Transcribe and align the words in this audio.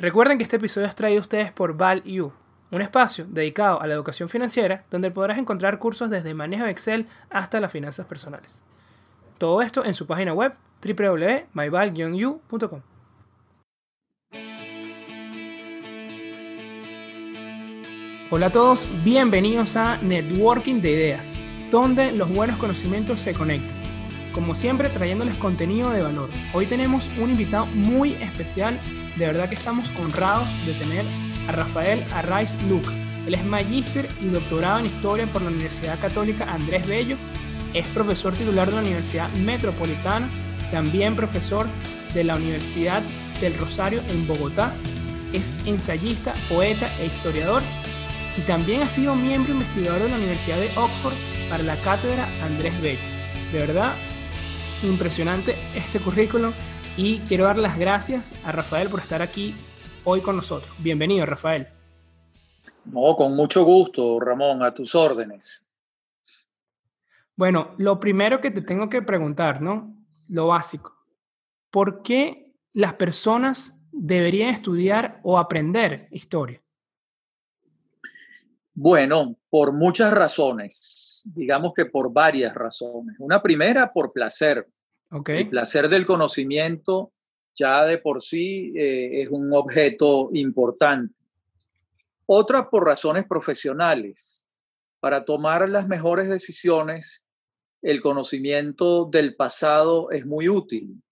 Recuerden 0.00 0.38
que 0.38 0.44
este 0.44 0.56
episodio 0.56 0.86
es 0.86 0.94
traído 0.94 1.18
a 1.18 1.22
ustedes 1.22 1.50
por 1.50 1.76
ValU, 1.76 2.32
un 2.70 2.82
espacio 2.82 3.26
dedicado 3.28 3.82
a 3.82 3.86
la 3.88 3.94
educación 3.94 4.28
financiera 4.28 4.84
donde 4.92 5.10
podrás 5.10 5.38
encontrar 5.38 5.80
cursos 5.80 6.08
desde 6.08 6.34
manejo 6.34 6.66
de 6.66 6.70
Excel 6.70 7.08
hasta 7.30 7.58
las 7.58 7.72
finanzas 7.72 8.06
personales. 8.06 8.62
Todo 9.38 9.60
esto 9.60 9.84
en 9.84 9.94
su 9.94 10.06
página 10.06 10.32
web 10.32 10.54
www.myval-u.com. 10.84 12.80
Hola 18.30 18.46
a 18.46 18.52
todos, 18.52 18.88
bienvenidos 19.02 19.74
a 19.74 19.96
Networking 19.96 20.80
de 20.80 20.90
Ideas, 20.92 21.40
donde 21.72 22.12
los 22.12 22.32
buenos 22.32 22.58
conocimientos 22.58 23.18
se 23.18 23.32
conectan. 23.32 23.97
Como 24.38 24.54
siempre, 24.54 24.88
trayéndoles 24.88 25.36
contenido 25.36 25.90
de 25.90 26.00
valor. 26.00 26.30
Hoy 26.54 26.66
tenemos 26.66 27.10
un 27.20 27.30
invitado 27.30 27.66
muy 27.66 28.12
especial 28.12 28.78
de 29.16 29.26
verdad 29.26 29.48
que 29.48 29.56
estamos 29.56 29.90
honrados 30.00 30.46
de 30.64 30.74
tener 30.74 31.04
a 31.48 31.52
Rafael 31.52 32.04
Arraiz 32.12 32.56
Luca. 32.68 32.92
Él 33.26 33.34
es 33.34 33.44
magíster 33.44 34.08
y 34.20 34.28
doctorado 34.28 34.78
en 34.78 34.86
historia 34.86 35.26
por 35.26 35.42
la 35.42 35.50
Universidad 35.50 35.98
Católica 35.98 36.44
Andrés 36.52 36.86
Bello. 36.86 37.16
Es 37.74 37.88
profesor 37.88 38.32
titular 38.32 38.68
de 38.68 38.76
la 38.76 38.82
Universidad 38.82 39.28
Metropolitana, 39.30 40.28
también 40.70 41.16
profesor 41.16 41.66
de 42.14 42.22
la 42.22 42.36
Universidad 42.36 43.02
del 43.40 43.58
Rosario 43.58 44.02
en 44.08 44.28
Bogotá. 44.28 44.72
Es 45.32 45.52
ensayista, 45.66 46.32
poeta 46.48 46.88
e 47.00 47.06
historiador 47.06 47.64
y 48.36 48.42
también 48.42 48.82
ha 48.82 48.86
sido 48.86 49.16
miembro 49.16 49.52
investigador 49.52 50.00
de 50.00 50.10
la 50.10 50.16
Universidad 50.16 50.58
de 50.58 50.70
Oxford 50.76 51.14
para 51.50 51.64
la 51.64 51.74
cátedra 51.82 52.28
Andrés 52.44 52.80
Bello. 52.80 53.00
De 53.52 53.58
verdad, 53.58 53.94
impresionante 54.82 55.56
este 55.74 56.00
currículum 56.00 56.52
y 56.96 57.20
quiero 57.20 57.44
dar 57.44 57.58
las 57.58 57.78
gracias 57.78 58.32
a 58.44 58.52
Rafael 58.52 58.88
por 58.88 59.00
estar 59.00 59.22
aquí 59.22 59.54
hoy 60.04 60.20
con 60.20 60.36
nosotros. 60.36 60.72
Bienvenido, 60.78 61.26
Rafael. 61.26 61.68
No, 62.84 63.14
con 63.16 63.36
mucho 63.36 63.64
gusto, 63.64 64.18
Ramón, 64.18 64.62
a 64.62 64.72
tus 64.72 64.94
órdenes. 64.94 65.72
Bueno, 67.36 67.74
lo 67.78 68.00
primero 68.00 68.40
que 68.40 68.50
te 68.50 68.62
tengo 68.62 68.88
que 68.88 69.02
preguntar, 69.02 69.60
¿no? 69.60 69.94
Lo 70.28 70.48
básico. 70.48 70.96
¿Por 71.70 72.02
qué 72.02 72.54
las 72.72 72.94
personas 72.94 73.78
deberían 73.92 74.50
estudiar 74.50 75.20
o 75.22 75.38
aprender 75.38 76.08
historia? 76.10 76.62
Bueno, 78.74 79.36
por 79.50 79.72
muchas 79.72 80.12
razones, 80.12 81.22
digamos 81.34 81.72
que 81.74 81.86
por 81.86 82.12
varias 82.12 82.54
razones. 82.54 83.16
Una 83.18 83.42
primera, 83.42 83.92
por 83.92 84.12
placer. 84.12 84.68
El 85.10 85.48
placer 85.48 85.88
del 85.88 86.04
conocimiento 86.04 87.12
ya 87.54 87.84
de 87.84 87.98
por 87.98 88.22
sí 88.22 88.72
eh, 88.76 89.22
es 89.22 89.28
un 89.30 89.52
objeto 89.52 90.30
importante. 90.32 91.14
Otra 92.26 92.68
por 92.68 92.84
razones 92.84 93.24
profesionales. 93.26 94.48
Para 95.00 95.24
tomar 95.24 95.68
las 95.68 95.88
mejores 95.88 96.28
decisiones, 96.28 97.26
el 97.82 98.00
conocimiento 98.00 99.06
del 99.06 99.34
pasado 99.34 100.10
es 100.10 100.26
muy 100.26 100.48
útil. 100.48 101.02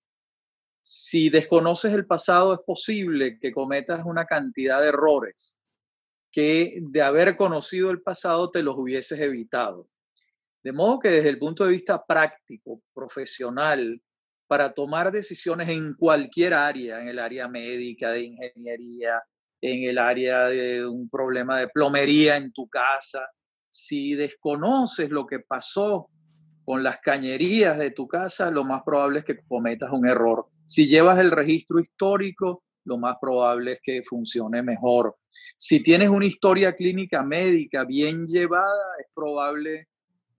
Si 0.83 1.31
desconoces 1.31 1.95
el 1.95 2.07
pasado, 2.07 2.53
es 2.55 2.61
posible 2.61 3.39
que 3.39 3.53
cometas 3.53 4.05
una 4.05 4.25
cantidad 4.25 4.81
de 4.81 4.89
errores 4.89 5.63
que 6.31 6.81
de 6.83 7.01
haber 7.01 7.35
conocido 7.35 7.91
el 7.91 8.03
pasado 8.03 8.51
te 8.51 8.63
los 8.63 8.77
hubieses 8.77 9.19
evitado. 9.21 9.89
De 10.67 10.73
modo 10.73 10.99
que 10.99 11.11
desde 11.11 11.29
el 11.29 11.39
punto 11.39 11.65
de 11.65 11.71
vista 11.71 12.05
práctico, 12.05 12.83
profesional, 12.93 14.03
para 14.49 14.75
tomar 14.75 15.13
decisiones 15.13 15.69
en 15.69 15.95
cualquier 15.95 16.55
área, 16.55 17.01
en 17.01 17.07
el 17.07 17.21
área 17.21 17.47
médica, 17.47 18.11
de 18.11 18.23
ingeniería, 18.23 19.23
en 19.61 19.89
el 19.89 19.97
área 19.97 20.49
de 20.49 20.85
un 20.85 21.09
problema 21.09 21.61
de 21.61 21.69
plomería 21.69 22.37
en 22.37 22.51
tu 22.51 22.69
casa, 22.69 23.29
si 23.71 24.17
desconoces 24.17 25.11
lo 25.11 25.25
que 25.25 25.39
pasó 25.39 26.09
con 26.65 26.83
las 26.83 26.99
cañerías 26.99 27.79
de 27.79 27.93
tu 27.93 28.09
casa, 28.09 28.51
lo 28.51 28.65
más 28.65 28.83
probable 28.85 29.21
es 29.21 29.25
que 29.25 29.39
cometas 29.47 29.91
un 29.93 30.09
error. 30.09 30.49
Si 30.65 30.89
llevas 30.89 31.21
el 31.21 31.31
registro 31.31 31.79
histórico, 31.79 32.65
lo 32.87 32.99
más 32.99 33.19
probable 33.21 33.75
es 33.75 33.81
que 33.81 34.03
funcione 34.03 34.65
mejor. 34.65 35.17
Si 35.55 35.81
tienes 35.81 36.09
una 36.09 36.27
historia 36.27 36.73
clínica 36.73 37.23
médica 37.23 37.85
bien 37.85 38.27
llevada, 38.27 38.97
es 38.99 39.07
probable 39.15 39.87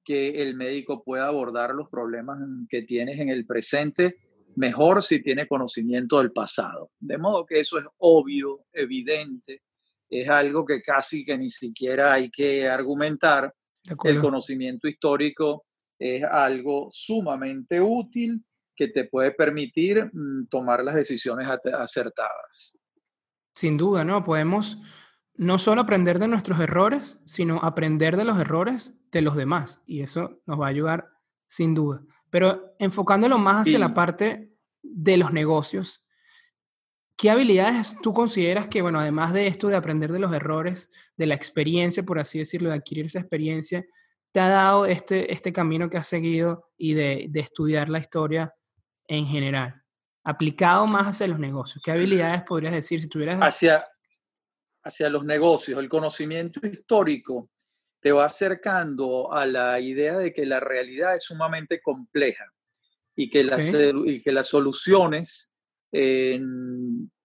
que 0.08 0.42
el 0.42 0.56
médico 0.56 1.04
pueda 1.04 1.28
abordar 1.28 1.76
los 1.76 1.90
problemas 1.90 2.40
que 2.70 2.84
tienes 2.84 3.20
en 3.20 3.28
el 3.28 3.46
presente 3.46 4.16
mejor 4.56 5.04
si 5.04 5.22
tiene 5.22 5.50
conocimiento 5.50 6.20
del 6.20 6.32
pasado. 6.32 6.92
De 6.98 7.18
modo 7.18 7.46
que 7.46 7.60
eso 7.60 7.78
es 7.78 7.84
obvio, 7.98 8.68
evidente, 8.72 9.64
es 10.10 10.30
algo 10.30 10.66
que 10.66 10.82
casi 10.82 11.26
que 11.26 11.38
ni 11.38 11.50
siquiera 11.50 12.14
hay 12.14 12.30
que 12.30 12.70
argumentar. 12.70 13.54
El 14.06 14.20
conocimiento 14.20 14.88
histórico 14.88 15.66
es 16.00 16.24
algo 16.24 16.88
sumamente 16.90 17.82
útil 17.82 18.42
que 18.74 18.88
te 18.88 19.10
puede 19.10 19.32
permitir 19.32 20.06
mm, 20.06 20.48
tomar 20.48 20.86
las 20.86 20.96
decisiones 20.96 21.50
acertadas. 21.50 22.80
Sin 23.54 23.76
duda, 23.76 24.06
¿no? 24.06 24.24
Podemos 24.24 24.80
no 25.38 25.60
solo 25.60 25.82
aprender 25.82 26.20
de 26.20 26.28
nuestros 26.28 26.60
errores, 26.60 27.20
sino 27.26 27.60
aprender 27.64 28.18
de 28.18 28.26
los 28.26 28.40
errores 28.40 28.98
de 29.12 29.22
los 29.22 29.36
demás. 29.36 29.82
Y 29.86 30.02
eso 30.02 30.42
nos 30.46 30.60
va 30.60 30.66
a 30.66 30.70
ayudar 30.70 31.10
sin 31.46 31.74
duda. 31.74 32.02
Pero 32.30 32.76
enfocándolo 32.80 33.38
más 33.38 33.62
hacia 33.62 33.80
la 33.80 33.94
parte 33.94 34.52
de 34.82 35.18
los 35.18 35.32
negocios, 35.32 36.04
¿qué 37.16 37.30
habilidades 37.30 37.98
tú 38.02 38.14
consideras 38.14 38.68
que, 38.68 38.82
bueno, 38.82 39.00
además 39.00 39.32
de 39.32 39.48
esto 39.48 39.68
de 39.68 39.76
aprender 39.76 40.12
de 40.12 40.20
los 40.20 40.34
errores, 40.34 40.92
de 41.16 41.28
la 41.28 41.36
experiencia, 41.36 42.04
por 42.04 42.20
así 42.20 42.40
decirlo, 42.40 42.70
de 42.70 42.76
adquirir 42.76 43.06
esa 43.06 43.20
experiencia, 43.20 43.86
te 44.32 44.40
ha 44.40 44.50
dado 44.50 44.86
este, 44.86 45.32
este 45.32 45.54
camino 45.54 45.90
que 45.90 45.98
has 45.98 46.08
seguido 46.08 46.70
y 46.78 46.96
de, 46.96 47.28
de 47.30 47.40
estudiar 47.40 47.90
la 47.90 48.00
historia 48.00 48.54
en 49.08 49.26
general? 49.26 49.84
Aplicado 50.24 50.86
más 50.88 51.08
hacia 51.08 51.28
los 51.28 51.40
negocios. 51.40 51.82
¿Qué 51.84 51.92
habilidades 51.92 52.44
podrías 52.44 52.74
decir 52.74 53.00
si 53.00 53.08
tuvieras... 53.08 53.40
Hacia, 53.42 53.86
hacia 54.88 55.10
los 55.10 55.26
negocios, 55.26 55.80
el 55.80 55.90
conocimiento 55.90 56.66
histórico 56.66 57.50
te 58.00 58.12
va 58.12 58.26
acercando 58.26 59.34
a 59.34 59.46
la 59.46 59.80
idea 59.80 60.18
de 60.18 60.34
que 60.34 60.46
la 60.46 60.60
realidad 60.60 61.16
es 61.16 61.24
sumamente 61.24 61.82
compleja 61.82 62.46
y 63.16 63.30
que 63.30 63.44
las, 63.44 63.74
y 64.06 64.22
que 64.22 64.32
las 64.32 64.48
soluciones, 64.48 65.52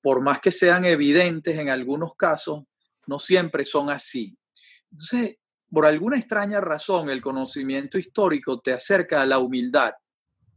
por 0.00 0.22
más 0.22 0.40
que 0.40 0.50
sean 0.50 0.84
evidentes 0.84 1.58
en 1.58 1.68
algunos 1.68 2.16
casos, 2.16 2.64
no 3.06 3.18
siempre 3.18 3.64
son 3.64 3.90
así. 3.90 4.36
Entonces, 4.90 5.36
por 5.70 5.86
alguna 5.86 6.16
extraña 6.16 6.60
razón, 6.60 7.10
el 7.10 7.20
conocimiento 7.20 7.98
histórico 7.98 8.60
te 8.60 8.72
acerca 8.72 9.22
a 9.22 9.26
la 9.26 9.38
humildad 9.38 9.92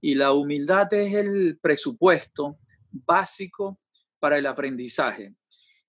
y 0.01 0.15
la 0.15 0.33
humildad 0.33 0.93
es 0.93 1.13
el 1.13 1.57
presupuesto 1.61 2.57
básico 2.91 3.79
para 4.19 4.37
el 4.37 4.45
aprendizaje 4.45 5.35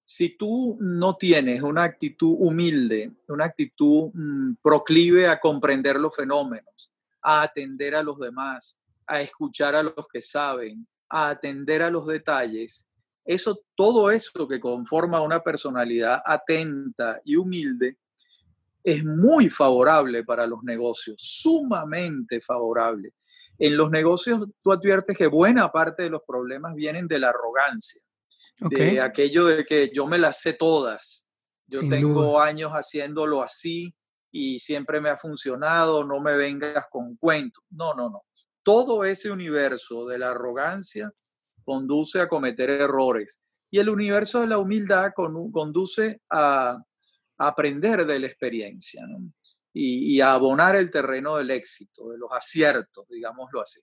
si 0.08 0.36
tú 0.36 0.78
no 0.80 1.16
tienes 1.16 1.62
una 1.62 1.82
actitud 1.82 2.36
humilde, 2.38 3.10
una 3.26 3.46
actitud 3.46 4.12
mm, 4.14 4.54
proclive 4.62 5.26
a 5.26 5.40
comprender 5.40 5.96
los 5.96 6.14
fenómenos, 6.14 6.92
a 7.20 7.42
atender 7.42 7.96
a 7.96 8.04
los 8.04 8.16
demás, 8.20 8.80
a 9.04 9.20
escuchar 9.20 9.74
a 9.74 9.82
los 9.82 10.06
que 10.12 10.22
saben, 10.22 10.86
a 11.08 11.30
atender 11.30 11.82
a 11.82 11.90
los 11.90 12.06
detalles, 12.06 12.88
eso, 13.24 13.64
todo 13.74 14.12
eso 14.12 14.46
que 14.46 14.60
conforma 14.60 15.22
una 15.22 15.40
personalidad 15.40 16.22
atenta 16.24 17.20
y 17.24 17.34
humilde, 17.34 17.98
es 18.84 19.04
muy 19.04 19.50
favorable 19.50 20.22
para 20.22 20.46
los 20.46 20.62
negocios, 20.62 21.16
sumamente 21.18 22.40
favorable. 22.40 23.12
En 23.58 23.76
los 23.76 23.90
negocios 23.90 24.46
tú 24.62 24.70
adviertes 24.70 25.18
que 25.18 25.26
buena 25.26 25.72
parte 25.72 26.04
de 26.04 26.10
los 26.10 26.22
problemas 26.24 26.76
vienen 26.76 27.08
de 27.08 27.18
la 27.18 27.30
arrogancia 27.30 28.05
de 28.58 29.00
aquello 29.00 29.46
de 29.46 29.64
que 29.64 29.90
yo 29.94 30.06
me 30.06 30.18
las 30.18 30.40
sé 30.40 30.52
todas. 30.52 31.28
Yo 31.66 31.80
tengo 31.88 32.40
años 32.40 32.72
haciéndolo 32.72 33.42
así 33.42 33.94
y 34.30 34.58
siempre 34.58 35.00
me 35.00 35.10
ha 35.10 35.16
funcionado, 35.16 36.04
no 36.04 36.20
me 36.20 36.36
vengas 36.36 36.86
con 36.90 37.16
cuentos. 37.16 37.64
No, 37.70 37.94
no, 37.94 38.08
no. 38.08 38.22
Todo 38.62 39.04
ese 39.04 39.30
universo 39.30 40.06
de 40.06 40.18
la 40.18 40.30
arrogancia 40.30 41.12
conduce 41.64 42.20
a 42.20 42.28
cometer 42.28 42.70
errores 42.70 43.40
y 43.70 43.78
el 43.78 43.88
universo 43.88 44.40
de 44.40 44.46
la 44.46 44.58
humildad 44.58 45.12
conduce 45.14 46.20
a, 46.30 46.78
aprender 47.38 48.06
de 48.06 48.18
la 48.18 48.28
experiencia 48.28 49.02
y, 49.74 50.14
y 50.14 50.20
a 50.22 50.32
abonar 50.32 50.74
el 50.74 50.90
terreno 50.90 51.36
del 51.36 51.50
éxito, 51.50 52.08
de 52.08 52.16
los 52.16 52.30
aciertos, 52.32 53.06
digámoslo 53.08 53.60
así. 53.60 53.80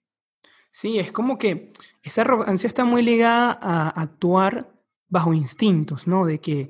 Sí, 0.74 0.98
es 0.98 1.12
como 1.12 1.38
que 1.38 1.72
esa 2.02 2.22
arrogancia 2.22 2.66
está 2.66 2.84
muy 2.84 3.00
ligada 3.00 3.56
a 3.62 3.90
actuar 3.90 4.74
bajo 5.08 5.32
instintos, 5.32 6.08
¿no? 6.08 6.26
De 6.26 6.40
que 6.40 6.68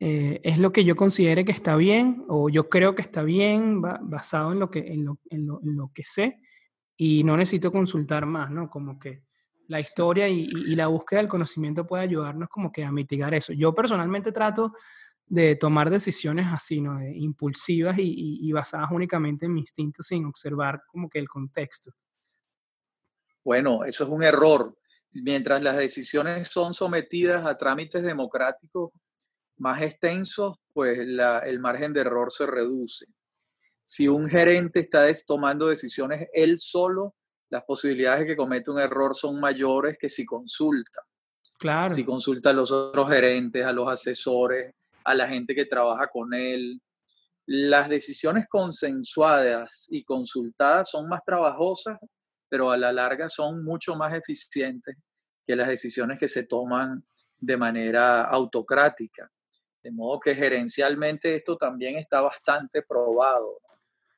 eh, 0.00 0.40
es 0.42 0.58
lo 0.58 0.72
que 0.72 0.82
yo 0.86 0.96
considere 0.96 1.44
que 1.44 1.52
está 1.52 1.76
bien 1.76 2.24
o 2.28 2.48
yo 2.48 2.70
creo 2.70 2.94
que 2.94 3.02
está 3.02 3.22
bien 3.22 3.82
basado 3.82 4.52
en 4.52 4.60
lo 4.60 4.70
que, 4.70 4.78
en 4.78 5.04
lo, 5.04 5.18
en, 5.28 5.46
lo, 5.46 5.90
que 5.94 6.04
sé 6.04 6.40
y 6.96 7.22
no 7.22 7.36
necesito 7.36 7.70
consultar 7.70 8.24
más, 8.24 8.50
¿no? 8.50 8.70
Como 8.70 8.98
que 8.98 9.24
la 9.68 9.78
historia 9.78 10.26
y, 10.26 10.46
la 10.74 10.86
búsqueda 10.86 11.20
del 11.20 11.28
conocimiento 11.28 11.86
puede 11.86 12.04
ayudarnos 12.04 12.48
como 12.48 12.72
que 12.72 12.82
a 12.82 12.90
mitigar 12.90 13.34
eso. 13.34 13.52
Yo 13.52 13.74
personalmente 13.74 14.32
trato 14.32 14.72
de 15.26 15.56
tomar 15.56 15.90
decisiones 15.90 16.46
así, 16.50 16.80
¿no? 16.80 16.98
impulsivas 17.06 17.96
y, 17.98 18.50
basadas 18.52 18.90
únicamente 18.90 19.44
en 19.44 19.52
mi 19.52 19.60
instinto 19.60 20.02
sin 20.02 20.24
observar 20.24 20.82
como 20.90 21.10
que 21.10 21.18
el 21.18 21.28
contexto. 21.28 21.92
Bueno, 23.44 23.84
eso 23.84 24.04
es 24.04 24.10
un 24.10 24.22
error. 24.22 24.76
Mientras 25.12 25.62
las 25.62 25.76
decisiones 25.76 26.48
son 26.48 26.72
sometidas 26.72 27.44
a 27.44 27.56
trámites 27.58 28.02
democráticos 28.02 28.90
más 29.58 29.82
extensos, 29.82 30.56
pues 30.72 30.98
el 30.98 31.60
margen 31.60 31.92
de 31.92 32.00
error 32.00 32.32
se 32.32 32.46
reduce. 32.46 33.06
Si 33.84 34.08
un 34.08 34.28
gerente 34.28 34.80
está 34.80 35.06
tomando 35.26 35.68
decisiones 35.68 36.28
él 36.32 36.58
solo, 36.58 37.14
las 37.50 37.64
posibilidades 37.64 38.20
de 38.20 38.26
que 38.28 38.36
cometa 38.36 38.72
un 38.72 38.80
error 38.80 39.14
son 39.14 39.38
mayores 39.38 39.98
que 39.98 40.08
si 40.08 40.24
consulta. 40.24 41.02
Claro. 41.58 41.94
Si 41.94 42.04
consulta 42.04 42.50
a 42.50 42.54
los 42.54 42.72
otros 42.72 43.10
gerentes, 43.10 43.64
a 43.64 43.72
los 43.72 43.88
asesores, 43.88 44.74
a 45.04 45.14
la 45.14 45.28
gente 45.28 45.54
que 45.54 45.66
trabaja 45.66 46.06
con 46.06 46.32
él. 46.32 46.80
Las 47.44 47.88
decisiones 47.88 48.46
consensuadas 48.48 49.88
y 49.90 50.02
consultadas 50.04 50.90
son 50.90 51.08
más 51.08 51.20
trabajosas, 51.26 51.98
pero 52.52 52.70
a 52.70 52.76
la 52.76 52.92
larga 52.92 53.30
son 53.30 53.64
mucho 53.64 53.96
más 53.96 54.12
eficientes 54.12 54.94
que 55.46 55.56
las 55.56 55.68
decisiones 55.68 56.18
que 56.18 56.28
se 56.28 56.44
toman 56.44 57.02
de 57.38 57.56
manera 57.56 58.24
autocrática. 58.24 59.32
De 59.82 59.90
modo 59.90 60.20
que 60.20 60.34
gerencialmente 60.34 61.34
esto 61.34 61.56
también 61.56 61.96
está 61.96 62.20
bastante 62.20 62.82
probado. 62.82 63.58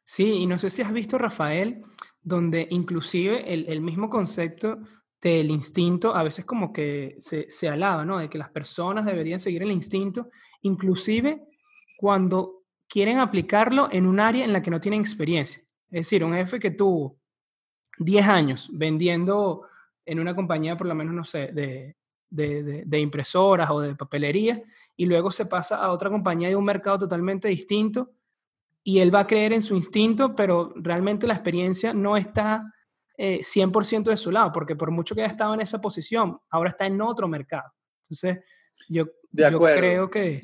Sí, 0.05 0.33
y 0.33 0.47
no 0.47 0.59
sé 0.59 0.69
si 0.69 0.83
has 0.83 0.93
visto, 0.93 1.17
Rafael, 1.17 1.83
donde 2.21 2.67
inclusive 2.71 3.55
el, 3.55 3.81
mismo 3.81 4.11
concepto 4.11 4.81
del 5.23 5.49
instinto 5.53 6.17
a 6.17 6.25
veces 6.25 6.45
como 6.45 6.73
que 6.73 7.15
se, 7.21 7.49
se, 7.49 7.69
alaba, 7.69 8.05
¿no? 8.05 8.19
De 8.19 8.29
que 8.29 8.39
las 8.39 8.51
personas 8.51 9.07
deberían 9.07 9.39
seguir 9.39 9.63
el 9.63 9.71
instinto, 9.71 10.29
inclusive 10.63 11.41
cuando 11.97 12.65
quieren 12.89 13.19
aplicarlo 13.19 13.89
en 13.93 14.07
un 14.07 14.19
área 14.19 14.45
en 14.45 14.53
la 14.53 14.61
que 14.61 14.73
no 14.73 14.81
tienen 14.81 15.03
experiencia. 15.03 15.63
Es 15.87 16.09
decir, 16.09 16.25
un 16.25 16.35
jefe 16.35 16.59
que 16.59 16.73
tuvo 16.73 17.21
10 17.99 18.27
años 18.27 18.69
vendiendo 18.73 19.63
en 20.05 20.21
una 20.21 20.35
compañía, 20.35 20.77
por 20.77 20.87
lo 20.87 20.95
menos, 20.95 21.15
no 21.15 21.25
sé, 21.25 21.51
de, 21.53 21.97
de, 22.31 22.99
impresoras 22.99 23.71
o 23.71 23.81
de 23.81 23.95
papelería, 23.95 24.63
y 24.97 25.07
luego 25.07 25.31
se 25.31 25.47
pasa 25.47 25.79
a 25.79 25.93
otra 25.93 26.11
compañía 26.11 26.49
de 26.49 26.57
un 26.57 26.65
mercado 26.65 27.01
totalmente 27.01 27.49
distinto 27.49 28.11
y 28.83 28.99
él 28.99 29.15
va 29.15 29.21
a 29.21 29.27
creer 29.27 29.53
en 29.53 29.63
su 29.63 29.75
instinto, 29.77 30.35
pero 30.37 30.75
realmente 30.77 31.27
la 31.27 31.35
experiencia 31.35 31.95
no 31.95 32.17
está 32.17 32.71
100% 33.17 34.07
eh, 34.07 34.11
de 34.11 34.17
su 34.17 34.31
lado, 34.31 34.53
porque 34.53 34.77
por 34.77 34.91
mucho 34.91 35.15
que 35.15 35.23
haya 35.23 35.33
estado 35.33 35.55
en 35.55 35.61
esa 35.61 35.81
posición, 35.81 36.39
ahora 36.51 36.71
está 36.71 36.87
en 36.87 37.01
otro 37.01 37.27
mercado. 37.27 37.73
Entonces, 38.03 38.45
yo, 38.89 39.07
yo 39.31 39.59
creo 39.61 40.11
que... 40.11 40.43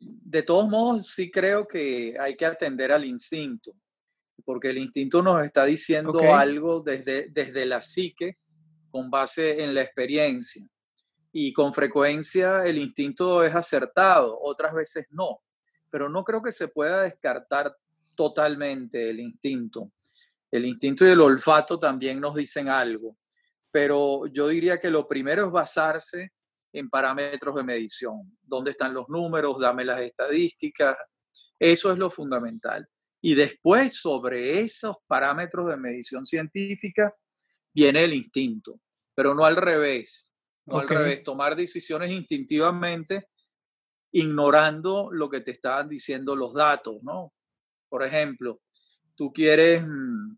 De, 0.00 0.42
todos 0.42 0.68
modos, 0.68 1.06
sí 1.06 1.30
creo 1.30 1.66
que 1.66 2.14
hay 2.20 2.36
que 2.36 2.44
atender 2.44 2.92
al 2.92 3.06
instinto, 3.06 3.72
porque 4.44 4.70
el 4.70 4.78
instinto 4.78 5.22
nos 5.22 5.42
está 5.42 5.64
diciendo 5.64 6.20
algo 6.32 6.80
desde, 6.80 7.28
desde 7.30 7.66
la 7.66 7.80
psique 7.80 8.38
con 8.90 9.10
base 9.10 9.62
en 9.62 9.74
la 9.74 9.82
experiencia. 9.82 10.66
Y 11.32 11.52
con 11.52 11.74
frecuencia 11.74 12.64
el 12.64 12.78
instinto 12.78 13.44
es 13.44 13.54
acertado, 13.54 14.38
otras 14.40 14.72
veces 14.74 15.06
no 15.10 15.42
pero 15.90 16.08
no 16.08 16.24
creo 16.24 16.42
que 16.42 16.52
se 16.52 16.68
pueda 16.68 17.02
descartar 17.02 17.74
totalmente 18.14 19.10
el 19.10 19.20
instinto. 19.20 19.92
El 20.50 20.64
instinto 20.64 21.06
y 21.06 21.10
el 21.10 21.20
olfato 21.20 21.78
también 21.78 22.20
nos 22.20 22.34
dicen 22.34 22.68
algo, 22.68 23.16
pero 23.70 24.26
yo 24.26 24.48
diría 24.48 24.78
que 24.78 24.90
lo 24.90 25.06
primero 25.06 25.46
es 25.46 25.52
basarse 25.52 26.32
en 26.72 26.88
parámetros 26.88 27.54
de 27.54 27.64
medición. 27.64 28.36
¿Dónde 28.42 28.72
están 28.72 28.94
los 28.94 29.08
números? 29.08 29.60
Dame 29.60 29.84
las 29.84 30.00
estadísticas. 30.00 30.96
Eso 31.58 31.92
es 31.92 31.98
lo 31.98 32.10
fundamental. 32.10 32.88
Y 33.20 33.34
después, 33.34 33.94
sobre 33.94 34.60
esos 34.60 34.96
parámetros 35.06 35.68
de 35.68 35.76
medición 35.76 36.24
científica, 36.24 37.14
viene 37.74 38.04
el 38.04 38.14
instinto, 38.14 38.80
pero 39.14 39.34
no 39.34 39.44
al 39.44 39.56
revés. 39.56 40.34
No 40.66 40.78
al 40.78 40.88
revés, 40.88 41.22
tomar 41.22 41.56
decisiones 41.56 42.10
instintivamente 42.10 43.28
ignorando 44.10 45.08
lo 45.10 45.28
que 45.28 45.40
te 45.40 45.50
estaban 45.52 45.88
diciendo 45.88 46.36
los 46.36 46.54
datos, 46.54 47.02
¿no? 47.02 47.32
Por 47.88 48.04
ejemplo, 48.04 48.60
tú 49.14 49.32
quieres 49.32 49.82
mm, 49.86 50.36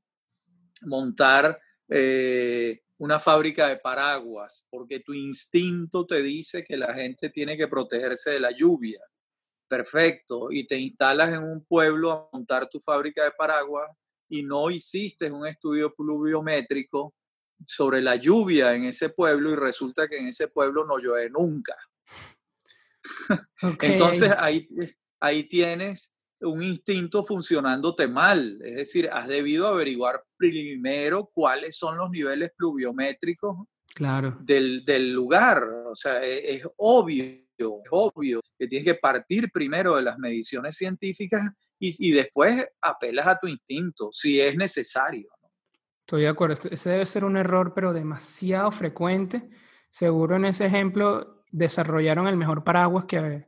montar 0.83 1.61
eh, 1.89 2.81
una 2.99 3.19
fábrica 3.19 3.69
de 3.69 3.79
paraguas 3.79 4.67
porque 4.71 5.01
tu 5.01 5.13
instinto 5.13 6.07
te 6.07 6.23
dice 6.23 6.65
que 6.65 6.77
la 6.77 6.95
gente 6.95 7.31
tiene 7.31 7.57
que 7.57 7.69
protegerse 7.69 8.31
de 8.31 8.41
la 8.41 8.51
lluvia. 8.51 9.01
Perfecto. 9.71 10.49
Y 10.51 10.67
te 10.67 10.77
instalas 10.77 11.33
en 11.33 11.45
un 11.45 11.65
pueblo 11.65 12.11
a 12.11 12.29
montar 12.33 12.69
tu 12.69 12.81
fábrica 12.81 13.23
de 13.23 13.31
paraguas 13.31 13.89
y 14.29 14.43
no 14.43 14.69
hiciste 14.69 15.31
un 15.31 15.47
estudio 15.47 15.95
pluviométrico 15.95 17.15
sobre 17.65 18.03
la 18.03 18.17
lluvia 18.17 18.75
en 18.75 18.87
ese 18.87 19.11
pueblo 19.11 19.53
y 19.53 19.55
resulta 19.55 20.09
que 20.09 20.19
en 20.19 20.27
ese 20.27 20.49
pueblo 20.49 20.85
no 20.85 20.99
llueve 20.99 21.31
nunca. 21.31 21.77
Entonces 23.81 24.33
ahí, 24.37 24.67
ahí 25.21 25.45
tienes 25.45 26.17
un 26.41 26.65
instinto 26.65 27.25
funcionándote 27.25 28.09
mal, 28.09 28.59
es 28.65 28.75
decir, 28.75 29.09
has 29.13 29.29
debido 29.29 29.69
averiguar 29.69 30.25
primero 30.37 31.31
cuáles 31.33 31.77
son 31.77 31.97
los 31.97 32.11
niveles 32.11 32.51
pluviométricos 32.57 33.69
claro. 33.95 34.37
del, 34.41 34.85
del 34.85 35.13
lugar. 35.13 35.63
O 35.87 35.95
sea, 35.95 36.25
e, 36.25 36.55
es, 36.55 36.67
obvio, 36.77 37.50
obvio 37.65 38.41
que 38.59 38.67
tienes 38.67 38.85
que 38.85 38.95
partir 38.95 39.51
primero 39.51 39.97
de 39.97 40.03
las 40.03 40.19
mediciones 40.19 40.77
científicas 40.77 41.43
y, 41.79 42.09
y 42.09 42.13
después 42.13 42.67
apelas 42.81 43.27
a 43.27 43.39
tu 43.39 43.47
instinto, 43.47 44.11
si 44.13 44.41
es 44.41 44.57
necesario. 44.57 45.29
Estoy 46.01 46.23
de 46.23 46.29
acuerdo, 46.29 46.59
ese 46.71 46.91
debe 46.91 47.07
ser 47.07 47.25
un 47.25 47.37
error, 47.37 47.73
pero 47.75 47.93
demasiado 47.93 48.73
frecuente. 48.73 49.49
Seguro 49.91 50.37
en 50.37 50.45
ese 50.45 50.67
ejemplo 50.67 51.45
desarrollaron 51.53 52.27
el 52.27 52.37
mejor 52.37 52.65
paraguas 52.65 53.05
que, 53.05 53.47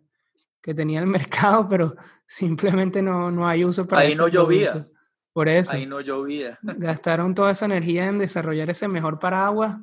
que 0.62 0.74
tenía 0.74 1.00
el 1.00 1.06
mercado, 1.08 1.68
pero 1.68 1.96
simplemente 2.26 3.02
no, 3.02 3.30
no 3.30 3.48
hay 3.48 3.64
uso 3.64 3.86
para 3.86 4.02
Ahí 4.02 4.14
no 4.14 4.28
llovía. 4.28 4.88
Por 5.32 5.48
eso. 5.48 5.72
Ahí 5.72 5.86
no 5.86 6.00
llovía. 6.00 6.58
Gastaron 6.62 7.34
toda 7.34 7.50
esa 7.52 7.64
energía 7.64 8.06
en 8.06 8.18
desarrollar 8.18 8.70
ese 8.70 8.86
mejor 8.86 9.18
paraguas, 9.18 9.78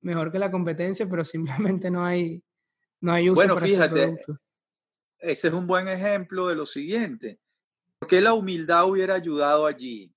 mejor 0.00 0.32
que 0.32 0.38
la 0.38 0.50
competencia, 0.50 1.08
pero 1.08 1.24
simplemente 1.24 1.90
no 1.90 2.04
hay, 2.04 2.42
no 3.04 3.12
hay 3.12 3.28
uso 3.28 3.34
bueno, 3.34 3.58
fíjate, 3.58 4.16
ese 5.18 5.48
es 5.48 5.54
un 5.54 5.66
buen 5.66 5.88
ejemplo 5.88 6.48
de 6.48 6.54
lo 6.54 6.64
siguiente. 6.64 7.38
¿Por 7.98 8.08
qué 8.08 8.22
la 8.22 8.32
humildad 8.32 8.88
hubiera 8.88 9.14
ayudado 9.14 9.66
allí? 9.66 10.10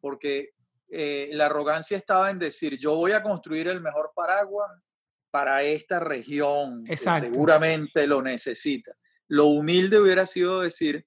Porque 0.00 0.54
eh, 0.88 1.28
la 1.32 1.46
arrogancia 1.46 1.98
estaba 1.98 2.30
en 2.30 2.38
decir, 2.38 2.78
yo 2.78 2.94
voy 2.94 3.12
a 3.12 3.22
construir 3.22 3.68
el 3.68 3.82
mejor 3.82 4.12
paraguas 4.14 4.70
para 5.30 5.62
esta 5.62 6.00
región 6.00 6.84
que 6.84 6.96
seguramente 6.96 8.06
lo 8.06 8.22
necesita. 8.22 8.92
Lo 9.28 9.48
humilde 9.48 10.00
hubiera 10.00 10.24
sido 10.24 10.62
decir, 10.62 11.06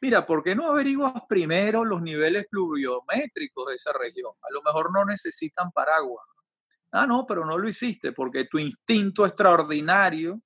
mira, 0.00 0.26
¿por 0.26 0.42
qué 0.42 0.56
no 0.56 0.66
averiguas 0.66 1.12
primero 1.28 1.84
los 1.84 2.02
niveles 2.02 2.46
pluviométricos 2.50 3.68
de 3.68 3.76
esa 3.76 3.92
región? 3.92 4.32
A 4.42 4.52
lo 4.52 4.62
mejor 4.62 4.92
no 4.92 5.04
necesitan 5.04 5.70
paraguas. 5.70 6.26
Ah, 6.90 7.06
no, 7.06 7.24
pero 7.24 7.46
no 7.46 7.56
lo 7.56 7.68
hiciste 7.68 8.10
porque 8.10 8.46
tu 8.46 8.58
instinto 8.58 9.24
extraordinario 9.24 10.42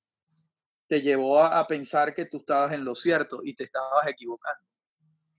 te 0.87 1.00
llevó 1.00 1.38
a, 1.41 1.67
pensar 1.67 2.14
que 2.14 2.26
tú 2.26 2.38
estabas 2.38 2.73
en 2.73 2.85
lo 2.85 2.95
cierto 2.95 3.41
y 3.43 3.55
te 3.55 3.64
estabas 3.64 4.07
equivocando. 4.07 4.62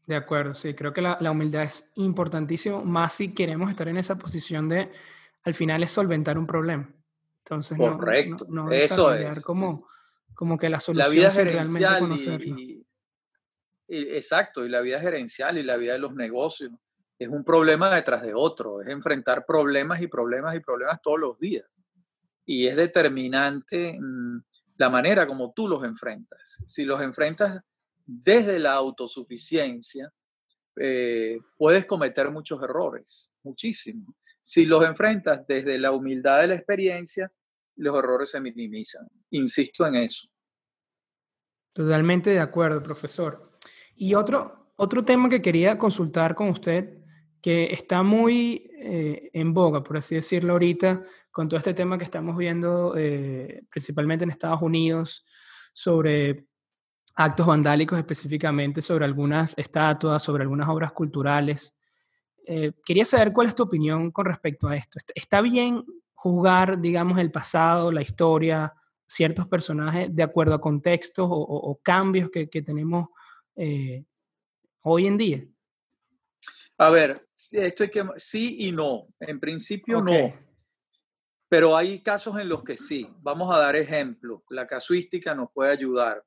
De 0.08 0.16
acuerdo, 0.16 0.54
sí, 0.54 0.74
creo 0.74 0.94
que 0.94 1.02
la, 1.02 1.18
la 1.20 1.32
humildad 1.32 1.64
es 1.64 1.92
importantísimo, 1.96 2.84
más 2.84 3.14
si 3.14 3.34
queremos 3.34 3.70
estar 3.70 3.88
en 3.88 3.98
esa 3.98 4.18
posición 4.18 4.70
de, 4.70 4.92
al 5.44 5.54
final, 5.54 5.84
es 5.84 5.92
solventar 5.92 6.38
un 6.38 6.48
problema. 6.48 6.90
Entonces, 7.46 7.78
Correcto. 7.78 8.48
No, 8.50 8.72
eso 8.72 9.14
es. 9.14 9.40
Como, 9.42 9.88
como 10.34 10.58
que 10.58 10.68
la 10.68 10.80
solución 10.80 11.08
la 11.08 11.14
vida 11.14 11.32
gerencial 11.32 12.12
y, 12.18 12.84
exacto, 13.88 14.66
y 14.66 14.70
la 14.70 14.82
vida 14.82 15.00
gerencial 15.00 15.60
y 15.60 15.64
la 15.64 15.78
vida 15.78 15.94
de 15.94 16.00
los 16.00 16.16
negocios 16.16 16.72
es 17.20 17.30
un 17.30 17.44
problema 17.44 17.94
detrás 17.94 18.24
de 18.24 18.34
otro, 18.34 18.82
es 18.82 18.88
enfrentar 18.88 19.46
problemas 19.46 20.02
y 20.02 20.08
problemas 20.08 20.56
y 20.56 20.60
problemas 20.60 21.00
todos 21.04 21.20
los 21.20 21.40
días. 21.40 21.66
Y 22.46 22.66
es 22.66 22.76
determinante 22.76 23.98
mm, 24.00 24.40
la 24.78 24.90
manera 24.90 25.26
como 25.28 25.54
tú 25.54 25.68
los 25.68 25.84
enfrentas. 25.84 26.62
Si 26.66 26.84
los 26.84 27.02
enfrentas 27.02 27.62
desde 28.06 28.60
la 28.60 28.74
autosuficiencia, 28.74 30.12
eh, 30.78 31.40
puedes 31.58 31.86
cometer 31.86 32.30
muchos 32.30 32.62
errores, 32.62 33.34
muchísimos. 33.44 34.14
Si 34.42 34.66
los 34.66 34.86
enfrentas 34.86 35.46
desde 35.48 35.78
la 35.78 35.92
humildad 35.92 36.42
de 36.42 36.48
la 36.48 36.56
experiencia, 36.56 37.32
los 37.78 37.98
errores 37.98 38.30
se 38.30 38.40
minimizan. 38.40 39.08
Insisto 39.32 39.88
en 39.88 39.96
eso. 39.96 40.28
Totalmente 41.74 42.30
de 42.30 42.40
acuerdo, 42.40 42.82
profesor. 42.84 43.58
Y 43.96 44.14
otro, 44.14 44.72
otro 44.76 45.04
tema 45.04 45.30
que 45.30 45.42
quería 45.42 45.78
consultar 45.78 46.36
con 46.36 46.50
usted, 46.50 47.05
que 47.46 47.72
está 47.72 48.02
muy 48.02 48.72
eh, 48.80 49.30
en 49.32 49.54
boga, 49.54 49.84
por 49.84 49.98
así 49.98 50.16
decirlo, 50.16 50.54
ahorita, 50.54 51.04
con 51.30 51.48
todo 51.48 51.60
este 51.60 51.76
tema 51.76 51.96
que 51.96 52.04
estamos 52.04 52.36
viendo, 52.36 52.96
eh, 52.98 53.62
principalmente 53.70 54.24
en 54.24 54.32
Estados 54.32 54.64
Unidos, 54.64 55.24
sobre 55.72 56.48
actos 57.16 57.46
vandálicos 57.46 58.00
específicamente, 58.00 58.82
sobre 58.82 59.06
algunas 59.06 59.56
estatuas, 59.60 60.24
sobre 60.24 60.42
algunas 60.42 60.68
obras 60.70 60.92
culturales. 60.92 61.78
Eh, 62.48 62.72
quería 62.84 63.06
saber 63.06 63.32
cuál 63.32 63.46
es 63.46 63.54
tu 63.54 63.62
opinión 63.62 64.10
con 64.10 64.26
respecto 64.26 64.68
a 64.68 64.76
esto. 64.76 64.98
¿Está 65.14 65.40
bien 65.42 65.84
juzgar, 66.16 66.82
digamos, 66.82 67.20
el 67.20 67.30
pasado, 67.30 67.92
la 67.92 68.02
historia, 68.02 68.74
ciertos 69.06 69.48
personajes 69.48 70.08
de 70.16 70.24
acuerdo 70.24 70.56
a 70.56 70.62
contextos 70.62 71.28
o, 71.30 71.80
cambios 71.84 72.32
que, 72.32 72.48
tenemos 72.48 73.10
hoy 74.82 75.06
en 75.06 75.18
día? 75.20 75.46
A 76.78 76.90
ver, 76.90 77.26
esto 77.52 77.90
que, 77.90 78.04
sí 78.18 78.68
y 78.68 78.72
no. 78.72 79.08
En 79.20 79.40
principio 79.40 80.02
no. 80.02 80.34
Pero 81.48 81.76
hay 81.76 82.02
casos 82.02 82.38
en 82.40 82.50
los 82.50 82.64
que 82.64 82.76
sí. 82.76 83.08
Vamos 83.22 83.54
a 83.54 83.60
dar 83.60 83.76
ejemplos. 83.76 84.42
La 84.50 84.68
casuística 84.68 85.34
nos 85.34 85.52
puede 85.54 85.72
ayudar. 85.72 86.24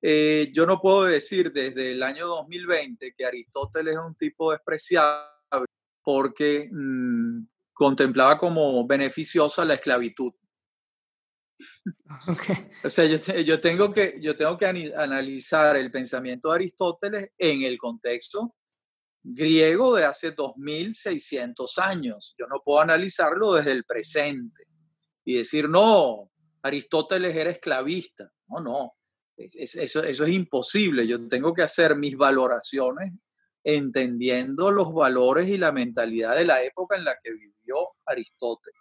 Eh, 0.00 0.50
yo 0.52 0.66
no 0.66 0.80
puedo 0.80 1.04
decir 1.04 1.50
desde 1.52 1.92
el 1.92 2.02
año 2.02 2.26
2020 2.26 3.14
que 3.16 3.24
Aristóteles 3.24 3.94
es 3.94 4.00
un 4.00 4.14
tipo 4.14 4.52
despreciable 4.52 5.30
porque 6.02 6.68
mm, 6.70 7.46
contemplaba 7.72 8.38
como 8.38 8.86
beneficiosa 8.86 9.64
la 9.64 9.74
esclavitud. 9.74 10.32
Okay. 12.28 12.70
O 12.82 12.90
sea, 12.90 13.06
yo, 13.06 13.16
yo, 13.16 13.60
tengo 13.60 13.92
que, 13.92 14.18
yo 14.20 14.36
tengo 14.36 14.58
que 14.58 14.66
analizar 14.66 15.76
el 15.76 15.90
pensamiento 15.90 16.50
de 16.50 16.54
Aristóteles 16.56 17.30
en 17.38 17.62
el 17.62 17.78
contexto 17.78 18.54
griego 19.24 19.96
de 19.96 20.04
hace 20.04 20.32
2600 20.32 21.78
años. 21.78 22.34
Yo 22.38 22.46
no 22.46 22.60
puedo 22.62 22.80
analizarlo 22.80 23.54
desde 23.54 23.72
el 23.72 23.84
presente 23.84 24.66
y 25.24 25.38
decir, 25.38 25.68
no, 25.68 26.30
Aristóteles 26.62 27.34
era 27.34 27.50
esclavista. 27.50 28.30
No, 28.48 28.60
no, 28.60 28.92
eso, 29.36 30.04
eso 30.04 30.24
es 30.24 30.30
imposible. 30.30 31.06
Yo 31.06 31.26
tengo 31.26 31.54
que 31.54 31.62
hacer 31.62 31.96
mis 31.96 32.16
valoraciones 32.16 33.12
entendiendo 33.64 34.70
los 34.70 34.92
valores 34.92 35.48
y 35.48 35.56
la 35.56 35.72
mentalidad 35.72 36.36
de 36.36 36.44
la 36.44 36.62
época 36.62 36.96
en 36.96 37.04
la 37.04 37.16
que 37.22 37.32
vivió 37.32 37.76
Aristóteles. 38.04 38.78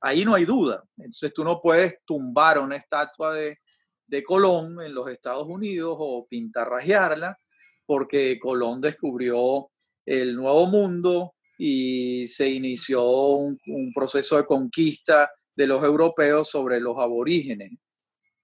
Ahí 0.00 0.24
no 0.24 0.34
hay 0.34 0.46
duda. 0.46 0.82
Entonces 0.96 1.34
tú 1.34 1.44
no 1.44 1.60
puedes 1.60 2.02
tumbar 2.06 2.58
una 2.58 2.76
estatua 2.76 3.34
de, 3.34 3.58
de 4.06 4.24
Colón 4.24 4.80
en 4.80 4.94
los 4.94 5.08
Estados 5.10 5.46
Unidos 5.46 5.96
o 5.98 6.26
pintarrajearla 6.26 7.38
porque 7.86 8.38
Colón 8.38 8.80
descubrió 8.80 9.70
el 10.04 10.36
nuevo 10.36 10.66
mundo 10.66 11.34
y 11.58 12.26
se 12.28 12.50
inició 12.50 13.02
un, 13.04 13.58
proceso 13.94 14.36
de 14.36 14.44
conquista 14.44 15.30
de 15.54 15.66
los 15.66 15.82
europeos 15.82 16.50
sobre 16.50 16.80
los 16.80 16.96
aborígenes. 16.98 17.72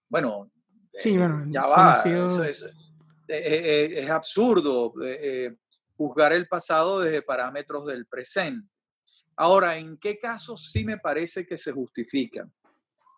Bueno, 0.08 0.50
sí, 0.94 1.14
eh, 1.14 1.28
ya 1.48 1.66
va, 1.66 2.00
es, 2.04 2.64
es, 3.28 4.10
absurdo 4.10 4.92
eh, 5.02 5.18
eh, 5.22 5.56
juzgar 5.96 6.32
el 6.32 6.48
pasado 6.48 7.00
desde 7.00 7.22
parámetros 7.22 7.86
del 7.86 8.06
presente. 8.06 8.68
Ahora, 9.36 9.76
¿en 9.76 9.98
qué 9.98 10.18
casos 10.18 10.70
sí 10.70 10.84
me 10.84 10.98
parece 10.98 11.46
que 11.46 11.58
se 11.58 11.72
justifica? 11.72 12.48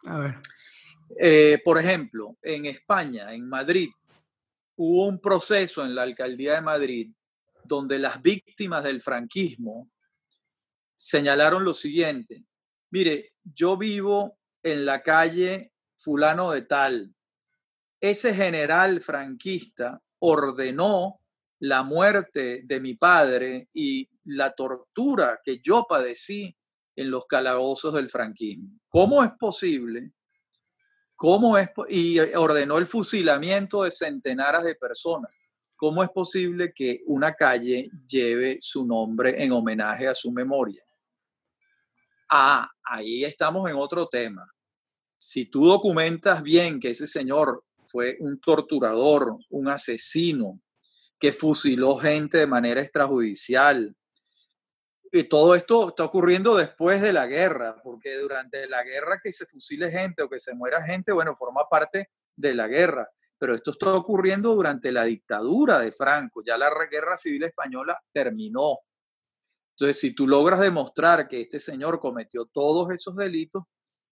A 0.07 0.19
ver. 0.19 1.63
por 1.65 1.79
ejemplo, 1.79 2.37
en 2.43 2.67
España, 2.67 3.33
en 3.33 3.49
Madrid, 3.49 3.91
hubo 4.77 5.07
un 5.07 5.21
proceso 5.21 5.85
en 5.85 5.95
la 5.95 6.03
alcaldía 6.03 6.55
de 6.55 6.61
Madrid 6.61 7.11
donde 7.65 7.99
las 7.99 8.21
víctimas 8.21 8.85
del 8.85 9.01
franquismo 9.01 9.91
señalaron 10.97 11.65
lo 11.65 11.75
siguiente, 11.75 12.45
mire, 12.91 13.35
yo 13.43 13.77
vivo 13.77 14.39
en 14.63 14.85
la 14.85 15.03
calle 15.03 15.73
fulano 15.97 16.51
de 16.53 16.63
tal, 16.63 17.15
ese 18.01 18.35
general 18.35 19.01
franquista 19.01 20.03
ordenó 20.19 21.21
la 21.61 21.83
muerte 21.83 22.63
de 22.65 22.81
mi 22.81 22.95
padre 22.95 23.69
y 23.73 24.11
la 24.25 24.53
tortura 24.53 25.41
que 25.43 25.61
yo 25.61 25.87
padecí 25.89 26.55
en 26.97 27.11
los 27.11 27.25
calabozos 27.27 27.95
del 27.95 28.11
franquismo. 28.11 28.79
¿Cómo 28.89 29.25
es 29.25 29.31
posible 29.39 30.13
¿Cómo 31.17 31.57
es? 31.57 31.69
Y 31.89 32.19
ordenó 32.19 32.79
el 32.79 32.87
fusilamiento 32.87 33.85
de 33.85 33.91
centenares 33.91 34.65
de 34.65 34.75
personas. 34.75 35.31
¿Cómo 35.77 36.03
es 36.03 36.11
posible 36.11 36.73
que 36.75 37.03
una 37.07 37.35
calle 37.35 37.91
lleve 38.07 38.59
su 38.61 38.87
nombre 38.87 39.43
en 39.43 39.53
homenaje 39.53 40.09
a 40.09 40.15
su 40.15 40.31
memoria? 40.31 40.83
Ah, 42.31 42.69
ahí 42.85 43.25
estamos 43.25 43.69
en 43.69 43.77
otro 43.77 44.07
tema. 44.07 44.47
Si 45.19 45.47
tú 45.47 45.67
documentas 45.67 46.43
bien 46.43 46.81
que 46.81 46.91
ese 46.91 47.07
señor 47.07 47.65
fue 47.87 48.17
un 48.21 48.41
torturador, 48.41 49.37
un 49.51 49.69
asesino, 49.69 50.61
que 51.19 51.33
fusiló 51.33 51.97
gente 51.97 52.39
de 52.39 52.47
manera 52.47 52.83
extrajudicial, 52.83 53.95
y 55.19 55.25
todo 55.25 55.55
esto 55.55 55.89
está 55.89 56.05
ocurriendo 56.05 56.57
después 56.57 57.01
de 57.01 57.13
la 57.13 57.27
guerra, 57.27 57.77
porque 57.83 58.17
durante 58.19 58.69
la 58.69 58.83
guerra 58.83 59.21
que 59.23 59.33
se 59.33 59.47
fusile 59.47 59.91
gente 59.91 60.23
o 60.23 60.29
que 60.29 60.39
se 60.39 60.55
muera 60.55 60.83
gente, 60.83 61.13
bueno, 61.13 61.37
forma 61.37 61.69
parte 61.69 62.11
de 62.37 62.55
la 62.55 62.67
guerra. 62.67 63.09
Pero 63.39 63.55
esto 63.55 63.73
está 63.73 63.95
ocurriendo 63.95 64.55
durante 64.55 64.91
la 64.91 65.05
dictadura 65.05 65.79
de 65.79 65.93
Franco. 65.93 66.43
Ya 66.45 66.59
la 66.59 66.71
guerra 66.91 67.17
civil 67.17 67.45
española 67.45 68.01
terminó. 68.13 68.79
Entonces, 69.77 70.01
si 70.01 70.15
tú 70.15 70.27
logras 70.27 70.61
demostrar 70.61 71.29
que 71.29 71.43
este 71.43 71.61
señor 71.61 72.01
cometió 72.01 72.47
todos 72.47 72.91
esos 72.93 73.17
delitos, 73.17 73.65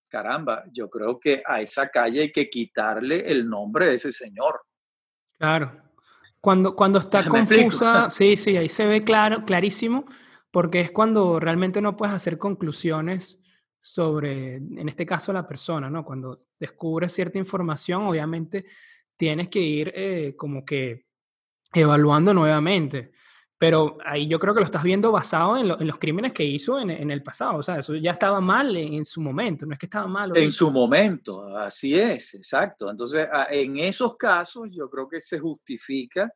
caramba, 0.09 0.65
yo 0.73 0.91
creo 0.91 1.19
que 1.19 1.43
a 1.47 1.61
esa 1.61 1.89
calle 1.89 2.23
hay 2.23 2.33
que 2.33 2.49
quitarle 2.51 3.31
el 3.31 3.49
nombre 3.49 3.87
de 3.87 3.95
ese 3.95 4.13
señor. 4.13 4.61
Claro. 5.39 5.81
Cuando, 6.41 6.77
cuando 6.77 6.99
está 6.99 7.25
confusa, 7.29 8.11
sí, 8.11 8.37
sí, 8.37 8.57
ahí 8.57 8.69
se 8.69 8.87
ve 8.87 9.03
claro, 9.03 9.45
clarísimo 9.45 10.05
porque 10.53 10.81
es 10.81 10.93
cuando 10.93 11.41
realmente 11.41 11.81
no 11.81 11.97
puedes 11.97 12.15
hacer 12.15 12.39
conclusiones 12.39 13.43
sobre, 13.81 14.57
en 14.57 14.89
este 14.89 15.05
caso, 15.05 15.33
la 15.33 15.49
persona, 15.49 15.91
¿no? 15.91 16.05
Cuando 16.05 16.37
descubres 16.61 17.13
cierta 17.15 17.39
información, 17.39 18.03
obviamente 18.03 18.67
tienes 19.17 19.49
que 19.49 19.61
ir 19.61 19.93
eh, 19.97 20.35
como 20.37 20.65
que 20.65 21.07
evaluando 21.73 22.35
nuevamente. 22.35 23.13
Pero 23.57 23.97
ahí 24.05 24.27
yo 24.27 24.39
creo 24.39 24.55
que 24.55 24.61
lo 24.61 24.67
estás 24.67 24.83
viendo 24.83 25.11
basado 25.11 25.57
en, 25.57 25.69
los 25.69 25.99
crímenes 25.99 26.33
que 26.33 26.45
hizo 26.45 26.79
en, 26.79 26.91
el 26.91 27.23
pasado. 27.23 27.59
O 27.59 27.63
sea, 27.63 27.79
eso 27.79 27.95
ya 27.95 28.11
estaba 28.11 28.41
mal 28.41 28.77
en, 28.77 29.05
su 29.05 29.23
momento, 29.23 29.65
no 29.65 29.73
es 29.73 29.79
que 29.79 29.87
estaba 29.87 30.07
mal. 30.07 30.37
En 30.37 30.53
su 30.53 30.71
momento, 30.71 31.57
así 31.57 31.99
es, 31.99 32.35
exacto. 32.35 32.91
Entonces, 32.91 33.27
en 33.51 33.79
esos 33.79 34.17
casos 34.17 34.69
yo 34.71 34.91
creo 34.91 35.09
que 35.09 35.21
se 35.21 35.39
justifica 35.39 36.33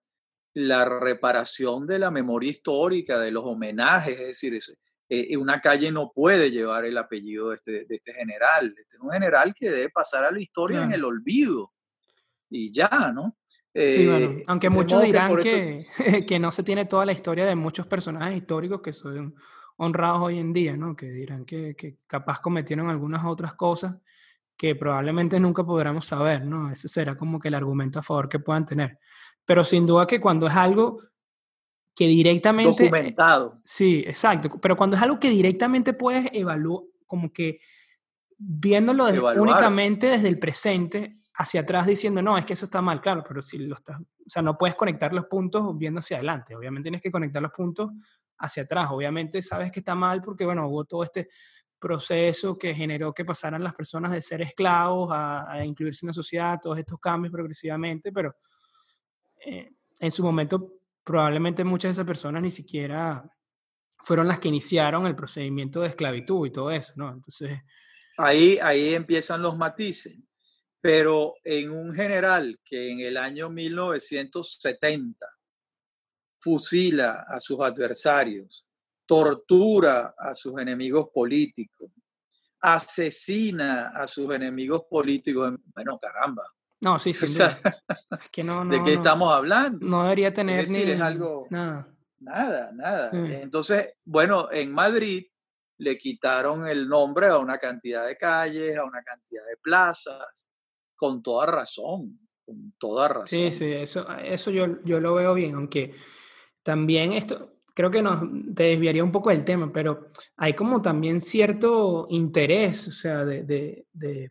la 0.56 0.86
reparación 0.86 1.86
de 1.86 1.98
la 1.98 2.10
memoria 2.10 2.48
histórica, 2.50 3.18
de 3.18 3.30
los 3.30 3.44
homenajes, 3.44 4.18
es 4.18 4.26
decir, 4.28 4.58
eh, 5.06 5.36
una 5.36 5.60
calle 5.60 5.92
no 5.92 6.12
puede 6.14 6.50
llevar 6.50 6.86
el 6.86 6.96
apellido 6.96 7.50
de 7.50 7.56
este, 7.56 7.72
de 7.84 7.96
este 7.96 8.14
general. 8.14 8.74
Este 8.78 8.96
es 8.96 9.02
un 9.02 9.10
general 9.10 9.52
que 9.54 9.70
debe 9.70 9.90
pasar 9.90 10.24
a 10.24 10.30
la 10.30 10.40
historia 10.40 10.82
en 10.82 10.92
el 10.92 11.04
olvido. 11.04 11.74
Y 12.48 12.72
ya, 12.72 12.88
¿no? 13.14 13.36
sí, 13.74 14.06
bueno, 14.06 14.30
eh, 14.30 14.44
aunque 14.46 14.70
muchos 14.70 15.02
dirán 15.02 15.36
que, 15.36 15.86
que, 16.26 16.38
no 16.38 16.50
se 16.50 16.62
tiene 16.62 16.86
toda 16.86 17.04
la 17.04 17.12
historia 17.12 17.44
de 17.44 17.54
muchos 17.54 17.86
personajes 17.86 18.38
históricos 18.38 18.80
que 18.80 18.94
son 18.94 19.34
honrados 19.76 20.22
hoy 20.22 20.38
en 20.38 20.54
día, 20.54 20.74
¿no? 20.74 20.96
Que 20.96 21.10
dirán 21.10 21.44
que, 21.44 21.76
que 21.76 21.98
capaz 22.06 22.40
cometieron 22.40 22.88
algunas 22.88 23.26
otras 23.26 23.52
cosas 23.52 23.96
que 24.56 24.74
probablemente 24.74 25.38
nunca 25.38 25.64
podremos 25.64 26.06
saber, 26.06 26.46
¿no? 26.46 26.70
Ese 26.70 26.88
será 26.88 27.14
como 27.14 27.38
que 27.38 27.48
el 27.48 27.54
argumento 27.54 27.98
a 27.98 28.02
favor 28.02 28.26
que 28.26 28.38
puedan 28.38 28.64
tener. 28.64 28.98
Pero 29.46 29.64
sin 29.64 29.86
duda 29.86 30.06
que 30.06 30.20
cuando 30.20 30.46
es 30.46 30.54
algo 30.54 30.98
que 31.94 32.06
directamente... 32.06 32.84
Documentado. 32.84 33.58
Sí, 33.64 34.04
exacto. 34.06 34.50
Pero 34.60 34.76
cuando 34.76 34.96
es 34.96 35.02
algo 35.02 35.18
que 35.18 35.30
directamente 35.30 35.94
puedes 35.94 36.28
evaluar, 36.32 36.82
como 37.06 37.32
que 37.32 37.60
viéndolo 38.36 39.06
únicamente 39.40 40.08
desde 40.08 40.28
el 40.28 40.38
presente 40.38 41.20
hacia 41.34 41.62
atrás 41.62 41.86
diciendo, 41.86 42.20
no, 42.22 42.36
es 42.36 42.44
que 42.44 42.54
eso 42.54 42.66
está 42.66 42.80
mal, 42.82 43.00
claro, 43.00 43.24
pero 43.26 43.42
si 43.42 43.58
lo 43.58 43.76
estás, 43.76 44.00
o 44.00 44.04
sea, 44.30 44.42
no 44.42 44.56
puedes 44.56 44.74
conectar 44.74 45.12
los 45.12 45.26
puntos 45.26 45.76
viendo 45.76 46.00
hacia 46.00 46.16
adelante, 46.16 46.56
obviamente 46.56 46.86
tienes 46.86 47.02
que 47.02 47.10
conectar 47.10 47.42
los 47.42 47.52
puntos 47.52 47.90
hacia 48.38 48.62
atrás, 48.64 48.88
obviamente 48.90 49.42
sabes 49.42 49.70
que 49.70 49.80
está 49.80 49.94
mal 49.94 50.22
porque, 50.22 50.44
bueno, 50.44 50.66
hubo 50.68 50.84
todo 50.84 51.02
este 51.02 51.28
proceso 51.78 52.56
que 52.56 52.74
generó 52.74 53.12
que 53.12 53.24
pasaran 53.24 53.62
las 53.62 53.74
personas 53.74 54.12
de 54.12 54.22
ser 54.22 54.40
esclavos 54.42 55.10
a, 55.12 55.50
a 55.50 55.64
incluirse 55.64 56.06
en 56.06 56.08
la 56.08 56.14
sociedad, 56.14 56.58
todos 56.60 56.78
estos 56.78 56.98
cambios 56.98 57.32
progresivamente, 57.32 58.12
pero 58.12 58.34
eh, 59.46 59.72
en 60.00 60.10
su 60.10 60.22
momento 60.22 60.80
probablemente 61.04 61.64
muchas 61.64 61.90
de 61.90 61.92
esas 61.92 62.06
personas 62.06 62.42
ni 62.42 62.50
siquiera 62.50 63.24
fueron 63.98 64.28
las 64.28 64.40
que 64.40 64.48
iniciaron 64.48 65.06
el 65.06 65.16
procedimiento 65.16 65.80
de 65.80 65.88
esclavitud 65.88 66.46
y 66.46 66.52
todo 66.52 66.70
eso, 66.70 66.92
¿no? 66.96 67.12
Entonces... 67.12 67.60
Ahí, 68.18 68.58
ahí 68.62 68.94
empiezan 68.94 69.42
los 69.42 69.56
matices. 69.56 70.18
Pero 70.80 71.34
en 71.42 71.70
un 71.70 71.94
general 71.94 72.60
que 72.64 72.90
en 72.90 73.00
el 73.00 73.16
año 73.16 73.50
1970 73.50 75.26
fusila 76.38 77.24
a 77.28 77.40
sus 77.40 77.60
adversarios 77.60 78.66
tortura 79.06 80.14
a 80.18 80.34
sus 80.34 80.58
enemigos 80.58 81.08
políticos, 81.14 81.90
asesina 82.60 83.88
a 83.88 84.06
sus 84.06 84.32
enemigos 84.34 84.82
políticos. 84.90 85.56
Bueno, 85.74 85.98
caramba. 85.98 86.42
No, 86.80 86.98
sí, 86.98 87.12
sí. 87.14 87.24
es 87.24 88.30
que 88.30 88.44
no, 88.44 88.64
¿De 88.64 88.82
qué 88.82 88.94
estamos 88.94 89.32
hablando? 89.32 89.84
No 89.84 90.02
debería 90.02 90.32
tener 90.32 90.60
es 90.60 90.70
decir, 90.70 90.86
ni 90.86 90.92
es 90.92 91.00
algo, 91.00 91.46
nada. 91.50 91.88
Nada, 92.18 92.70
nada. 92.72 93.10
Entonces, 93.12 93.94
bueno, 94.04 94.50
en 94.50 94.72
Madrid 94.72 95.26
le 95.78 95.98
quitaron 95.98 96.66
el 96.66 96.88
nombre 96.88 97.26
a 97.26 97.38
una 97.38 97.58
cantidad 97.58 98.06
de 98.06 98.16
calles, 98.16 98.76
a 98.76 98.84
una 98.84 99.02
cantidad 99.02 99.42
de 99.48 99.56
plazas, 99.58 100.48
con 100.94 101.22
toda 101.22 101.46
razón, 101.46 102.18
con 102.44 102.72
toda 102.78 103.08
razón. 103.08 103.26
Sí, 103.28 103.52
sí, 103.52 103.70
eso, 103.72 104.08
eso 104.16 104.50
yo, 104.50 104.82
yo 104.84 104.98
lo 104.98 105.14
veo 105.14 105.34
bien, 105.34 105.54
aunque 105.54 105.94
también 106.62 107.12
esto, 107.12 107.56
creo 107.74 107.90
que 107.90 108.02
nos 108.02 108.22
te 108.54 108.64
desviaría 108.64 109.04
un 109.04 109.12
poco 109.12 109.30
del 109.30 109.44
tema, 109.44 109.70
pero 109.72 110.08
hay 110.36 110.54
como 110.54 110.80
también 110.80 111.20
cierto 111.20 112.06
interés, 112.10 112.88
o 112.88 112.92
sea, 112.92 113.24
de, 113.24 113.42
de, 113.42 113.86
de, 113.92 114.30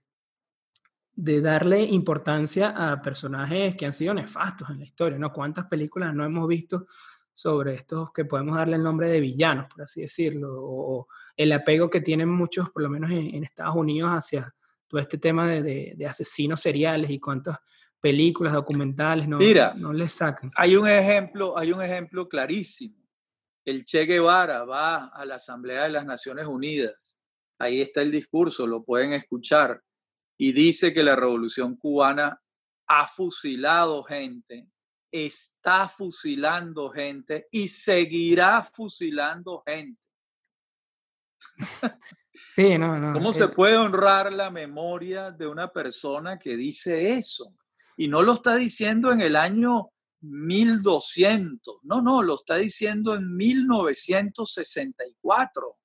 de, 1.16 1.42
darle 1.42 1.82
importancia 1.84 2.70
a 2.70 3.02
personajes 3.02 3.76
que 3.76 3.86
han 3.86 3.94
sido 3.94 4.14
nefastos 4.14 4.70
en 4.70 4.80
la 4.80 4.86
historia, 4.86 5.18
¿no? 5.18 5.32
¿Cuántas 5.32 5.68
películas 5.68 6.14
no 6.14 6.26
hemos 6.26 6.48
visto 6.48 6.88
sobre 7.34 7.76
estos 7.76 8.12
que 8.14 8.26
podemos 8.26 8.56
darle 8.56 8.78
el 8.78 8.84
nombre 8.84 9.10
de 9.10 9.20
villanos, 9.20 9.68
por 9.68 9.84
así 9.84 10.02
decirlo, 10.02 10.50
o, 10.54 11.08
el 11.36 11.52
apego 11.52 11.90
que 11.90 12.00
tienen 12.00 12.30
muchos, 12.30 12.70
por 12.70 12.82
lo 12.82 12.90
menos 12.90 13.12
en, 13.12 13.44
Estados 13.44 13.76
Unidos, 13.76 14.10
hacia 14.10 14.56
todo 14.88 15.02
este 15.02 15.18
tema 15.18 15.48
de, 15.48 15.94
de, 15.96 16.06
asesinos 16.06 16.62
seriales 16.62 17.10
y 17.10 17.20
cuántas 17.20 17.58
películas, 18.00 18.54
documentales 18.54 19.28
no, 19.28 19.40
no 19.78 19.94
les 19.94 20.14
sacan. 20.14 20.52
Hay 20.56 20.76
un 20.76 20.88
ejemplo, 20.88 21.58
hay 21.58 21.72
un 21.72 21.82
ejemplo 21.82 22.30
clarísimo. 22.30 23.04
El 23.66 23.84
Che 23.84 24.06
Guevara 24.06 24.64
va 24.64 25.08
a 25.08 25.26
la 25.26 25.36
Asamblea 25.36 25.84
de 25.84 25.90
las 25.90 26.06
Naciones 26.06 26.46
Unidas. 26.46 27.20
Ahí 27.58 27.82
está 27.82 28.02
el 28.04 28.12
discurso, 28.12 28.68
lo 28.68 28.84
pueden 28.84 29.14
escuchar. 29.14 29.82
Y 30.38 30.52
dice 30.52 30.94
que 30.94 31.04
la 31.04 31.16
revolución 31.16 31.76
cubana 31.76 32.42
ha 32.88 33.08
fusilado 33.08 34.04
gente 34.04 34.70
está 35.24 35.88
fusilando 35.88 36.90
gente 36.90 37.48
y 37.52 37.70
seguirá 37.70 38.62
fusilando 38.64 39.64
gente. 39.66 40.02
Sí, 42.54 42.78
no, 42.78 43.00
no. 43.00 43.14
¿Cómo 43.14 43.32
se 43.32 43.48
puede 43.48 43.78
honrar 43.78 44.34
la 44.34 44.52
memoria 44.52 45.32
de 45.32 45.48
una 45.48 45.70
persona 45.70 46.38
que 46.38 46.58
dice 46.58 47.14
eso? 47.14 47.56
Y 47.96 48.10
no 48.10 48.24
lo 48.24 48.34
está 48.34 48.58
diciendo 48.58 49.14
en 49.14 49.22
el 49.22 49.38
año 49.38 49.94
1200, 50.20 51.78
no, 51.84 52.02
no, 52.02 52.22
lo 52.22 52.36
está 52.36 52.56
diciendo 52.56 53.16
en 53.16 53.34
1964, 53.36 55.78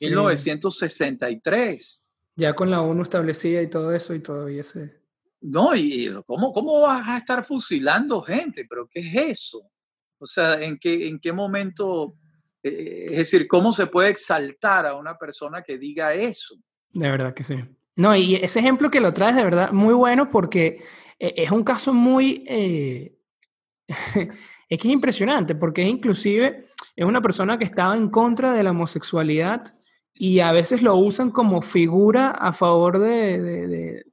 1963. 0.00 2.06
Ya 2.40 2.54
con 2.54 2.70
la 2.70 2.80
ONU 2.80 3.02
establecida 3.02 3.60
y 3.60 3.68
todo 3.68 3.92
eso 3.94 4.14
y 4.14 4.20
todavía 4.20 4.64
se... 4.64 4.98
No, 5.42 5.76
y 5.76 6.10
¿cómo, 6.26 6.54
¿cómo 6.54 6.80
vas 6.80 7.06
a 7.06 7.18
estar 7.18 7.44
fusilando 7.44 8.22
gente? 8.22 8.66
¿Pero 8.66 8.88
qué 8.88 9.00
es 9.00 9.14
eso? 9.38 9.70
O 10.18 10.24
sea, 10.24 10.54
¿en 10.62 10.78
qué, 10.78 11.06
en 11.06 11.18
qué 11.18 11.32
momento? 11.34 12.16
Eh, 12.62 13.08
es 13.10 13.16
decir, 13.18 13.46
¿cómo 13.46 13.72
se 13.72 13.86
puede 13.86 14.08
exaltar 14.08 14.86
a 14.86 14.94
una 14.94 15.18
persona 15.18 15.60
que 15.60 15.76
diga 15.76 16.14
eso? 16.14 16.56
De 16.92 17.10
verdad 17.10 17.34
que 17.34 17.42
sí. 17.42 17.56
No, 17.96 18.16
y 18.16 18.36
ese 18.36 18.60
ejemplo 18.60 18.90
que 18.90 19.00
lo 19.00 19.12
traes 19.12 19.36
de 19.36 19.44
verdad 19.44 19.72
muy 19.72 19.92
bueno 19.92 20.30
porque 20.30 20.82
eh, 21.18 21.34
es 21.36 21.50
un 21.50 21.62
caso 21.62 21.92
muy... 21.92 22.42
Eh, 22.48 23.18
es 23.88 24.78
que 24.78 24.88
es 24.88 24.94
impresionante 24.94 25.54
porque 25.54 25.82
es 25.82 25.88
inclusive 25.88 26.64
es 26.96 27.04
una 27.04 27.20
persona 27.20 27.58
que 27.58 27.64
estaba 27.64 27.96
en 27.96 28.08
contra 28.08 28.54
de 28.54 28.62
la 28.62 28.70
homosexualidad 28.70 29.74
y 30.22 30.40
a 30.40 30.52
veces 30.52 30.82
lo 30.82 30.96
usan 30.96 31.30
como 31.30 31.62
figura 31.62 32.32
a 32.32 32.52
favor 32.52 32.98
de, 32.98 34.04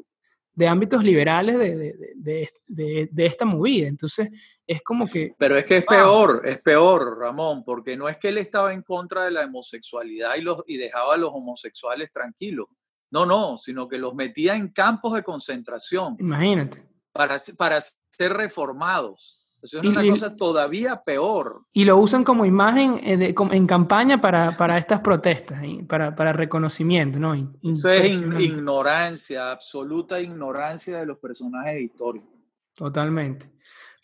de 0.53 0.67
ámbitos 0.69 1.03
liberales 1.03 1.59
de, 1.59 2.15
de, 2.15 3.09
de, 3.11 3.25
esta 3.25 3.43
movida. 3.43 3.89
Entonces, 3.89 4.29
es 4.65 4.81
como 4.83 5.09
que... 5.09 5.35
Pero 5.37 5.57
es 5.57 5.65
que 5.65 5.77
es 5.77 5.85
peor, 5.85 6.43
es 6.45 6.61
peor, 6.61 7.19
Ramón, 7.19 7.61
porque 7.65 7.97
no 7.97 8.07
es 8.07 8.17
que 8.17 8.29
él 8.29 8.37
estaba 8.37 8.71
en 8.71 8.83
contra 8.83 9.25
de 9.25 9.31
la 9.31 9.43
homosexualidad 9.43 10.35
y, 10.37 10.43
los, 10.43 10.63
y 10.65 10.77
dejaba 10.77 11.15
a 11.15 11.17
los 11.17 11.31
homosexuales 11.33 12.09
tranquilos. 12.09 12.67
No, 13.11 13.25
no, 13.25 13.57
sino 13.57 13.89
que 13.89 13.97
los 13.97 14.15
metía 14.15 14.55
en 14.55 14.69
campos 14.69 15.13
de 15.13 15.23
concentración. 15.23 16.15
Imagínate. 16.19 16.87
Para, 17.11 17.35
para 17.57 17.81
ser 17.81 18.31
reformados. 18.31 19.36
Eso 19.61 19.79
es 19.79 19.85
una 19.85 20.07
cosa 20.07 20.35
todavía 20.35 21.01
peor. 21.03 21.65
Y 21.73 21.85
lo 21.85 21.97
usan 21.97 22.23
como 22.23 22.45
imagen 22.45 22.99
eh, 23.03 23.33
en 23.51 23.67
campaña 23.67 24.21
para, 24.21 24.51
para 24.57 24.77
estas 24.77 25.01
protestas, 25.01 25.61
para, 25.87 26.15
para 26.15 26.33
reconocimiento, 26.33 27.19
¿no? 27.19 27.33
Eso 27.63 27.89
es 27.89 28.11
ignorancia, 28.39 29.51
absoluta 29.51 30.21
ignorancia 30.21 30.99
de 30.99 31.05
los 31.05 31.17
personajes 31.17 31.81
históricos. 31.81 32.29
Totalmente. 32.75 33.51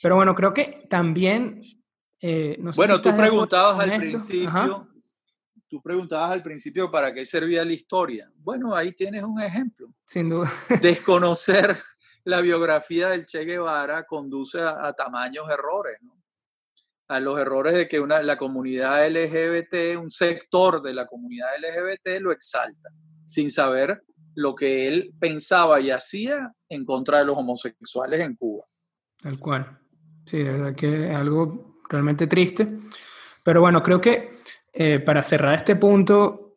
Pero 0.02 0.16
bueno, 0.16 0.36
creo 0.36 0.54
que 0.54 0.86
también... 0.90 1.62
Eh, 2.20 2.58
bueno, 2.76 3.02
tú 3.02 3.16
preguntabas 3.16 3.80
al 3.80 4.00
principio, 4.00 4.88
tú 5.68 5.82
preguntabas 5.82 6.32
al 6.32 6.42
principio 6.42 6.90
para 6.90 7.14
qué 7.14 7.26
servía 7.26 7.66
la 7.66 7.74
historia. 7.74 8.32
Bueno, 8.38 8.76
ahí 8.76 8.94
tienes 8.94 9.24
un 9.24 9.42
ejemplo. 9.42 9.94
Sin 10.06 10.30
duda. 10.30 10.52
Desconocer 10.82 11.78
la 12.26 12.42
biografía 12.42 13.10
del 13.10 13.26
Che 13.26 13.46
Guevara 13.46 14.04
conduce 14.04 14.60
a, 14.62 14.94
tamaños 14.94 15.50
errores, 15.50 15.98
¿no? 16.02 16.22
a 17.10 17.20
los 17.20 17.40
errores 17.40 17.76
de 17.76 17.88
que 17.88 18.00
la 18.00 18.38
comunidad 18.38 19.08
LGBT, 19.08 20.00
un 20.00 20.10
sector 20.10 20.82
de 20.82 20.94
la 20.94 21.06
comunidad 21.06 21.50
LGBT 21.58 22.22
lo 22.22 22.32
exalta, 22.32 22.90
sin 23.26 23.52
saber 23.52 24.04
lo 24.36 24.56
que 24.56 24.88
él 24.88 25.14
pensaba 25.20 25.80
y 25.80 25.92
hacía 25.92 26.54
en 26.70 26.86
contra 26.86 27.20
de 27.20 27.26
los 27.26 27.38
homosexuales 27.38 28.20
en 28.22 28.36
Cuba. 28.36 28.66
Tal 29.22 29.38
cual. 29.38 29.80
Sí, 30.26 30.38
de 30.38 30.52
verdad 30.52 30.76
que 30.76 31.10
es 31.10 31.16
algo 31.16 31.82
realmente 31.90 32.28
triste. 32.28 32.68
Pero 33.44 33.62
bueno, 33.62 33.84
creo 33.84 34.02
que 34.02 34.34
eh, 34.72 35.00
para 35.00 35.22
cerrar 35.22 35.54
este 35.54 35.76
punto, 35.76 36.53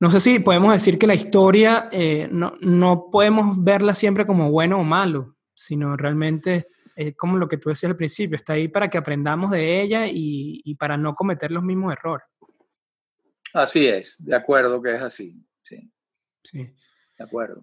no 0.00 0.10
sé 0.10 0.20
si 0.20 0.38
podemos 0.38 0.72
decir 0.72 0.98
que 0.98 1.06
la 1.06 1.14
historia 1.14 1.88
eh, 1.90 2.28
no, 2.30 2.54
no, 2.60 3.08
podemos 3.10 3.62
verla 3.62 3.94
siempre 3.94 4.24
como 4.24 4.50
bueno 4.50 4.78
o 4.78 4.84
malo, 4.84 5.36
sino 5.54 5.96
realmente 5.96 6.68
es 6.94 7.16
como 7.16 7.36
lo 7.36 7.48
que 7.48 7.58
tú 7.58 7.68
decías 7.68 7.90
al 7.90 7.96
principio, 7.96 8.36
está 8.36 8.52
ahí 8.52 8.68
para 8.68 8.88
que 8.88 8.98
aprendamos 8.98 9.50
de 9.50 9.80
ella 9.80 10.06
y, 10.06 10.60
y, 10.64 10.74
para 10.76 10.96
no 10.96 11.14
cometer 11.14 11.50
los 11.50 11.62
mismos 11.62 11.92
errores. 11.92 12.26
Así 13.52 13.86
es, 13.86 14.24
de 14.24 14.36
acuerdo 14.36 14.80
que 14.82 14.94
es 14.94 15.02
así, 15.02 15.44
sí. 15.62 15.90
Sí. 16.44 16.58
De 17.18 17.24
acuerdo. 17.24 17.62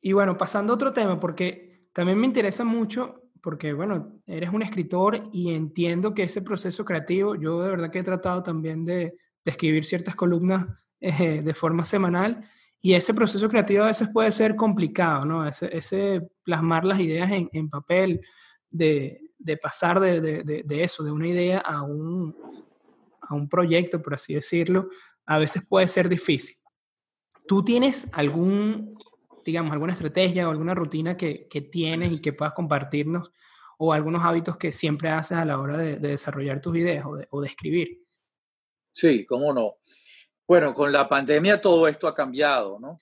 Y 0.00 0.12
bueno, 0.12 0.36
pasando 0.36 0.72
a 0.72 0.76
otro 0.76 0.92
tema, 0.92 1.18
porque 1.18 1.88
también 1.92 2.18
me 2.18 2.26
interesa 2.26 2.64
mucho, 2.64 3.22
porque 3.42 3.72
bueno, 3.72 4.20
eres 4.26 4.50
un 4.50 4.62
escritor 4.62 5.30
y 5.32 5.52
entiendo 5.54 6.14
que 6.14 6.24
ese 6.24 6.42
proceso 6.42 6.84
creativo, 6.84 7.34
yo 7.34 7.62
de 7.62 7.70
verdad 7.70 7.90
que 7.90 8.00
he 8.00 8.04
tratado 8.04 8.42
también 8.42 8.84
de, 8.84 9.16
de 9.44 9.50
escribir 9.50 9.84
ciertas 9.84 10.14
columnas 10.14 10.66
eh, 11.06 11.42
de 11.42 11.52
forma 11.52 11.84
semanal 11.84 12.48
y 12.80 12.94
ese 12.94 13.12
proceso 13.12 13.46
creativo 13.50 13.84
a 13.84 13.88
veces 13.88 14.08
puede 14.10 14.32
ser 14.32 14.56
complicado, 14.56 15.26
¿no? 15.26 15.46
Ese, 15.46 16.22
plasmar 16.42 16.86
las 16.86 16.98
ideas 16.98 17.30
en, 17.30 17.68
papel, 17.68 18.22
de, 18.70 19.20
pasar 19.60 20.00
de, 20.00 20.64
eso, 20.68 21.02
de 21.02 21.10
una 21.10 21.28
idea 21.28 21.58
a 21.58 21.82
un, 21.82 22.34
a 23.20 23.34
un 23.34 23.50
proyecto, 23.50 24.00
por 24.00 24.14
así 24.14 24.32
decirlo, 24.32 24.88
a 25.26 25.38
veces 25.38 25.66
puede 25.66 25.88
ser 25.88 26.08
difícil. 26.08 26.56
¿Tú 27.46 27.62
tienes 27.62 28.08
algún, 28.12 28.98
digamos, 29.44 29.74
alguna 29.74 29.92
estrategia 29.92 30.48
o 30.48 30.50
alguna 30.50 30.74
rutina 30.74 31.18
que, 31.18 31.68
tienes 31.70 32.12
y 32.12 32.20
que 32.22 32.32
puedas 32.32 32.54
compartirnos 32.54 33.30
o 33.76 33.92
algunos 33.92 34.22
hábitos 34.24 34.56
que 34.56 34.72
siempre 34.72 35.10
haces 35.10 35.36
a 35.36 35.44
la 35.44 35.58
hora 35.58 35.76
de, 35.76 35.96
desarrollar 35.96 36.62
tus 36.62 36.78
ideas 36.78 37.04
o 37.30 37.40
de 37.42 37.46
escribir? 37.46 38.04
Sí, 38.90 39.26
cómo 39.26 39.52
no. 39.52 39.74
Bueno, 40.46 40.74
con 40.74 40.92
la 40.92 41.08
pandemia 41.08 41.60
todo 41.60 41.88
esto 41.88 42.06
ha 42.06 42.14
cambiado, 42.14 42.78
¿no? 42.78 43.00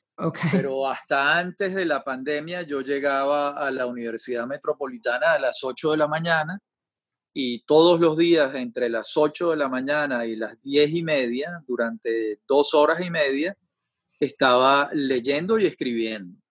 Pero 0.53 0.89
hasta 0.89 1.39
antes 1.39 1.75
de 1.75 1.85
la 1.85 2.05
pandemia 2.05 2.63
yo 2.63 2.81
llegaba 2.81 3.57
a 3.57 3.71
la 3.71 3.87
Universidad 3.87 4.47
Metropolitana 4.47 5.33
a 5.33 5.41
las 5.41 5.65
8 5.65 5.93
de 5.93 5.97
la 5.97 6.07
mañana 6.07 6.61
y 7.35 7.65
todos 7.65 7.99
los 7.99 8.17
días 8.17 8.55
entre 8.55 8.89
las 8.89 9.17
8 9.17 9.51
de 9.51 9.57
la 9.57 9.69
mañana 9.69 10.27
y 10.27 10.37
las 10.37 10.61
10 10.63 10.91
y 10.93 11.03
media, 11.03 11.63
durante 11.67 12.41
dos 12.47 12.75
horas 12.75 13.01
y 13.01 13.11
media, 13.11 13.57
estaba 14.21 14.91
leyendo 14.93 15.59
y 15.59 15.67
escribiendo 15.67 16.43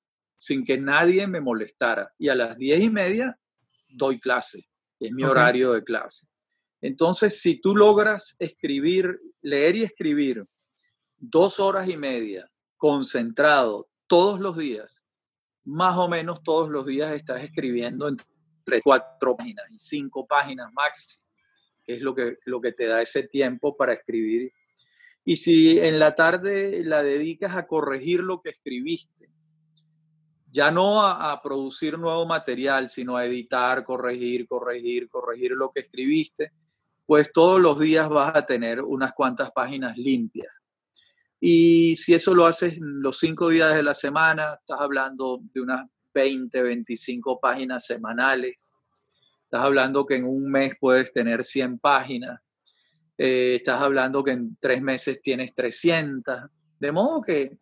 sin 0.41 0.65
que 0.65 0.79
nadie 0.79 1.27
me 1.27 1.39
molestara. 1.39 2.15
Y 2.17 2.27
a 2.29 2.35
las 2.35 2.57
10 2.57 2.81
y 2.81 2.89
media 2.89 3.39
doy 3.89 4.19
clase, 4.19 4.67
es 4.99 5.11
mi 5.11 5.23
horario 5.23 5.73
de 5.73 5.83
clase. 5.83 6.27
Entonces, 6.81 7.39
si 7.39 7.61
tú 7.61 7.75
logras 7.75 8.35
escribir, 8.39 9.21
leer 9.43 9.75
y 9.75 9.83
escribir 9.83 10.43
dos 11.21 11.59
horas 11.59 11.87
y 11.87 11.97
media 11.97 12.51
concentrado 12.77 13.87
todos 14.07 14.39
los 14.39 14.57
días, 14.57 15.05
más 15.63 15.95
o 15.97 16.09
menos 16.09 16.41
todos 16.41 16.69
los 16.69 16.87
días 16.87 17.11
estás 17.11 17.43
escribiendo 17.43 18.07
entre 18.07 18.81
cuatro 18.83 19.37
páginas 19.37 19.65
y 19.69 19.77
cinco 19.77 20.25
páginas 20.25 20.73
máximo. 20.73 21.23
que 21.83 21.93
es 21.93 22.01
lo 22.01 22.15
que, 22.15 22.37
lo 22.45 22.59
que 22.59 22.73
te 22.73 22.87
da 22.87 23.01
ese 23.01 23.27
tiempo 23.27 23.77
para 23.77 23.93
escribir. 23.93 24.51
Y 25.23 25.37
si 25.37 25.79
en 25.79 25.99
la 25.99 26.15
tarde 26.15 26.83
la 26.83 27.03
dedicas 27.03 27.55
a 27.55 27.67
corregir 27.67 28.21
lo 28.21 28.41
que 28.41 28.49
escribiste, 28.49 29.29
ya 30.51 30.71
no 30.71 31.01
a, 31.01 31.31
a, 31.31 31.41
producir 31.41 31.97
nuevo 31.97 32.25
material, 32.25 32.89
sino 32.89 33.15
a 33.15 33.25
editar, 33.25 33.83
corregir, 33.83 34.47
corregir, 34.47 35.07
corregir 35.07 35.51
lo 35.51 35.71
que 35.71 35.81
escribiste, 35.81 36.51
pues 37.05 37.31
todos 37.31 37.61
los 37.61 37.79
días 37.79 38.09
vas 38.09 38.35
a 38.35 38.45
tener 38.45 38.81
unas 38.81 39.13
cuantas 39.13 39.51
páginas 39.51 39.97
limpias. 39.97 40.60
Y 41.43 41.95
si 41.95 42.13
eso 42.13 42.35
lo 42.35 42.45
haces 42.45 42.77
los 42.79 43.17
cinco 43.17 43.49
días 43.49 43.73
de 43.73 43.81
la 43.81 43.95
semana, 43.95 44.59
estás 44.59 44.79
hablando 44.79 45.39
de 45.51 45.61
unas 45.61 45.87
20, 46.13 46.61
25 46.61 47.39
páginas 47.39 47.83
semanales. 47.87 48.71
Estás 49.45 49.65
hablando 49.65 50.05
que 50.05 50.17
en 50.17 50.25
un 50.25 50.51
mes 50.51 50.75
puedes 50.79 51.11
tener 51.11 51.43
100 51.43 51.79
páginas. 51.79 52.39
Eh, 53.17 53.55
estás 53.55 53.81
hablando 53.81 54.23
que 54.23 54.31
en 54.31 54.55
tres 54.59 54.83
meses 54.83 55.19
tienes 55.19 55.55
300. 55.55 56.41
De 56.79 56.91
modo 56.91 57.21
que... 57.21 57.57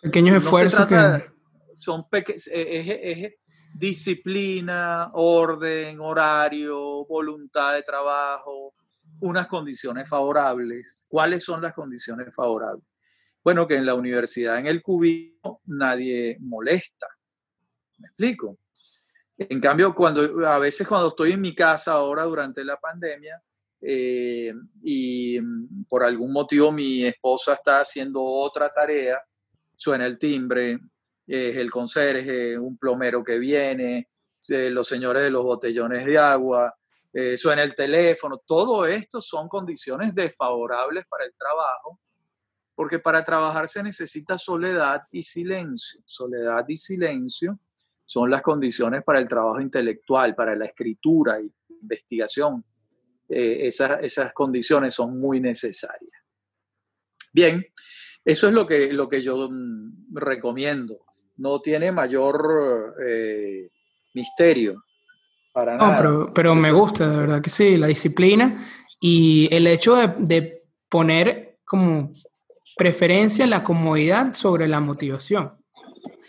Pequeños 0.00 0.42
esfuerzos 0.42 0.86
que... 0.86 1.30
Son 1.74 2.06
es, 2.10 3.34
disciplina, 3.74 5.10
orden, 5.12 6.00
horario, 6.00 7.04
voluntad 7.04 7.74
de 7.74 7.82
trabajo, 7.82 8.72
unas 9.20 9.46
condiciones 9.46 10.08
favorables. 10.08 11.04
¿Cuáles 11.08 11.44
son 11.44 11.60
las 11.60 11.74
condiciones 11.74 12.34
favorables? 12.34 12.84
Bueno, 13.48 13.66
que 13.66 13.76
en 13.76 13.86
la 13.86 13.94
universidad, 13.94 14.58
en 14.58 14.66
el 14.66 14.82
cubito, 14.82 15.62
nadie 15.64 16.36
molesta. 16.38 17.06
¿Me 17.96 18.08
explico? 18.08 18.58
En 19.38 19.58
cambio, 19.58 19.94
cuando 19.94 20.46
a 20.46 20.58
veces 20.58 20.86
cuando 20.86 21.08
estoy 21.08 21.32
en 21.32 21.40
mi 21.40 21.54
casa 21.54 21.92
ahora 21.92 22.24
durante 22.24 22.62
la 22.62 22.76
pandemia 22.76 23.42
eh, 23.80 24.52
y 24.82 25.40
por 25.88 26.04
algún 26.04 26.30
motivo 26.30 26.70
mi 26.72 27.06
esposa 27.06 27.54
está 27.54 27.80
haciendo 27.80 28.22
otra 28.22 28.68
tarea, 28.68 29.18
suena 29.74 30.04
el 30.04 30.18
timbre, 30.18 30.80
es 31.26 31.56
el 31.56 31.70
conserje, 31.70 32.58
un 32.58 32.76
plomero 32.76 33.24
que 33.24 33.38
viene, 33.38 34.10
los 34.46 34.86
señores 34.86 35.22
de 35.22 35.30
los 35.30 35.42
botellones 35.42 36.04
de 36.04 36.18
agua, 36.18 36.76
eh, 37.14 37.38
suena 37.38 37.62
el 37.62 37.74
teléfono, 37.74 38.42
todo 38.46 38.84
esto 38.84 39.22
son 39.22 39.48
condiciones 39.48 40.14
desfavorables 40.14 41.06
para 41.06 41.24
el 41.24 41.32
trabajo 41.34 41.98
porque 42.78 43.00
para 43.00 43.24
trabajar 43.24 43.66
se 43.66 43.82
necesita 43.82 44.38
soledad 44.38 45.02
y 45.10 45.24
silencio. 45.24 46.00
Soledad 46.06 46.64
y 46.68 46.76
silencio 46.76 47.58
son 48.04 48.30
las 48.30 48.40
condiciones 48.40 49.02
para 49.02 49.18
el 49.18 49.28
trabajo 49.28 49.60
intelectual, 49.60 50.36
para 50.36 50.54
la 50.54 50.66
escritura 50.66 51.40
y 51.40 51.52
investigación. 51.82 52.64
Eh, 53.28 53.66
esas, 53.66 53.98
esas 54.02 54.32
condiciones 54.32 54.94
son 54.94 55.18
muy 55.18 55.40
necesarias. 55.40 56.12
Bien, 57.32 57.66
eso 58.24 58.46
es 58.46 58.54
lo 58.54 58.64
que, 58.64 58.92
lo 58.92 59.08
que 59.08 59.22
yo 59.22 59.48
mm, 59.50 60.14
recomiendo. 60.14 61.00
No 61.38 61.60
tiene 61.60 61.90
mayor 61.90 62.94
eh, 63.04 63.70
misterio 64.14 64.84
para 65.52 65.76
nada. 65.76 65.96
Pero, 65.96 66.32
pero 66.32 66.54
me 66.54 66.70
gusta, 66.70 67.10
de 67.10 67.16
verdad 67.16 67.42
que 67.42 67.50
sí, 67.50 67.76
la 67.76 67.88
disciplina 67.88 68.56
y 69.00 69.48
el 69.50 69.66
hecho 69.66 69.96
de, 69.96 70.14
de 70.18 70.64
poner 70.88 71.58
como 71.64 72.12
preferencia 72.76 73.46
la 73.46 73.64
comodidad 73.64 74.34
sobre 74.34 74.68
la 74.68 74.80
motivación, 74.80 75.56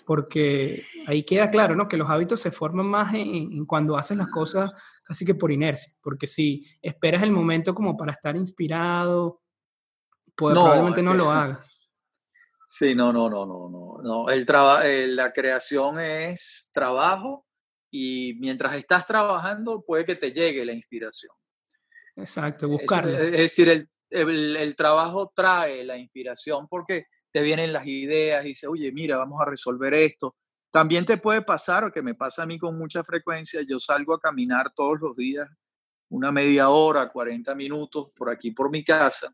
porque 0.05 0.83
ahí 1.07 1.23
queda 1.23 1.49
claro, 1.49 1.75
¿no? 1.75 1.87
Que 1.87 1.97
los 1.97 2.09
hábitos 2.09 2.41
se 2.41 2.51
forman 2.51 2.87
más 2.87 3.13
en, 3.13 3.65
cuando 3.65 3.97
haces 3.97 4.17
las 4.17 4.29
cosas 4.29 4.71
casi 5.03 5.25
que 5.25 5.35
por 5.35 5.51
inercia, 5.51 5.93
porque 6.01 6.27
si 6.27 6.65
esperas 6.81 7.23
el 7.23 7.31
momento 7.31 7.73
como 7.73 7.97
para 7.97 8.13
estar 8.13 8.35
inspirado, 8.35 9.41
pues 10.35 10.53
probablemente 10.53 11.01
no 11.01 11.13
lo 11.13 11.31
hagas. 11.31 11.69
Sí, 12.67 12.93
no, 12.93 13.11
no, 13.11 13.29
no, 13.29 13.45
no, 13.47 13.67
no, 13.69 13.97
no. 14.03 14.29
El 14.29 14.45
trabajo, 14.45 14.83
la 14.85 15.33
creación 15.33 15.99
es 15.99 16.69
trabajo 16.71 17.47
y 17.89 18.37
mientras 18.39 18.75
estás 18.75 19.07
trabajando 19.07 19.83
puede 19.83 20.05
que 20.05 20.15
te 20.15 20.31
llegue 20.31 20.63
la 20.63 20.73
inspiración. 20.73 21.33
Exacto, 22.15 22.67
buscarla. 22.67 23.17
Es, 23.17 23.23
es 23.23 23.31
decir, 23.31 23.69
el, 23.69 23.89
el, 24.09 24.75
trabajo 24.75 25.31
trae 25.35 25.83
la 25.83 25.97
inspiración 25.97 26.67
porque 26.67 27.05
te 27.31 27.41
vienen 27.41 27.73
las 27.73 27.85
ideas 27.85 28.43
y 28.43 28.49
dices, 28.49 28.69
oye, 28.69 28.91
mira, 28.91 29.17
vamos 29.17 29.39
a 29.41 29.45
resolver 29.45 29.93
esto. 29.93 30.35
También 30.71 31.05
te 31.05 31.17
puede 31.17 31.41
pasar, 31.41 31.83
o 31.83 31.91
que 31.91 32.01
me 32.01 32.15
pasa 32.15 32.43
a 32.43 32.45
mí 32.45 32.59
con 32.59 32.77
mucha 32.77 33.03
frecuencia, 33.03 33.61
yo 33.67 33.79
salgo 33.79 34.13
a 34.13 34.19
caminar 34.19 34.71
todos 34.75 34.99
los 34.99 35.15
días 35.15 35.47
una 36.09 36.31
media 36.31 36.69
hora, 36.69 37.11
40 37.11 37.53
minutos 37.53 38.07
por 38.15 38.29
aquí, 38.29 38.51
por 38.51 38.71
mi 38.71 38.83
casa, 38.83 39.31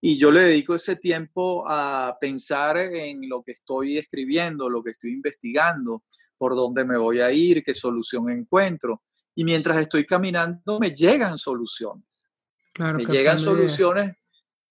y 0.00 0.16
yo 0.16 0.30
le 0.30 0.42
dedico 0.42 0.74
ese 0.74 0.96
tiempo 0.96 1.64
a 1.68 2.16
pensar 2.20 2.78
en 2.78 3.28
lo 3.28 3.42
que 3.42 3.52
estoy 3.52 3.98
escribiendo, 3.98 4.68
lo 4.68 4.82
que 4.82 4.92
estoy 4.92 5.12
investigando, 5.12 6.04
por 6.38 6.54
dónde 6.54 6.84
me 6.84 6.96
voy 6.96 7.20
a 7.20 7.30
ir, 7.32 7.62
qué 7.62 7.74
solución 7.74 8.30
encuentro. 8.30 9.02
Y 9.34 9.44
mientras 9.44 9.78
estoy 9.78 10.06
caminando 10.06 10.78
me 10.80 10.94
llegan 10.94 11.36
soluciones 11.36 12.29
me 12.78 13.04
llegan 13.04 13.38
soluciones 13.38 14.14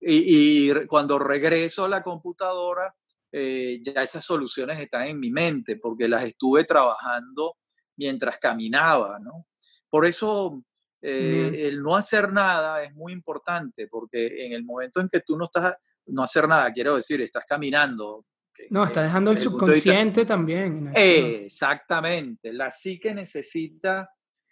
y, 0.02 0.72
cuando 0.86 1.20
regreso 1.20 1.86
a 1.86 1.90
la 1.90 2.02
computadora, 2.02 2.96
eh, 3.32 3.80
ya 3.84 4.02
esas 4.02 4.24
soluciones 4.24 4.80
están 4.80 5.04
en 5.04 5.20
mi 5.20 5.30
mente 5.30 5.76
porque 5.76 6.08
las 6.08 6.24
estuve 6.24 6.64
trabajando 6.64 7.58
mientras 7.98 8.40
caminaba, 8.40 9.20
¿no? 9.20 9.48
Por 9.90 10.06
eso 10.06 10.64
eh, 11.02 11.68
el 11.68 11.82
no 11.82 11.96
hacer 11.96 12.32
nada 12.32 12.84
es 12.84 12.94
muy 12.94 13.14
importante 13.14 13.88
porque 13.88 14.46
en 14.46 14.54
el 14.54 14.64
momento 14.64 15.00
en 15.00 15.10
que 15.10 15.22
tú 15.22 15.38
no 15.38 15.46
estás, 15.46 15.76
no 16.08 16.24
hacer 16.24 16.48
nada, 16.48 16.72
quiero 16.72 16.96
decir, 16.96 17.22
estás 17.22 17.44
caminando. 17.48 18.26
No, 18.70 18.84
está 18.84 19.04
dejando 19.04 19.32
el 19.32 19.38
subconsciente 19.38 20.26
también. 20.26 20.92
exactamente, 20.96 22.52
la 22.54 22.72
psique 22.72 23.14
necesita 23.14 24.10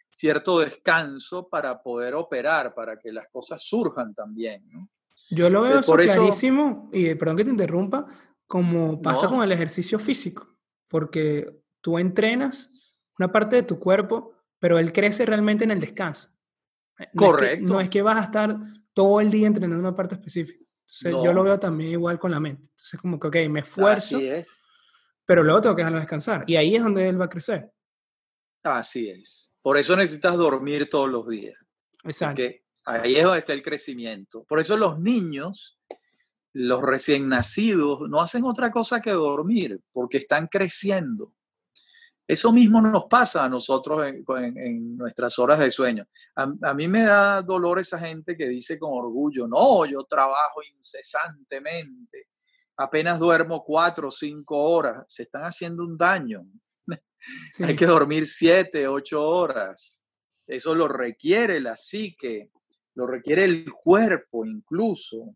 cierto 0.09 0.59
descanso 0.59 1.47
para 1.47 1.81
poder 1.81 2.15
operar, 2.15 2.73
para 2.73 2.97
que 2.97 3.11
las 3.11 3.27
cosas 3.29 3.61
surjan 3.61 4.13
también. 4.13 4.67
¿no? 4.69 4.89
Yo 5.29 5.49
lo 5.49 5.61
veo 5.61 5.79
eh, 5.79 5.83
por 5.85 6.01
clarísimo, 6.01 6.89
y 6.93 7.13
perdón 7.15 7.37
que 7.37 7.43
te 7.43 7.51
interrumpa, 7.51 8.05
como 8.45 9.01
pasa 9.01 9.27
con 9.27 9.43
el 9.43 9.51
ejercicio 9.51 9.99
físico, 9.99 10.57
porque 10.87 11.61
tú 11.81 11.99
entrenas 11.99 12.71
una 13.19 13.31
parte 13.31 13.57
de 13.57 13.63
tu 13.63 13.79
cuerpo, 13.79 14.33
pero 14.59 14.79
él 14.79 14.93
crece 14.93 15.25
realmente 15.25 15.65
en 15.65 15.71
el 15.71 15.79
descanso. 15.79 16.29
Correcto. 17.15 17.73
No 17.73 17.81
es 17.81 17.89
que, 17.89 18.01
vas 18.01 18.17
a 18.17 18.23
estar 18.23 18.57
todo 18.93 19.19
el 19.19 19.29
día 19.29 19.47
entrenando 19.47 19.79
una 19.79 19.93
parte 19.93 20.15
específica. 20.15 20.63
Entonces 20.81 21.23
yo 21.23 21.33
lo 21.33 21.43
veo 21.43 21.59
también 21.59 21.91
igual 21.91 22.17
con 22.17 22.31
la 22.31 22.39
mente. 22.39 22.69
Entonces 22.69 22.99
como 22.99 23.19
que, 23.19 23.27
ok, 23.27 23.35
me 23.49 23.59
esfuerzo, 23.59 24.17
es. 24.19 24.63
pero 25.25 25.43
luego 25.43 25.61
tengo 25.61 25.75
que 25.75 25.81
dejarlo 25.81 25.99
descansar. 25.99 26.43
Y 26.47 26.55
ahí 26.55 26.75
es 26.75 26.83
donde 26.83 27.09
él 27.09 27.19
va 27.19 27.25
a 27.25 27.29
crecer. 27.29 27.71
Así 28.63 29.09
es. 29.09 29.53
Por 29.67 29.75
eso 29.75 29.97
necesitas 29.97 30.37
dormir 30.37 30.89
todos 30.89 31.09
los 31.09 31.27
días. 31.27 31.57
Exacto. 32.05 32.41
Porque 32.41 32.63
ahí 32.85 33.17
es 33.17 33.23
donde 33.25 33.39
está 33.39 33.51
el 33.51 33.61
crecimiento. 33.61 34.45
Por 34.45 34.61
eso 34.61 34.77
los 34.77 34.97
niños, 34.97 35.77
los 36.53 36.81
recién 36.81 37.27
nacidos, 37.27 37.99
no 38.09 38.21
hacen 38.21 38.45
otra 38.45 38.71
cosa 38.71 39.01
que 39.01 39.11
dormir, 39.11 39.81
porque 39.91 40.19
están 40.19 40.47
creciendo. 40.47 41.33
Eso 42.25 42.53
mismo 42.53 42.81
nos 42.81 43.07
pasa 43.09 43.43
a 43.43 43.49
nosotros 43.49 44.05
en, 44.07 44.95
nuestras 44.95 45.37
horas 45.37 45.59
de 45.59 45.69
sueño. 45.69 46.07
A, 46.37 46.49
a, 46.61 46.73
mí 46.73 46.87
me 46.87 47.01
da 47.03 47.41
dolor 47.41 47.77
esa 47.77 47.99
gente 47.99 48.37
que 48.37 48.47
dice 48.47 48.79
con 48.79 48.93
orgullo, 48.93 49.49
no, 49.49 49.85
yo 49.85 50.01
trabajo 50.03 50.61
incesantemente, 50.63 52.29
apenas 52.77 53.19
duermo 53.19 53.65
cuatro 53.65 54.07
o 54.07 54.11
cinco 54.11 54.57
horas, 54.57 55.03
se 55.09 55.23
están 55.23 55.41
haciendo 55.41 55.83
un 55.83 55.97
daño. 55.97 56.47
Hay 57.59 57.75
que 57.75 57.85
dormir 57.85 58.25
siete, 58.25 58.87
ocho 58.87 59.21
horas. 59.21 60.03
Eso 60.45 60.73
lo 60.73 60.87
requiere 60.87 61.59
la 61.59 61.75
psique, 61.75 62.51
lo 62.95 63.05
requiere 63.05 63.43
el 63.43 63.71
cuerpo 63.71 64.45
incluso. 64.45 65.35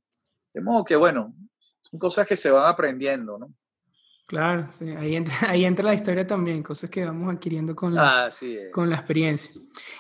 De 0.53 0.61
modo 0.61 0.83
que, 0.83 0.95
bueno, 0.95 1.35
son 1.81 1.99
cosas 1.99 2.27
que 2.27 2.37
se 2.37 2.49
van 2.49 2.65
aprendiendo, 2.65 3.37
¿no? 3.37 3.53
Claro, 4.27 4.71
sí. 4.71 4.89
ahí, 4.91 5.15
entra, 5.17 5.33
ahí 5.49 5.65
entra 5.65 5.85
la 5.85 5.93
historia 5.93 6.25
también, 6.25 6.63
cosas 6.63 6.89
que 6.89 7.03
vamos 7.03 7.33
adquiriendo 7.33 7.75
con 7.75 7.93
la, 7.93 8.29
con 8.71 8.89
la 8.89 8.95
experiencia. 8.95 9.51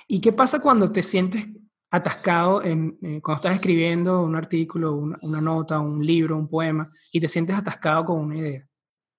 ¿Y 0.07 0.21
qué 0.21 0.31
pasa 0.31 0.61
cuando 0.61 0.89
te 0.91 1.03
sientes 1.03 1.45
atascado, 1.89 2.63
en, 2.63 2.97
eh, 3.01 3.19
cuando 3.21 3.41
estás 3.41 3.55
escribiendo 3.55 4.21
un 4.23 4.37
artículo, 4.37 4.93
una, 4.95 5.17
una, 5.23 5.41
nota, 5.41 5.79
un 5.79 6.05
libro, 6.05 6.37
un 6.37 6.47
poema, 6.47 6.89
y 7.11 7.19
te 7.19 7.27
sientes 7.27 7.57
atascado 7.57 8.05
con 8.05 8.19
una 8.19 8.37
idea? 8.37 8.65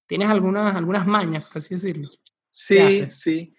¿Tienes 0.06 0.28
algunas, 0.30 0.74
algunas 0.74 1.06
mañas, 1.06 1.44
por 1.44 1.58
así 1.58 1.74
decirlo? 1.74 2.08
Sí, 2.52 3.08
sí. 3.08 3.54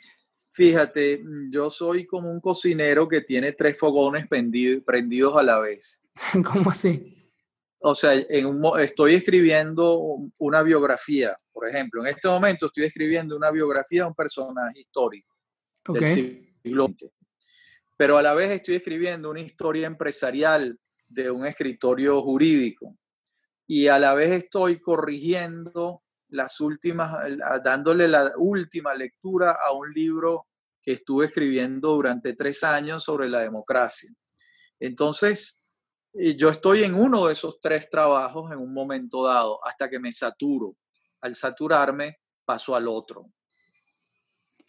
Fíjate, 0.51 1.17
mm, 1.17 1.51
yo 1.51 1.71
soy 1.71 2.05
como 2.05 2.31
un 2.31 2.39
cocinero 2.39 3.07
que 3.07 3.21
tiene 3.21 3.53
tres 3.53 3.77
fogones 3.77 4.27
prendidos 4.27 5.35
a 5.35 5.41
la 5.41 5.59
vez. 5.59 6.03
¿Cómo 6.45 6.69
así? 6.69 7.11
O 7.79 7.95
sea, 7.95 8.13
en 8.13 8.45
un, 8.45 8.79
estoy 8.79 9.15
escribiendo 9.15 9.99
una 10.37 10.61
biografía, 10.61 11.35
por 11.51 11.67
ejemplo. 11.67 12.01
En 12.01 12.13
este 12.15 12.27
momento 12.27 12.67
estoy 12.67 12.85
escribiendo 12.85 13.35
una 13.35 13.51
biografía 13.51 14.03
de 14.03 14.07
un 14.07 14.15
personaje 14.15 14.79
histórico 14.79 15.35
del 15.89 16.05
siglo 16.05 16.85
XX. 16.85 17.11
pero 17.97 18.17
a 18.17 18.21
la 18.21 18.33
vez 18.33 18.51
estoy 18.51 18.75
escribiendo 18.75 19.31
una 19.31 19.41
historia 19.41 19.87
empresarial 19.87 20.79
de 21.09 21.29
un 21.29 21.45
escritorio 21.45 22.21
jurídico 22.21 22.95
y 23.67 23.87
a 23.87 23.99
la 23.99 24.13
vez 24.13 24.31
estoy 24.31 24.79
corrigiendo 24.79 26.02
las 26.33 26.59
últimas, 26.59 27.11
dándole 27.63 28.07
la 28.07 28.33
última 28.37 28.93
lectura 28.93 29.57
a 29.63 29.71
un 29.71 29.91
libro 29.93 30.47
que 30.81 30.93
estuve 30.93 31.27
escribiendo 31.27 31.91
durante 31.91 32.33
tres 32.33 32.63
años 32.63 33.03
sobre 33.03 33.29
la 33.29 33.39
democracia. 33.39 34.11
Entonces, 34.79 35.61
eh, 36.13 36.35
yo 36.35 36.49
estoy 36.49 36.83
en 36.83 36.95
uno 36.95 37.27
de 37.27 37.33
esos 37.33 37.59
tres 37.61 37.89
trabajos 37.89 38.51
en 38.51 38.57
un 38.57 38.73
momento 38.73 39.23
dado, 39.23 39.65
hasta 39.65 39.89
que 39.89 39.99
me 39.99 40.11
saturo. 40.11 40.75
Al 41.21 41.35
saturarme, 41.35 42.17
paso 42.43 42.75
al 42.75 42.87
otro. 42.87 43.29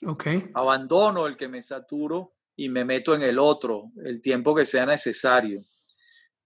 Okay. 0.07 0.50
Abandono 0.55 1.27
el 1.27 1.37
que 1.37 1.48
me 1.48 1.62
saturo 1.62 2.35
y 2.55 2.68
me 2.68 2.85
meto 2.85 3.14
en 3.14 3.22
el 3.22 3.38
otro 3.38 3.90
el 4.05 4.20
tiempo 4.20 4.55
que 4.55 4.66
sea 4.66 4.87
necesario. 4.87 5.64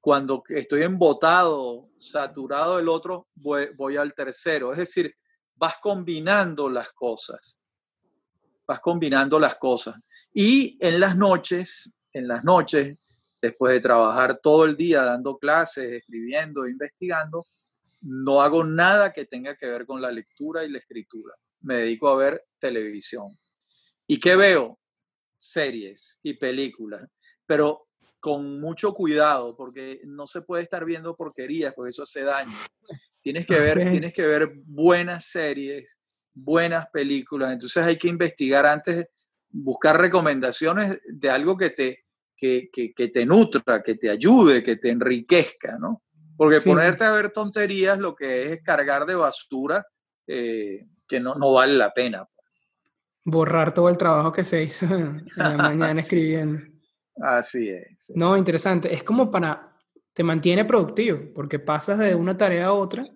Cuando 0.01 0.43
estoy 0.49 0.83
embotado, 0.83 1.91
saturado 1.97 2.77
del 2.77 2.89
otro, 2.89 3.29
voy, 3.35 3.97
al 3.97 4.15
tercero. 4.15 4.73
Es 4.73 4.79
decir, 4.79 5.15
vas 5.57 5.77
combinando 5.83 6.69
las 6.69 6.93
cosas. 6.93 7.61
Vas 8.67 8.81
combinando 8.81 9.39
las 9.39 9.57
cosas. 9.57 9.97
Y 10.33 10.79
en 10.81 11.01
las 11.01 11.17
noches, 11.17 11.95
en 12.13 12.29
las 12.29 12.45
noches, 12.45 12.99
después 13.43 13.73
de 13.73 13.81
trabajar 13.81 14.39
todo 14.41 14.65
el 14.65 14.77
día 14.77 15.03
dando 15.03 15.39
clases, 15.39 15.93
escribiendo, 15.93 16.67
investigando, 16.67 17.45
no 18.03 18.41
hago 18.41 18.65
nada 18.65 19.13
que 19.13 19.25
tenga 19.25 19.57
que 19.57 19.67
ver 19.67 19.85
con 19.85 20.01
la 20.01 20.13
lectura 20.13 20.65
y 20.65 20.71
la 20.71 20.79
escritura. 20.79 21.35
Me 21.61 21.77
dedico 21.77 22.09
a 22.09 22.17
ver 22.17 22.47
televisión. 22.59 23.37
¿Y 24.07 24.21
qué 24.21 24.37
veo? 24.37 24.79
Series 25.37 26.19
y 26.23 26.35
películas, 26.35 27.09
pero 27.47 27.88
con 28.21 28.61
mucho 28.61 28.93
cuidado, 28.93 29.57
porque 29.57 30.01
no 30.05 30.27
se 30.27 30.43
puede 30.43 30.63
estar 30.63 30.85
viendo 30.85 31.17
porquerías, 31.17 31.73
porque 31.75 31.91
eso 31.91 32.03
hace 32.03 32.23
daño. 32.23 32.57
Tienes 33.21 33.47
que 33.47 33.59
ver, 33.59 33.91
tienes 33.91 34.13
que 34.13 34.27
ver 34.27 34.53
buenas 34.65 35.27
series, 35.27 35.99
buenas 36.35 36.87
películas. 36.93 37.53
Entonces 37.53 37.85
hay 37.85 37.97
que 37.97 38.09
investigar 38.09 38.67
antes, 38.67 39.07
buscar 39.51 40.01
recomendaciones 40.01 40.99
de 41.07 41.31
algo 41.31 41.57
que 41.57 41.71
te, 41.71 42.05
que, 42.37 42.71
te 42.95 43.27
nutra, 43.27 43.83
que 43.83 43.95
te 43.95 44.11
ayude, 44.11 44.63
que 44.63 44.77
te 44.77 44.91
enriquezca, 44.91 45.79
¿no? 45.79 46.03
Porque 46.37 46.61
ponerte 46.61 47.05
a 47.05 47.13
ver 47.13 47.31
tonterías 47.31 47.99
lo 47.99 48.15
que 48.15 48.53
es 48.53 48.63
cargar 48.63 49.07
de 49.07 49.17
basura 49.17 49.85
eh, 50.27 50.87
que 51.07 51.19
no, 51.19 51.35
no 51.35 51.53
vale 51.53 51.75
la 51.75 51.93
pena 51.93 52.29
borrar 53.31 53.75
todo 53.75 53.89
el 53.89 53.97
trabajo 53.97 54.33
que 54.33 54.45
se 54.45 54.63
hizo 54.63 54.87
en 54.87 55.27
la 55.37 55.51
mañana 55.57 56.01
escribiendo. 56.01 56.63
Así 57.21 57.69
es. 57.69 58.13
No, 58.15 58.37
interesante. 58.37 58.93
Es 58.93 59.03
como 59.03 59.31
para, 59.31 59.77
te 60.13 60.23
mantiene 60.23 60.65
productivo, 60.65 61.33
porque 61.35 61.59
pasas 61.59 61.99
de 61.99 62.15
una 62.15 62.37
tarea 62.37 62.67
a 62.67 62.73
otra 62.73 63.07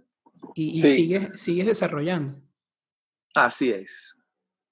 y, 0.54 0.72
sigues, 0.78 1.40
sigues 1.40 1.66
desarrollando. 1.66 2.40
Así 3.34 3.70
es. 3.70 4.18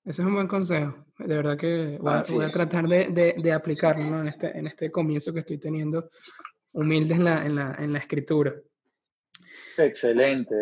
Ese 0.04 0.22
es 0.22 0.26
un 0.26 0.34
buen 0.34 0.48
consejo. 0.48 1.04
De 1.18 1.36
verdad 1.36 1.56
que 1.56 1.98
voy, 2.00 2.44
a, 2.44 2.50
tratar 2.50 2.88
de, 2.88 3.34
de, 3.36 3.52
aplicarlo 3.52 4.20
en, 4.20 4.28
este, 4.28 4.56
en 4.58 4.66
este 4.66 4.90
comienzo 4.90 5.32
que 5.32 5.40
estoy 5.40 5.58
teniendo 5.58 6.10
humilde 6.72 7.14
en 7.14 7.24
la, 7.24 7.44
en 7.44 7.54
la, 7.54 7.76
en 7.78 7.92
la 7.92 7.98
escritura. 7.98 8.54
Excelente. 9.76 10.54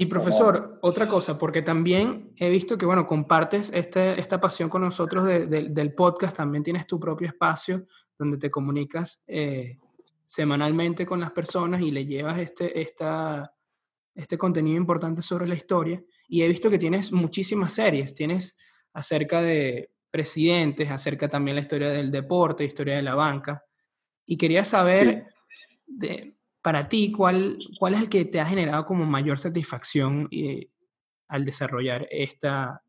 Y 0.00 0.06
profesor, 0.06 0.78
otra 0.80 1.06
cosa, 1.06 1.36
porque 1.36 1.60
también 1.60 2.32
he 2.38 2.48
visto 2.48 2.78
que, 2.78 2.86
bueno, 2.86 3.06
compartes 3.06 3.70
este, 3.74 4.18
esta 4.18 4.40
pasión 4.40 4.70
con 4.70 4.80
nosotros 4.80 5.26
del 5.26 5.92
podcast, 5.94 6.38
también 6.38 6.64
tienes 6.64 6.86
tu 6.86 6.98
propio 6.98 7.28
espacio 7.28 7.86
donde 8.18 8.38
te 8.38 8.50
comunicas 8.50 9.22
eh, 9.26 9.78
semanalmente 10.24 11.04
con 11.04 11.20
las 11.20 11.32
personas 11.32 11.82
y 11.82 11.90
le 11.90 12.06
llevas 12.06 12.38
este, 12.38 12.80
esta, 12.80 13.54
este 14.14 14.38
contenido 14.38 14.78
importante 14.78 15.20
sobre 15.20 15.46
la 15.46 15.54
historia. 15.54 16.02
Y 16.28 16.40
he 16.40 16.48
visto 16.48 16.70
que 16.70 16.78
tienes 16.78 17.12
muchísimas 17.12 17.74
series, 17.74 18.14
tienes 18.14 18.58
acerca 18.94 19.42
de 19.42 19.90
presidentes, 20.10 20.90
acerca 20.90 21.28
también 21.28 21.56
la 21.56 21.60
historia 21.60 21.90
del 21.90 22.10
deporte, 22.10 22.64
historia 22.64 22.96
de 22.96 23.02
la 23.02 23.16
banca. 23.16 23.62
Y 24.24 24.38
quería 24.38 24.64
saber 24.64 25.26
de, 25.86 26.39
para 26.62 26.88
ti, 26.88 27.12
¿cuál, 27.12 27.58
¿cuál 27.78 27.94
es 27.94 28.00
el 28.00 28.08
que 28.08 28.24
te 28.24 28.40
ha 28.40 28.46
generado 28.46 28.84
como 28.84 29.06
mayor 29.06 29.38
satisfacción 29.38 30.28
eh, 30.30 30.68
al 31.28 31.44
desarrollar 31.44 32.06
esta? 32.10 32.82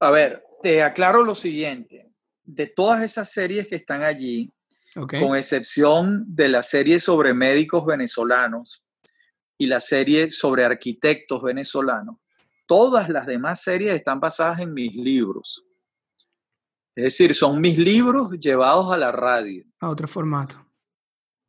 A 0.00 0.10
ver, 0.10 0.42
te 0.62 0.82
aclaro 0.82 1.24
lo 1.24 1.34
siguiente. 1.34 2.10
De 2.42 2.66
todas 2.66 3.02
esas 3.02 3.30
series 3.30 3.66
que 3.68 3.76
están 3.76 4.02
allí, 4.02 4.52
con 4.94 5.36
excepción 5.36 6.24
de 6.26 6.48
la 6.48 6.62
serie 6.62 7.00
sobre 7.00 7.34
médicos 7.34 7.84
venezolanos 7.84 8.82
y 9.58 9.66
la 9.66 9.80
serie 9.80 10.30
sobre 10.30 10.64
arquitectos 10.64 11.42
venezolanos, 11.42 12.16
todas 12.66 13.08
las 13.08 13.26
demás 13.26 13.62
series 13.62 13.94
están 13.94 14.20
basadas 14.20 14.60
en 14.60 14.72
mis 14.72 14.94
libros. 14.94 15.64
Es 16.94 17.04
decir, 17.04 17.34
son 17.34 17.60
mis 17.60 17.76
libros 17.76 18.30
llevados 18.40 18.90
a 18.90 18.96
la 18.96 19.12
radio. 19.12 19.64
A 19.80 19.90
otro 19.90 20.08
formato. 20.08 20.64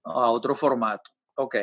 A 0.04 0.30
otro 0.30 0.56
formato. 0.56 1.12
Ok. 1.38 1.56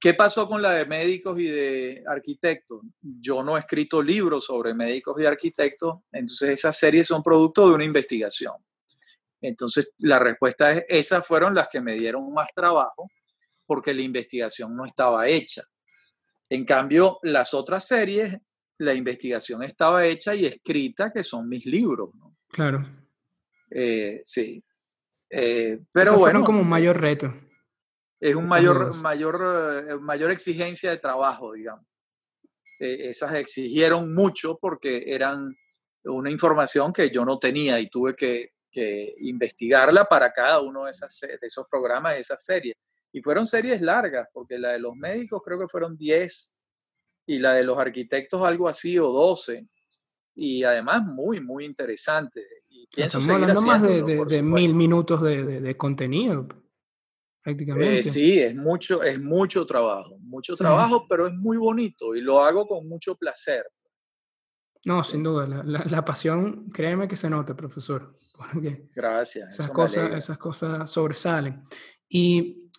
¿Qué 0.00 0.14
pasó 0.14 0.46
con 0.46 0.60
la 0.60 0.72
de 0.72 0.86
médicos 0.86 1.38
y 1.38 1.46
de 1.46 2.04
arquitectos? 2.06 2.82
Yo 3.00 3.42
no 3.42 3.56
he 3.56 3.60
escrito 3.60 4.02
libros 4.02 4.44
sobre 4.44 4.74
médicos 4.74 5.20
y 5.20 5.24
arquitectos, 5.24 6.00
entonces 6.12 6.50
esas 6.50 6.78
series 6.78 7.06
son 7.06 7.22
producto 7.22 7.68
de 7.68 7.74
una 7.74 7.84
investigación. 7.84 8.52
Entonces 9.40 9.90
la 9.98 10.18
respuesta 10.18 10.72
es, 10.72 10.84
esas 10.88 11.26
fueron 11.26 11.54
las 11.54 11.68
que 11.68 11.80
me 11.80 11.94
dieron 11.94 12.32
más 12.32 12.48
trabajo 12.54 13.10
porque 13.66 13.94
la 13.94 14.02
investigación 14.02 14.76
no 14.76 14.84
estaba 14.84 15.26
hecha. 15.26 15.62
En 16.50 16.64
cambio, 16.64 17.18
las 17.22 17.54
otras 17.54 17.86
series, 17.86 18.36
la 18.78 18.94
investigación 18.94 19.62
estaba 19.62 20.04
hecha 20.06 20.34
y 20.34 20.44
escrita, 20.44 21.10
que 21.10 21.24
son 21.24 21.48
mis 21.48 21.64
libros. 21.64 22.10
Claro. 22.48 22.86
Eh, 23.70 24.20
sí. 24.22 24.62
Eh, 25.30 25.80
pero 25.90 26.12
bueno. 26.12 26.24
Fueron 26.24 26.44
como 26.44 26.60
un 26.60 26.68
mayor 26.68 27.00
reto 27.00 27.34
es 28.24 28.34
un 28.34 28.46
mayor, 28.46 28.96
mayor, 29.02 29.84
eh, 29.86 29.96
mayor 29.96 30.30
exigencia 30.30 30.90
de 30.90 30.96
trabajo, 30.96 31.52
digamos. 31.52 31.84
Eh, 32.80 33.10
esas 33.10 33.34
exigieron 33.34 34.14
mucho 34.14 34.56
porque 34.58 35.04
eran 35.08 35.54
una 36.04 36.30
información 36.30 36.90
que 36.90 37.10
yo 37.10 37.26
no 37.26 37.38
tenía 37.38 37.78
y 37.80 37.90
tuve 37.90 38.16
que, 38.16 38.52
investigarla 39.20 40.04
para 40.06 40.32
cada 40.32 40.60
uno 40.60 40.86
de, 40.86 40.90
esas, 40.90 41.20
de 41.20 41.38
esos 41.40 41.64
programas, 41.70 42.14
de 42.14 42.20
esas 42.20 42.44
series. 42.44 42.74
Y 43.12 43.20
fueron 43.20 43.46
series 43.46 43.80
largas, 43.80 44.26
porque 44.32 44.58
la 44.58 44.72
de 44.72 44.80
los 44.80 44.96
médicos 44.96 45.42
creo 45.44 45.60
que 45.60 45.68
fueron 45.68 45.96
10 45.96 46.54
y 47.26 47.38
la 47.38 47.52
de 47.52 47.62
los 47.62 47.78
arquitectos 47.78 48.42
algo 48.42 48.66
así 48.66 48.98
o 48.98 49.12
12. 49.12 49.64
Y 50.34 50.64
además 50.64 51.04
muy, 51.04 51.40
muy 51.40 51.66
interesante. 51.66 52.44
Y 52.70 52.88
Estamos 52.96 53.28
hablando 53.28 53.62
más 53.62 53.82
de, 53.82 54.42
mil 54.42 54.74
minutos 54.74 55.22
de, 55.22 55.60
de 55.60 55.76
contenido 55.76 56.48
prácticamente. 57.44 57.98
Eh, 57.98 58.02
sí, 58.02 58.40
es 58.40 58.56
mucho, 58.56 59.02
es 59.02 59.20
mucho 59.20 59.66
trabajo, 59.66 60.16
mucho 60.20 60.56
trabajo, 60.56 61.06
pero 61.08 61.26
es 61.26 61.34
muy 61.34 61.58
bonito 61.58 62.14
y 62.14 62.22
lo 62.22 62.40
hago 62.40 62.66
con 62.66 62.88
mucho 62.88 63.14
placer. 63.14 63.64
No, 64.86 65.02
sin 65.02 65.22
duda, 65.22 65.46
la, 65.46 66.04
pasión, 66.04 66.70
créeme 66.70 67.06
que 67.06 67.16
se 67.16 67.30
nota, 67.30 67.54
profesor. 67.56 68.12
Gracias. 68.94 69.50
Esas 69.50 69.70
cosas, 69.70 70.12
esas 70.14 70.38
cosas 70.38 70.90
sobresalen. 70.90 71.62
¿Y 72.08 72.70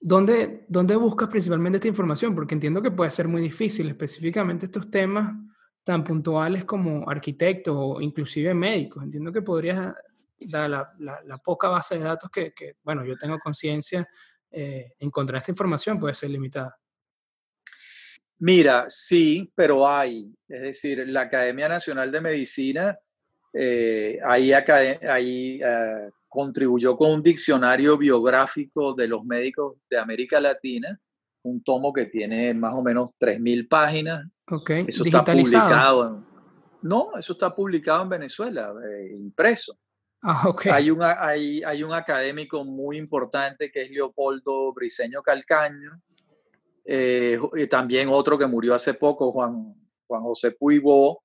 dónde, 0.00 0.66
dónde 0.68 0.96
buscas 0.96 1.28
principalmente 1.28 1.76
esta 1.76 1.88
información? 1.88 2.34
Porque 2.34 2.54
entiendo 2.54 2.80
que 2.80 2.90
puede 2.90 3.10
ser 3.10 3.28
muy 3.28 3.42
difícil, 3.42 3.88
específicamente 3.88 4.66
estos 4.66 4.90
temas 4.90 5.34
tan 5.84 6.04
puntuales 6.04 6.64
como 6.64 7.08
arquitectos 7.08 7.74
o 7.78 8.00
inclusive 8.00 8.52
médicos. 8.54 9.04
Entiendo 9.04 9.32
que 9.32 9.42
podrías 9.42 9.94
la, 10.40 10.92
la, 10.98 11.38
poca 11.38 11.68
base 11.68 11.98
de 11.98 12.04
datos 12.04 12.30
que, 12.30 12.52
que 12.52 12.76
bueno, 12.82 13.04
yo 13.04 13.16
tengo 13.16 13.38
conciencia, 13.38 14.08
eh, 14.50 14.94
encontrar 15.00 15.40
esta 15.40 15.52
información 15.52 15.98
puede 15.98 16.14
ser 16.14 16.30
limitada. 16.30 16.78
Mira, 18.38 18.86
sí, 18.88 19.50
pero 19.54 19.88
hay. 19.88 20.30
Es 20.48 20.60
decir, 20.60 21.06
la 21.08 21.22
Academia 21.22 21.68
Nacional 21.68 22.12
de 22.12 22.20
Medicina 22.20 22.98
eh, 23.52 24.18
ahí, 24.26 24.52
ahí 24.52 25.60
eh, 25.62 26.10
contribuyó 26.28 26.96
con 26.96 27.12
un 27.12 27.22
diccionario 27.22 27.96
biográfico 27.96 28.94
de 28.94 29.08
los 29.08 29.24
médicos 29.24 29.76
de 29.88 29.98
América 29.98 30.40
Latina, 30.40 30.98
un 31.42 31.62
tomo 31.62 31.92
que 31.92 32.06
tiene 32.06 32.52
más 32.52 32.74
o 32.74 32.82
menos 32.82 33.10
3.000 33.18 33.68
páginas. 33.68 34.26
Okay. 34.48 34.84
Eso 34.86 35.04
está 35.04 35.24
publicado. 35.24 36.22
no, 36.82 37.10
eso 37.18 37.32
está 37.32 37.54
publicado 37.54 38.02
en 38.02 38.08
Venezuela, 38.10 38.72
impreso. 39.10 39.78
Ah, 40.28 40.52
hay, 40.72 40.90
una, 40.90 41.24
hay, 41.24 41.62
hay 41.62 41.84
un 41.84 41.92
académico 41.92 42.64
muy 42.64 42.96
importante 42.96 43.70
que 43.70 43.82
es 43.82 43.90
Leopoldo 43.92 44.72
Briseño 44.72 45.22
Calcaño, 45.22 46.02
eh, 46.84 47.38
y 47.54 47.66
también 47.68 48.08
otro 48.10 48.36
que 48.36 48.46
murió 48.46 48.74
hace 48.74 48.94
poco, 48.94 49.30
Juan, 49.30 49.72
Juan 50.08 50.22
José 50.22 50.50
Puibó, 50.50 51.22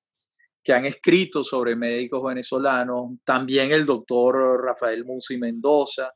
que 0.64 0.72
han 0.72 0.86
escrito 0.86 1.44
sobre 1.44 1.76
médicos 1.76 2.24
venezolanos, 2.24 3.14
también 3.24 3.72
el 3.72 3.88
doctor 3.88 4.64
Rafael 4.64 5.04
Musi 5.04 5.36
Mendoza. 5.36 6.14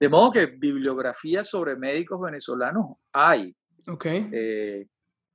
De 0.00 0.08
modo 0.08 0.32
que 0.32 0.46
bibliografía 0.46 1.44
sobre 1.44 1.76
médicos 1.76 2.20
venezolanos 2.20 2.96
hay. 3.12 3.54
Okay. 3.86 4.28
Eh, 4.32 4.86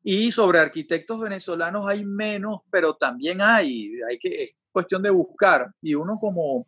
y 0.03 0.31
sobre 0.31 0.59
arquitectos 0.59 1.19
venezolanos 1.21 1.89
hay 1.89 2.05
menos, 2.05 2.61
pero 2.69 2.93
también 2.95 3.41
hay. 3.41 3.93
hay 4.07 4.19
que, 4.19 4.43
es 4.43 4.57
cuestión 4.71 5.01
de 5.01 5.09
buscar. 5.09 5.73
Y 5.81 5.95
uno 5.95 6.17
como 6.19 6.67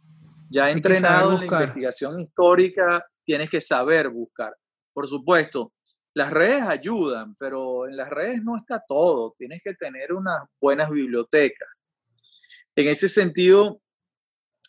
ya 0.50 0.72
entrenado 0.72 1.34
en 1.34 1.40
la 1.40 1.46
investigación 1.46 2.20
histórica, 2.20 3.06
tienes 3.26 3.50
que 3.50 3.60
saber 3.60 4.10
buscar. 4.10 4.56
Por 4.94 5.08
supuesto, 5.08 5.74
las 6.14 6.32
redes 6.32 6.62
ayudan, 6.62 7.36
pero 7.36 7.90
en 7.90 7.98
las 7.98 8.10
redes 8.10 8.42
no 8.42 8.56
está 8.58 8.82
todo. 8.88 9.36
Tienes 9.38 9.62
que 9.62 9.74
tener 9.74 10.14
unas 10.14 10.44
buenas 10.62 10.90
bibliotecas. 10.90 11.68
En 12.74 12.88
ese 12.88 13.10
sentido, 13.10 13.82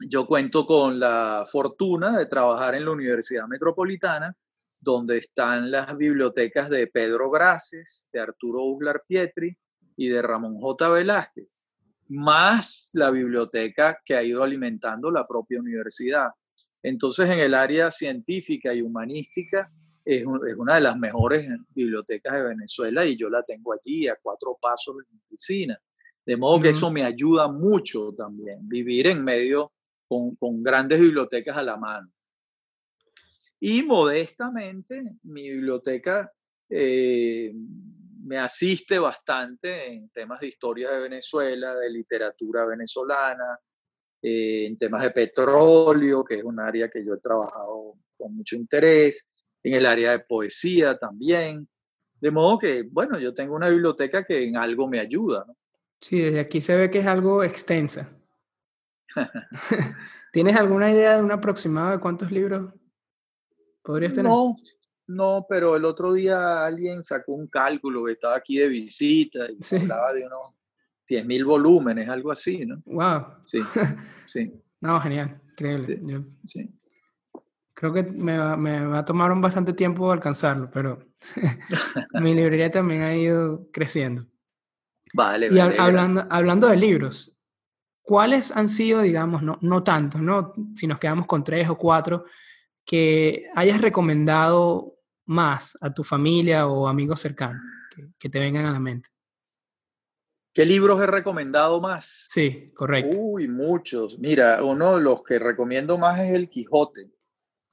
yo 0.09 0.26
cuento 0.26 0.66
con 0.66 0.98
la 0.98 1.46
fortuna 1.50 2.18
de 2.18 2.26
trabajar 2.26 2.74
en 2.74 2.85
la 2.85 2.90
Universidad 2.90 3.46
Metropolitana, 3.46 4.35
donde 4.81 5.19
están 5.19 5.71
las 5.71 5.97
bibliotecas 5.97 6.71
de 6.71 6.87
Pedro 6.87 7.31
Graces, 7.31 8.09
de 8.12 8.21
Arturo 8.21 8.62
Uglar 8.65 9.03
Pietri 9.07 9.57
y 9.97 10.09
de 10.09 10.23
Ramón 10.23 10.61
J. 10.61 10.89
Velázquez, 10.89 11.65
más 12.09 12.91
la 12.93 13.11
biblioteca 13.11 14.01
que 14.05 14.15
ha 14.15 14.23
ido 14.23 14.43
alimentando 14.43 15.11
la 15.11 15.27
propia 15.27 15.61
universidad. 15.61 16.29
Entonces, 16.83 17.29
en 17.31 17.41
el 17.41 17.55
área 17.55 17.91
científica 17.91 18.73
y 18.73 18.83
humanística, 18.83 19.71
es, 20.05 20.25
una 20.25 20.77
de 20.77 20.81
las 20.81 20.97
mejores 20.97 21.49
bibliotecas 21.75 22.35
de 22.35 22.45
Venezuela 22.45 23.05
y 23.05 23.17
yo 23.17 23.29
la 23.29 23.43
tengo 23.43 23.73
allí 23.73 24.07
a 24.07 24.17
cuatro 24.23 24.57
pasos 24.61 24.97
de 24.97 25.03
mi 25.11 25.19
oficina. 25.27 25.79
De 26.25 26.37
modo 26.37 26.61
que 26.61 26.69
eso 26.71 26.91
me 26.91 27.03
ayuda 27.03 27.49
mucho 27.49 28.12
también, 28.17 28.69
vivir 28.69 29.09
en 29.09 29.23
medio 29.25 29.73
con, 30.07 30.37
con 30.37 30.62
grandes 30.62 31.01
bibliotecas 31.01 31.57
a 31.57 31.62
la 31.62 31.77
mano. 31.77 32.09
Y 33.61 33.83
modestamente, 33.83 35.16
mi 35.23 35.51
biblioteca 35.51 36.31
eh, 36.69 37.53
me 38.25 38.38
asiste 38.38 38.99
bastante 38.99 39.92
en 39.92 40.11
temas 40.11 40.40
de 40.40 40.49
historia 40.49 40.90
de 40.90 41.03
Venezuela, 41.03 41.75
de 41.75 41.90
literatura 41.90 42.66
venezolana, 42.66 43.59
eh, 44.21 44.66
en 44.66 44.77
temas 44.77 45.03
de 45.03 45.11
petróleo, 45.11 46.25
que 46.25 46.37
es 46.37 46.45
un 46.45 46.61
área 46.61 46.88
que 46.88 47.05
yo 47.05 47.14
he 47.14 47.21
trabajado 47.21 47.95
con 48.16 48.37
mucho 48.37 48.57
interés, 48.57 49.29
en 49.62 49.75
el 49.75 49.87
área 49.87 50.12
de 50.12 50.21
poesía 50.21 50.99
también. 50.99 51.69
De 52.21 52.31
modo 52.31 52.59
que, 52.59 52.83
bueno, 52.83 53.19
yo 53.19 53.33
tengo 53.33 53.55
una 53.55 53.69
biblioteca 53.69 54.25
que 54.25 54.45
en 54.45 54.57
algo 54.57 54.88
me 54.88 55.01
ayuda. 55.01 55.45
¿no? 55.47 55.57
Sí, 56.01 56.21
desde 56.21 56.40
aquí 56.40 56.61
se 56.61 56.77
ve 56.77 56.90
que 56.90 57.01
es 57.01 57.07
algo 57.07 57.42
extensa. 57.42 58.12
¿Tienes 60.33 60.57
alguna 60.57 60.90
idea 60.90 61.16
de 61.16 61.23
un 61.23 61.33
aproximado 61.33 61.92
de 61.92 62.01
cuántos 62.01 62.31
libros 62.31 62.73
podrías 63.87 64.12
tener? 64.12 64.31
No, 64.31 64.57
no, 65.07 65.46
pero 65.49 65.77
el 65.77 65.85
otro 65.85 66.12
día 66.12 66.66
alguien 66.66 67.05
sacó 67.05 67.33
un 67.33 67.46
cálculo 67.46 68.05
que 68.05 68.12
estaba 68.12 68.37
aquí 68.37 68.59
de 68.59 68.68
visita 68.68 69.46
y 69.49 69.77
hablaba 69.77 70.12
de 70.12 70.27
unos 70.27 70.55
10.000 71.09 71.44
volúmenes, 71.44 72.09
algo 72.09 72.33
así, 72.33 72.66
¿no? 72.66 72.83
Wow. 72.85 73.27
Sí, 73.44 73.61
sí. 74.27 74.53
no, 74.81 75.01
genial, 75.01 75.40
increíble. 75.51 76.01
sí. 76.44 76.70
Creo 77.72 77.92
que 77.92 78.05
me 78.05 78.38
va, 78.38 78.57
me 78.57 78.87
va, 78.87 79.01
a 79.01 79.05
tomar 79.05 79.31
un 79.31 79.42
bastante 79.42 79.75
tiempo 79.75 80.11
alcanzarlo, 80.11 80.70
pero 80.70 80.99
mi 82.20 82.35
librería 82.35 82.70
también 82.70 83.03
ha 83.03 83.14
ido 83.14 83.68
creciendo. 83.70 84.27
Vale, 85.12 85.49
y 85.53 85.59
hablando, 85.59 86.27
hablando 86.31 86.68
de 86.68 86.77
libros, 86.77 87.40
¿cuáles 88.03 88.51
han 88.51 88.68
sido, 88.68 89.03
digamos, 89.03 89.42
no, 89.42 89.59
no 89.61 89.85
tantos, 89.85 90.20
¿no? 90.20 90.53
si 90.75 90.87
nos 90.87 90.99
quedamos 90.99 91.27
con 91.27 91.44
tres 91.44 91.68
o 91.68 91.77
cuatro, 91.77 92.25
que 92.87 93.51
hayas 93.55 93.83
recomendado 93.83 94.96
más 95.27 95.77
a 95.83 95.92
tu 95.92 96.05
familia 96.05 96.68
o 96.68 96.88
amigos 96.88 97.20
cercanos 97.20 97.61
que, 97.94 98.07
que 98.18 98.31
te 98.31 98.38
vengan 98.38 98.64
a 98.64 98.72
la 98.72 98.81
mente? 98.81 99.11
¿Qué 100.55 100.64
libros 100.64 101.03
he 101.03 101.07
recomendado 101.07 101.83
más? 101.83 102.29
Sí, 102.31 102.72
correcto. 102.75 103.18
Uy, 103.20 103.46
muchos. 103.46 104.18
Mira, 104.18 104.64
uno 104.64 104.96
de 104.96 105.03
los 105.03 105.22
que 105.22 105.38
recomiendo 105.38 105.99
más 105.99 106.18
es 106.18 106.33
El 106.33 106.49
Quijote. 106.49 107.11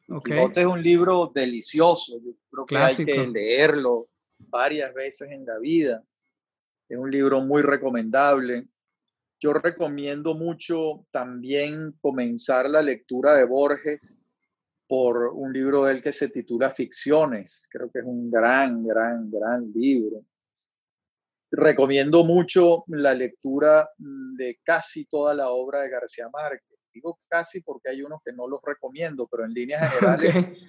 El 0.10 0.20
Quijote 0.20 0.60
es 0.60 0.68
un 0.68 0.84
libro 0.84 1.32
delicioso. 1.34 2.20
Yo 2.22 2.34
creo 2.52 2.66
que 2.66 2.78
hay 2.78 3.06
que 3.06 3.26
leerlo 3.26 4.10
varias 4.38 4.94
veces 4.94 5.32
en 5.32 5.46
la 5.46 5.60
vida. 5.60 6.04
Es 6.90 6.98
un 6.98 7.10
libro 7.10 7.40
muy 7.40 7.62
recomendable. 7.62 8.68
Yo 9.40 9.54
recomiendo 9.54 10.36
mucho 10.36 11.06
también 11.10 11.94
comenzar 12.02 12.70
la 12.70 12.82
lectura 12.82 13.36
de 13.36 13.46
Borges 13.46 14.20
por 14.94 15.30
un 15.34 15.52
libro 15.52 15.86
de 15.86 15.94
él 15.94 16.04
que 16.04 16.14
se 16.14 16.30
titula 16.30 16.70
Ficciones. 16.70 17.68
Creo 17.72 17.90
que 17.90 17.98
es 17.98 18.06
un 18.06 18.30
gran, 18.30 18.86
gran, 18.86 19.28
gran 19.32 19.72
libro. 19.74 20.24
Recomiendo 21.50 22.24
mucho 22.24 22.84
la 22.90 23.16
lectura 23.16 23.90
de 23.98 24.60
casi 24.64 25.06
toda 25.06 25.34
la 25.34 25.50
obra 25.50 25.80
de 25.80 25.90
García 25.90 26.30
Márquez. 26.32 26.78
Digo 26.94 27.22
casi 27.28 27.62
porque 27.62 27.90
hay 27.90 28.04
unos 28.04 28.22
que 28.24 28.34
no 28.34 28.48
los 28.48 28.60
recomiendo, 28.64 29.28
pero 29.28 29.46
en 29.46 29.54
líneas 29.54 29.82
generales, 29.96 30.60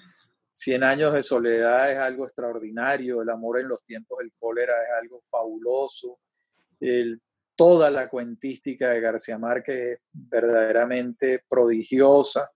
Cien 0.54 0.84
años 0.84 1.12
de 1.12 1.22
soledad 1.22 1.92
es 1.92 1.98
algo 1.98 2.24
extraordinario, 2.24 3.20
El 3.20 3.28
amor 3.28 3.60
en 3.60 3.68
los 3.68 3.84
tiempos 3.84 4.20
del 4.20 4.32
cólera 4.32 4.72
es 4.72 5.02
algo 5.02 5.22
fabuloso, 5.28 6.20
el, 6.80 7.20
toda 7.54 7.90
la 7.90 8.08
cuentística 8.08 8.88
de 8.88 9.00
García 9.02 9.36
Márquez 9.36 9.76
es 9.76 9.98
verdaderamente 10.12 11.44
prodigiosa. 11.46 12.53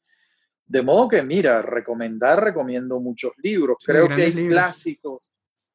De 0.69 0.83
modo 0.83 1.09
que, 1.09 1.23
mira, 1.23 1.63
recomendar, 1.63 2.45
recomiendo 2.45 3.01
muchos 3.01 3.33
libros. 3.39 3.79
Creo 3.83 4.07
que 4.07 4.23
hay 4.25 4.47
clásicos, 4.47 5.33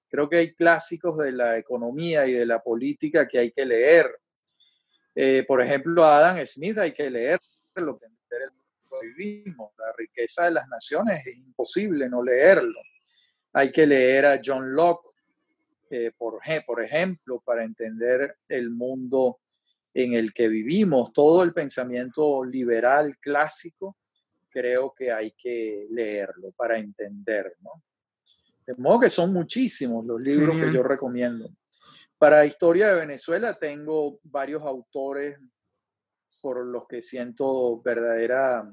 creo 0.07 0.29
que 0.29 0.37
hay 0.37 0.53
clásicos 0.53 1.17
de 1.17 1.31
la 1.31 1.57
economía 1.57 2.27
y 2.27 2.33
de 2.33 2.45
la 2.45 2.61
política 2.61 3.27
que 3.27 3.39
hay 3.39 3.51
que 3.51 3.65
leer. 3.65 4.07
Eh, 5.15 5.43
por 5.47 5.63
ejemplo, 5.63 6.03
a 6.03 6.19
Adam 6.19 6.45
Smith 6.45 6.77
hay 6.77 6.91
que 6.91 7.09
leer 7.09 7.39
lo 7.75 7.97
que 7.97 8.05
el 8.05 8.13
vivimos. 9.01 9.71
La 9.79 9.91
riqueza 9.97 10.45
de 10.45 10.51
las 10.51 10.67
naciones 10.67 11.25
es 11.25 11.37
imposible 11.37 12.07
no 12.07 12.21
leerlo. 12.21 12.79
Hay 13.53 13.71
que 13.71 13.87
leer 13.87 14.27
a 14.27 14.39
John 14.43 14.73
Locke, 14.75 15.09
eh, 15.89 16.11
por, 16.15 16.39
por 16.67 16.83
ejemplo, 16.83 17.41
para 17.43 17.63
entender 17.63 18.37
el 18.47 18.69
mundo 18.69 19.39
en 19.91 20.13
el 20.13 20.33
que 20.33 20.47
vivimos. 20.47 21.11
Todo 21.11 21.41
el 21.41 21.51
pensamiento 21.51 22.45
liberal 22.45 23.17
clásico 23.19 23.97
creo 24.53 24.93
que 24.95 25.11
hay 25.11 25.31
que 25.31 25.87
leerlo 25.89 26.51
para 26.51 26.77
entender, 26.77 27.57
¿no? 27.61 27.83
De 28.65 28.75
modo 28.75 29.01
que 29.01 29.09
son 29.09 29.33
muchísimos 29.33 30.05
los 30.05 30.21
libros 30.21 30.57
que 30.57 30.71
yo 30.71 30.83
recomiendo. 30.83 31.49
Para 32.17 32.45
Historia 32.45 32.93
de 32.93 33.01
Venezuela 33.01 33.57
tengo 33.57 34.19
varios 34.23 34.61
autores 34.61 35.37
por 36.41 36.65
los 36.65 36.87
que 36.87 37.01
siento 37.01 37.81
verdadera 37.81 38.71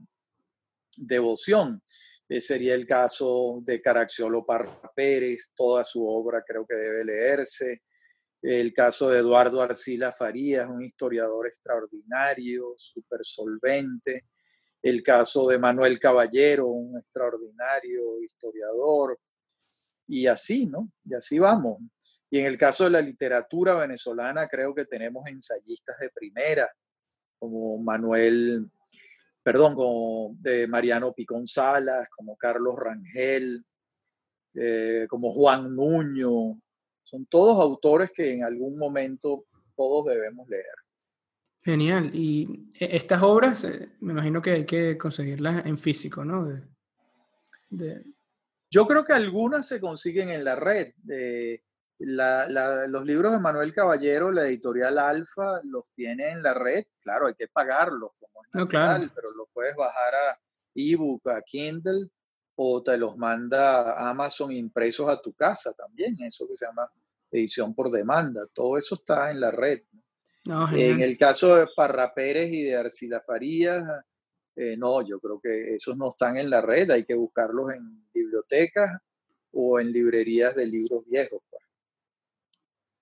devoción. 0.96 1.82
Eh, 2.28 2.40
sería 2.40 2.74
el 2.74 2.86
caso 2.86 3.60
de 3.64 3.80
Caracciolo 3.80 4.44
Parra 4.44 4.92
Pérez, 4.94 5.52
toda 5.56 5.82
su 5.82 6.06
obra 6.06 6.44
creo 6.46 6.66
que 6.66 6.76
debe 6.76 7.04
leerse. 7.04 7.82
El 8.42 8.72
caso 8.72 9.10
de 9.10 9.18
Eduardo 9.18 9.60
Arcila 9.60 10.12
Farías, 10.12 10.68
un 10.68 10.82
historiador 10.82 11.48
extraordinario, 11.48 12.74
súper 12.76 13.20
solvente 13.22 14.26
el 14.82 15.02
caso 15.02 15.46
de 15.48 15.58
Manuel 15.58 15.98
Caballero, 15.98 16.66
un 16.66 16.98
extraordinario 16.98 18.20
historiador, 18.22 19.18
y 20.06 20.26
así, 20.26 20.66
¿no? 20.66 20.90
Y 21.04 21.14
así 21.14 21.38
vamos. 21.38 21.78
Y 22.30 22.38
en 22.40 22.46
el 22.46 22.58
caso 22.58 22.84
de 22.84 22.90
la 22.90 23.00
literatura 23.00 23.74
venezolana, 23.74 24.48
creo 24.48 24.74
que 24.74 24.84
tenemos 24.84 25.26
ensayistas 25.28 25.98
de 26.00 26.10
primera, 26.10 26.70
como 27.38 27.78
Manuel, 27.78 28.68
perdón, 29.42 29.74
como 29.74 30.34
de 30.40 30.66
Mariano 30.66 31.12
Picón 31.12 31.46
Salas, 31.46 32.08
como 32.10 32.36
Carlos 32.36 32.74
Rangel, 32.76 33.64
eh, 34.54 35.06
como 35.08 35.32
Juan 35.32 35.74
Nuño. 35.74 36.60
Son 37.04 37.26
todos 37.26 37.60
autores 37.60 38.10
que 38.12 38.32
en 38.32 38.44
algún 38.44 38.78
momento 38.78 39.46
todos 39.76 40.06
debemos 40.06 40.48
leer. 40.48 40.66
Genial. 41.62 42.10
Y 42.14 42.70
e, 42.78 42.96
estas 42.96 43.22
obras, 43.22 43.64
eh, 43.64 43.90
me 44.00 44.12
imagino 44.12 44.40
que 44.40 44.52
hay 44.52 44.66
que 44.66 44.96
conseguirlas 44.96 45.66
en 45.66 45.78
físico, 45.78 46.24
¿no? 46.24 46.48
Yo 48.70 48.86
creo 48.86 49.04
que 49.04 49.12
algunas 49.12 49.66
se 49.66 49.80
consiguen 49.80 50.30
en 50.30 50.44
la 50.44 50.56
red. 50.56 50.94
los 51.98 53.06
libros 53.06 53.32
de 53.32 53.40
Manuel 53.40 53.74
Caballero, 53.74 54.32
la 54.32 54.46
editorial 54.46 54.98
Alfa, 54.98 55.60
los 55.64 55.84
tiene 55.94 56.30
en 56.30 56.42
la 56.42 56.54
red. 56.54 56.84
Claro, 57.02 57.26
hay 57.26 57.34
que 57.34 57.48
pagarlos, 57.48 58.12
como 58.18 58.42
es 58.44 58.54
natural, 58.54 59.10
pero 59.14 59.30
los 59.32 59.48
puedes 59.52 59.76
bajar 59.76 60.14
a 60.14 60.40
ebook, 60.74 61.28
a 61.28 61.42
Kindle, 61.42 62.08
o 62.54 62.82
te 62.82 62.96
los 62.96 63.16
manda 63.16 64.08
Amazon 64.08 64.52
impresos 64.52 65.08
a 65.08 65.20
tu 65.20 65.32
casa 65.32 65.72
también, 65.72 66.14
eso 66.20 66.46
que 66.46 66.56
se 66.56 66.66
llama 66.66 66.90
edición 67.30 67.74
por 67.74 67.90
demanda. 67.90 68.46
Todo 68.52 68.76
eso 68.76 68.96
está 68.96 69.30
en 69.30 69.40
la 69.40 69.50
red. 69.50 69.82
En 70.44 71.00
el 71.00 71.18
caso 71.18 71.56
de 71.56 71.66
Parra 71.74 72.12
Pérez 72.14 72.50
y 72.50 72.62
de 72.62 72.76
Arcila 72.76 73.22
Farías, 73.26 73.84
eh, 74.56 74.76
no, 74.76 75.02
yo 75.02 75.20
creo 75.20 75.40
que 75.40 75.74
esos 75.74 75.96
no 75.96 76.10
están 76.10 76.36
en 76.36 76.50
la 76.50 76.60
red, 76.60 76.90
hay 76.90 77.04
que 77.04 77.14
buscarlos 77.14 77.72
en 77.72 78.04
bibliotecas 78.12 79.00
o 79.52 79.80
en 79.80 79.92
librerías 79.92 80.54
de 80.54 80.66
libros 80.66 81.04
viejos. 81.06 81.40
Pues. 81.48 81.62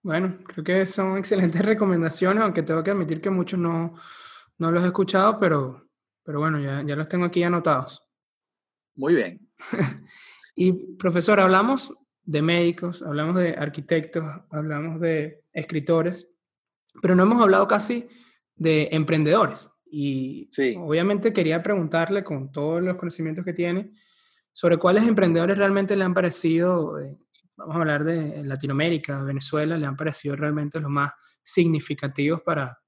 Bueno, 0.03 0.39
creo 0.47 0.65
que 0.65 0.87
son 0.87 1.19
excelentes 1.19 1.63
recomendaciones, 1.65 2.43
aunque 2.43 2.63
tengo 2.63 2.83
que 2.83 2.91
admitir 2.91 3.21
que 3.21 3.31
muchos 3.31 3.59
no, 3.59 3.95
no 4.59 4.71
los 4.71 4.85
he 4.85 4.87
escuchado, 4.87 5.39
pero, 5.39 5.89
pero 6.23 6.41
bueno, 6.41 6.61
ya, 6.61 6.83
ya 6.87 6.97
los 6.97 7.09
tengo 7.09 7.27
aquí 7.27 7.43
anotados. 7.43 8.05
Muy 8.95 9.15
bien. 9.15 9.49
y 10.55 10.97
profesor, 10.97 11.41
hablamos 11.41 11.95
de 12.23 12.43
médicos, 12.43 13.03
hablamos 13.03 13.37
de 13.37 13.55
arquitectos, 13.55 14.25
hablamos 14.51 15.01
de 15.01 15.43
escritores, 15.53 16.31
pero 17.01 17.15
no 17.15 17.23
hemos 17.25 17.41
hablado 17.41 17.67
casi 17.67 18.09
de 18.55 18.89
emprendedores. 18.93 19.71
Y 19.91 20.49
obviamente 20.77 21.33
quería 21.33 21.63
preguntarle, 21.63 22.23
con 22.23 22.53
todos 22.53 22.83
los 22.83 22.97
conocimientos 22.97 23.45
que 23.45 23.53
tiene, 23.53 23.93
sobre 24.53 24.77
cuáles 24.77 25.07
emprendedores 25.07 25.57
realmente 25.57 25.97
le 25.97 26.05
han 26.05 26.15
parecido, 26.15 27.01
eh, 27.01 27.17
vamos 27.57 27.77
a 27.77 27.79
hablar 27.79 28.05
de 28.05 28.43
Latinoamérica, 28.45 29.23
Venezuela, 29.23 29.77
le 29.77 29.87
han 29.87 29.97
parecido 29.97 30.37
realmente 30.37 30.81
los 30.81 30.91
más 30.91 31.13
significativos 31.43 32.43
para, 32.43 32.79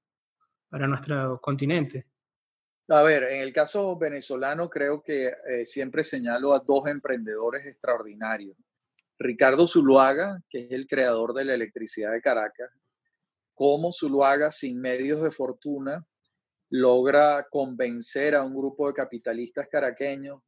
para 0.69 0.87
nuestro 0.87 1.39
continente. 1.41 2.07
A 2.89 3.03
ver, 3.03 3.23
en 3.23 3.41
el 3.41 3.53
caso 3.53 3.97
venezolano 3.97 4.69
creo 4.69 5.01
que 5.01 5.27
eh, 5.47 5.65
siempre 5.65 6.03
señalo 6.03 6.53
a 6.53 6.59
dos 6.59 6.87
emprendedores 6.87 7.65
extraordinarios. 7.65 8.57
Ricardo 9.17 9.67
Zuluaga, 9.67 10.41
que 10.49 10.65
es 10.65 10.71
el 10.71 10.87
creador 10.87 11.33
de 11.33 11.45
la 11.45 11.53
electricidad 11.53 12.11
de 12.11 12.21
Caracas, 12.21 12.69
cómo 13.61 13.91
Zuluaga, 13.91 14.49
sin 14.49 14.81
medios 14.81 15.21
de 15.21 15.29
fortuna, 15.29 16.03
logra 16.71 17.45
convencer 17.47 18.33
a 18.33 18.43
un 18.43 18.55
grupo 18.55 18.87
de 18.87 18.95
capitalistas 18.95 19.67
caraqueños, 19.69 20.41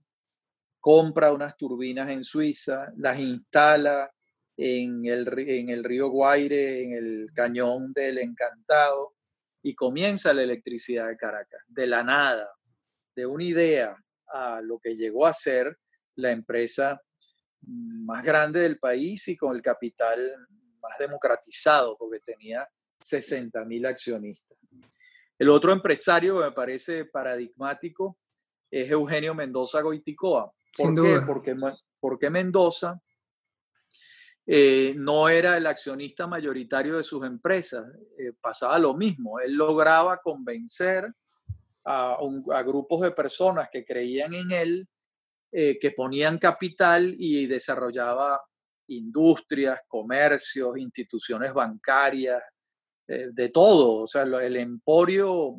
compra 0.80 1.32
unas 1.32 1.55
turbinas 1.55 2.09
en 2.09 2.24
Suiza, 2.24 2.91
las 2.97 3.20
instala 3.20 4.11
en 4.57 5.05
el, 5.05 5.28
en 5.47 5.70
el 5.70 5.84
río 5.84 6.09
Guaire, 6.09 6.86
en 6.86 6.93
el 6.93 7.28
cañón 7.36 7.93
del 7.93 8.18
Encantado, 8.18 9.14
y 9.61 9.76
comienza 9.76 10.34
la 10.34 10.41
electricidad 10.41 11.07
de 11.07 11.16
Caracas, 11.16 11.61
de 11.68 11.86
la 11.86 12.03
nada, 12.03 12.49
de 13.16 13.28
una 13.28 13.43
idea 13.43 13.95
a 14.26 14.59
lo 14.64 14.80
que 14.80 14.95
llegó 14.95 15.28
a 15.28 15.34
ser 15.34 15.78
la 16.16 16.32
empresa 16.32 16.99
más 17.61 18.24
grande 18.24 18.61
del 18.61 18.80
país 18.80 19.28
y 19.28 19.38
con 19.38 19.55
el 19.55 19.61
capital 19.61 20.20
más 20.82 20.97
democratizado, 20.97 21.95
porque 21.95 22.20
tenía 22.26 22.68
60 23.04 23.66
mil 23.66 23.86
accionistas. 23.86 24.58
El 25.38 25.49
otro 25.49 25.72
empresario 25.72 26.38
que 26.38 26.45
me 26.45 26.51
parece 26.51 27.06
paradigmático 27.06 28.18
es 28.70 28.89
Eugenio 28.89 29.36
Mendoza 29.36 29.82
Goiticoa. 29.82 30.51
¿Por 30.76 30.95
qué? 30.95 31.22
Porque, 31.26 31.56
porque 31.99 32.30
Mendoza 32.30 32.99
eh, 34.45 34.93
no 34.97 35.30
era 35.30 35.58
el 35.58 35.68
accionista 35.68 36.28
mayoritario 36.28 36.97
de 36.97 37.04
sus 37.04 37.26
empresas. 37.26 37.86
Eh, 38.18 38.34
pasaba 38.39 38.78
lo 38.80 38.93
mismo. 38.93 39.39
Él 39.39 39.54
lograba 39.54 40.18
convencer 40.18 41.12
a, 41.86 42.18
grupos 42.66 43.01
de 43.01 43.12
personas 43.12 43.70
que 43.72 43.86
creían 43.86 44.34
en 44.34 44.51
él, 44.51 44.88
eh, 45.51 45.78
que 45.80 45.91
ponían 45.91 46.38
capital 46.38 47.16
y 47.18 47.45
desarrollaba 47.45 48.41
industrias, 48.88 49.80
comercios, 49.88 50.78
instituciones 50.78 51.54
bancarias, 51.54 52.41
de 53.08 53.49
todo. 53.49 54.04
O 54.04 54.08
sea, 54.08 54.24
el 54.24 54.56
emporio 54.58 55.56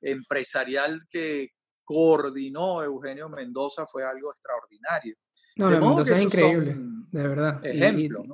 empresarial 0.00 1.06
que 1.08 1.50
coordinó 1.84 2.82
Eugenio 2.82 3.28
Mendoza 3.28 3.86
fue 3.86 4.04
algo 4.04 4.30
extraordinario. 4.30 5.16
No, 5.56 5.68
Mendoza 5.70 6.14
es 6.14 6.20
increíble, 6.20 6.76
de 7.10 7.28
verdad. 7.28 7.60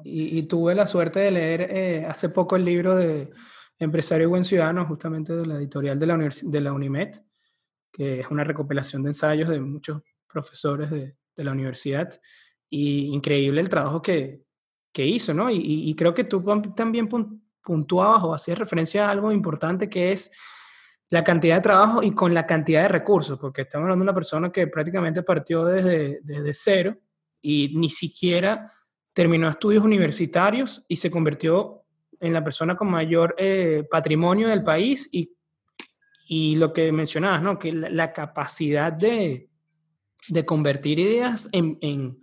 y, 0.04 0.42
tuve 0.42 0.74
la 0.74 0.86
suerte 0.86 1.20
de 1.20 1.30
leer 1.30 1.60
eh, 1.62 2.06
hace 2.06 2.28
poco 2.28 2.56
el 2.56 2.64
libro 2.64 2.94
de 2.96 3.30
Empresario 3.78 4.26
y 4.26 4.30
Buen 4.30 4.44
Ciudadano, 4.44 4.86
justamente 4.86 5.34
de 5.34 5.46
la 5.46 5.56
editorial 5.56 5.98
de 5.98 6.06
la, 6.06 6.16
de 6.16 6.60
la 6.60 6.72
UNIMED, 6.72 7.16
que 7.90 8.20
es 8.20 8.26
una 8.30 8.44
recopilación 8.44 9.02
de 9.02 9.10
ensayos 9.10 9.48
de 9.48 9.60
muchos 9.60 10.02
profesores 10.26 10.90
de, 10.90 11.16
de 11.34 11.44
la 11.44 11.52
universidad. 11.52 12.08
Y 12.68 13.06
increíble 13.06 13.60
el 13.60 13.68
trabajo 13.68 14.02
que, 14.02 14.42
que 14.92 15.06
hizo, 15.06 15.32
¿no? 15.32 15.50
Y, 15.50 15.60
y, 15.62 15.94
creo 15.94 16.14
que 16.14 16.24
tú 16.24 16.42
también 16.74 17.08
puntuabas 17.66 18.22
o 18.22 18.32
hacías 18.32 18.58
referencia 18.58 19.06
a 19.06 19.10
algo 19.10 19.32
importante 19.32 19.90
que 19.90 20.12
es 20.12 20.30
la 21.08 21.24
cantidad 21.24 21.56
de 21.56 21.62
trabajo 21.62 22.02
y 22.02 22.12
con 22.12 22.32
la 22.32 22.46
cantidad 22.46 22.82
de 22.82 22.88
recursos, 22.88 23.38
porque 23.38 23.62
estamos 23.62 23.84
hablando 23.84 24.04
de 24.04 24.10
una 24.10 24.14
persona 24.14 24.50
que 24.50 24.68
prácticamente 24.68 25.22
partió 25.22 25.64
desde, 25.64 26.20
cero 26.54 26.96
y 27.42 27.72
ni 27.76 27.90
siquiera 27.90 28.70
terminó 29.12 29.48
estudios 29.48 29.84
universitarios 29.84 30.84
y 30.88 30.96
se 30.96 31.10
convirtió 31.10 31.82
en 32.20 32.32
la 32.32 32.42
persona 32.42 32.76
con 32.76 32.88
mayor 32.88 33.34
eh, 33.38 33.84
patrimonio 33.90 34.48
del 34.48 34.62
país 34.62 35.08
y, 35.12 35.34
y, 36.28 36.56
lo 36.56 36.72
que 36.72 36.92
mencionabas, 36.92 37.42
¿no? 37.42 37.58
que 37.58 37.72
la, 37.72 38.12
capacidad 38.12 38.92
de, 38.92 39.48
de, 40.28 40.44
convertir 40.44 40.98
ideas 40.98 41.48
en, 41.52 42.20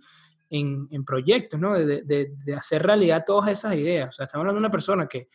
en, 0.54 1.04
proyectos, 1.04 1.58
¿no? 1.58 1.74
De, 1.74 2.02
de, 2.02 2.54
hacer 2.54 2.82
realidad 2.82 3.24
todas 3.26 3.50
esas 3.50 3.74
ideas. 3.74 4.08
O 4.08 4.12
sea, 4.12 4.24
estamos 4.24 4.42
hablando 4.42 4.60
de 4.60 4.66
una 4.66 4.70
persona 4.70 5.06
que 5.06 5.28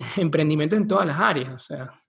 emprendimiento 0.16 0.76
en 0.76 0.88
todas 0.88 1.06
las 1.06 1.18
áreas, 1.18 1.54
o 1.54 1.58
sea. 1.58 2.02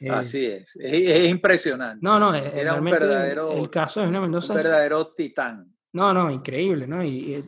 Eh, 0.00 0.10
Así 0.10 0.46
es. 0.46 0.76
es, 0.76 1.28
impresionante. 1.28 1.98
No, 2.02 2.20
no, 2.20 2.32
era 2.34 2.74
un 2.74 2.84
verdadero. 2.84 3.52
El 3.52 3.68
caso 3.68 4.00
de 4.00 4.08
una 4.08 4.20
Mendoza. 4.20 4.52
Un 4.52 4.58
verdadero 4.58 5.12
titán. 5.12 5.74
No, 5.92 6.12
no, 6.14 6.30
increíble, 6.30 6.86
¿no? 6.86 7.02
Y, 7.02 7.44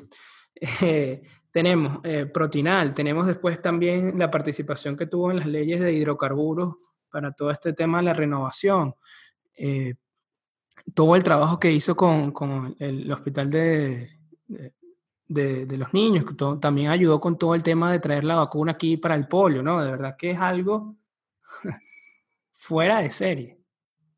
eh, 0.83 1.23
tenemos 1.53 2.01
eh, 2.05 2.27
Protinal, 2.27 2.95
tenemos 2.95 3.27
después 3.27 3.61
también 3.61 4.19
la 4.19 4.31
participación 4.31 4.97
que 4.97 5.07
tuvo 5.07 5.31
en 5.31 5.39
las 5.39 5.47
leyes 5.47 5.81
de 5.81 5.93
hidrocarburos 5.93 6.75
para 7.11 7.33
todo 7.33 7.51
este 7.51 7.73
tema 7.73 7.99
de 7.99 8.05
la 8.05 8.15
renovación. 8.15 8.95
Todo 10.95 11.17
el 11.17 11.23
trabajo 11.23 11.59
que 11.59 11.73
hizo 11.73 11.97
con, 11.97 12.33
con 12.33 12.77
el, 12.79 13.11
hospital 13.13 13.51
de, 13.51 14.11
de, 14.47 15.67
de, 15.67 15.77
los 15.77 15.93
niños, 15.93 16.25
que 16.25 16.35
también 16.61 16.91
ayudó 16.91 17.21
con 17.21 17.39
todo 17.39 17.55
el 17.55 17.63
tema 17.63 17.93
de 17.93 18.01
traer 18.01 18.25
la 18.25 18.37
vacuna 18.37 18.73
aquí 18.73 18.97
para 18.97 19.15
el 19.15 19.29
polio, 19.29 19.63
¿no? 19.63 19.83
De 19.83 19.91
verdad 19.91 20.17
que 20.19 20.33
es 20.33 20.39
algo 20.39 20.97
fuera 22.55 23.01
de 23.01 23.11
serie. 23.11 23.59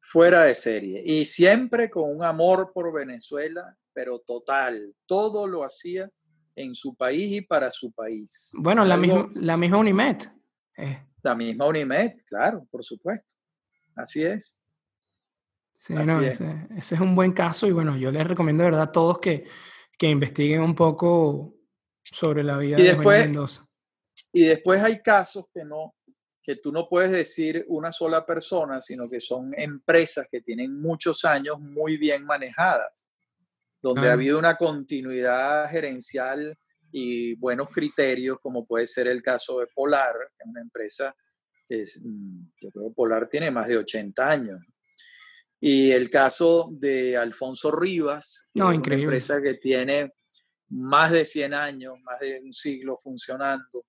Fuera 0.01 0.45
de 0.45 0.55
serie. 0.55 1.03
Y 1.05 1.25
siempre 1.25 1.89
con 1.89 2.15
un 2.15 2.23
amor 2.23 2.73
por 2.73 2.93
Venezuela 2.93 3.77
pero 3.93 4.19
total. 4.21 4.95
Todo 5.07 5.47
lo 5.47 5.65
hacía 5.65 6.11
en 6.55 6.75
su 6.75 6.95
país 6.95 7.33
y 7.33 7.41
para 7.41 7.71
su 7.71 7.93
país. 7.93 8.51
Bueno, 8.59 8.85
la, 8.85 8.97
misma, 8.97 9.31
la 9.35 9.57
misma 9.57 9.79
Unimed. 9.79 10.17
Eh. 10.77 11.07
La 11.23 11.35
misma 11.35 11.67
Unimed, 11.67 12.13
claro, 12.27 12.67
por 12.71 12.83
supuesto. 12.85 13.35
Así 13.95 14.23
es. 14.23 14.61
Sí, 15.83 15.95
Ese, 15.97 16.95
es 16.95 17.01
un 17.01 17.17
buen 17.17 17.33
caso 17.33 17.67
y 17.67 17.73
bueno, 17.73 17.97
yo 17.97 18.13
les 18.13 18.25
recomiendo 18.25 18.63
de 18.63 18.71
verdad 18.71 18.89
a 18.89 18.93
todos 18.93 19.19
que, 19.19 19.47
que 19.99 20.09
investiguen 20.09 20.61
un 20.61 20.77
poco 20.77 21.57
sobre 22.05 22.45
la 22.45 22.57
vida 22.57 22.77
de 22.77 22.95
Mendoza. 22.95 23.67
Y 24.33 24.45
después 24.45 24.81
hay 24.81 25.03
casos 25.03 25.47
que 25.53 25.65
no, 25.65 25.97
que 26.41 26.55
tú 26.55 26.71
no 26.71 26.89
puedes 26.89 27.11
decir 27.11 27.65
una 27.67 27.91
sola 27.91 28.25
persona, 28.25 28.81
sino 28.81 29.11
que 29.11 29.19
son 29.19 29.53
empresas 29.57 30.29
que 30.31 30.41
tienen 30.41 30.81
muchos 30.81 31.25
años 31.25 31.59
muy 31.59 31.97
bien 31.97 32.25
manejadas 32.25 33.09
donde 33.83 34.07
ha 34.07 34.11
ah. 34.11 34.13
habido 34.13 34.39
una 34.39 34.57
continuidad 34.57 35.69
gerencial 35.69 36.57
y 36.93 37.35
buenos 37.35 37.69
criterios, 37.71 38.39
como 38.41 38.65
puede 38.65 38.87
ser 38.87 39.09
el 39.09 39.21
caso 39.21 39.59
de 39.59 39.67
Polar, 39.75 40.15
que 40.37 40.45
es 40.45 40.49
una 40.49 40.61
empresa 40.61 41.17
que 41.67 41.83
es, 41.83 42.01
mm, 42.05 42.45
yo 42.61 42.71
creo 42.71 42.89
que 42.89 42.95
Polar 42.95 43.29
tiene 43.29 43.51
más 43.51 43.67
de 43.67 43.79
80 43.79 44.31
años. 44.31 44.61
Y 45.65 45.93
el 45.93 46.11
caso 46.11 46.71
de 46.73 47.17
Alfonso 47.17 47.71
Rivas, 47.71 48.49
no, 48.55 48.67
una 48.67 48.75
empresa 48.75 49.41
que 49.41 49.55
tiene 49.55 50.13
más 50.71 51.13
de 51.13 51.25
100 51.25 51.55
años, 51.55 51.95
más 52.03 52.19
de 52.19 52.41
un 52.45 52.53
siglo 52.53 52.97
funcionando. 53.01 53.87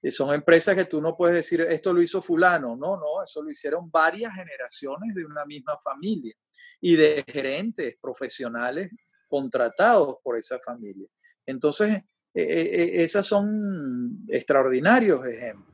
Y 0.00 0.12
son 0.12 0.32
empresas 0.32 0.76
que 0.76 0.84
tú 0.84 1.02
no 1.02 1.16
puedes 1.16 1.34
decir, 1.34 1.60
esto 1.62 1.92
lo 1.92 2.00
hizo 2.00 2.22
fulano. 2.22 2.76
No, 2.76 2.96
no, 2.96 3.20
eso 3.20 3.42
lo 3.42 3.50
hicieron 3.50 3.90
varias 3.90 4.32
generaciones 4.32 5.12
de 5.12 5.24
una 5.24 5.44
misma 5.44 5.76
familia 5.82 6.34
y 6.80 6.94
de 6.94 7.24
gerentes 7.26 7.96
profesionales 8.00 8.88
contratados 9.26 10.18
por 10.22 10.38
esa 10.38 10.60
familia. 10.60 11.08
Entonces, 11.44 11.94
eh, 11.94 12.04
eh, 12.34 12.70
eh, 12.74 13.02
esas 13.02 13.26
son 13.26 14.24
extraordinarios 14.28 15.26
ejemplos. 15.26 15.71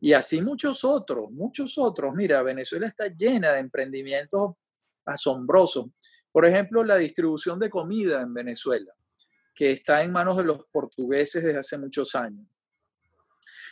Y 0.00 0.12
así 0.12 0.42
muchos 0.42 0.84
otros, 0.84 1.30
muchos 1.30 1.78
otros. 1.78 2.14
Mira, 2.14 2.42
Venezuela 2.42 2.86
está 2.86 3.08
llena 3.08 3.52
de 3.52 3.60
emprendimientos 3.60 4.54
asombrosos. 5.04 5.86
Por 6.30 6.44
ejemplo, 6.44 6.84
la 6.84 6.96
distribución 6.96 7.58
de 7.58 7.70
comida 7.70 8.20
en 8.20 8.34
Venezuela, 8.34 8.92
que 9.54 9.72
está 9.72 10.02
en 10.02 10.12
manos 10.12 10.36
de 10.36 10.44
los 10.44 10.66
portugueses 10.70 11.42
desde 11.42 11.58
hace 11.58 11.78
muchos 11.78 12.14
años. 12.14 12.46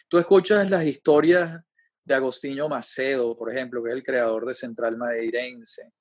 tú 0.09 0.19
escuchas 0.19 0.71
las 0.71 0.85
historias 0.85 1.61
de 2.05 2.15
Agostinho 2.15 2.69
Macedo, 2.69 3.37
por 3.37 3.53
ejemplo, 3.53 3.83
que 3.83 3.91
es 3.91 3.97
el 3.97 4.03
creador 4.03 4.47
de 4.47 4.55
Central 4.55 4.97
Madeirense, 4.97 5.93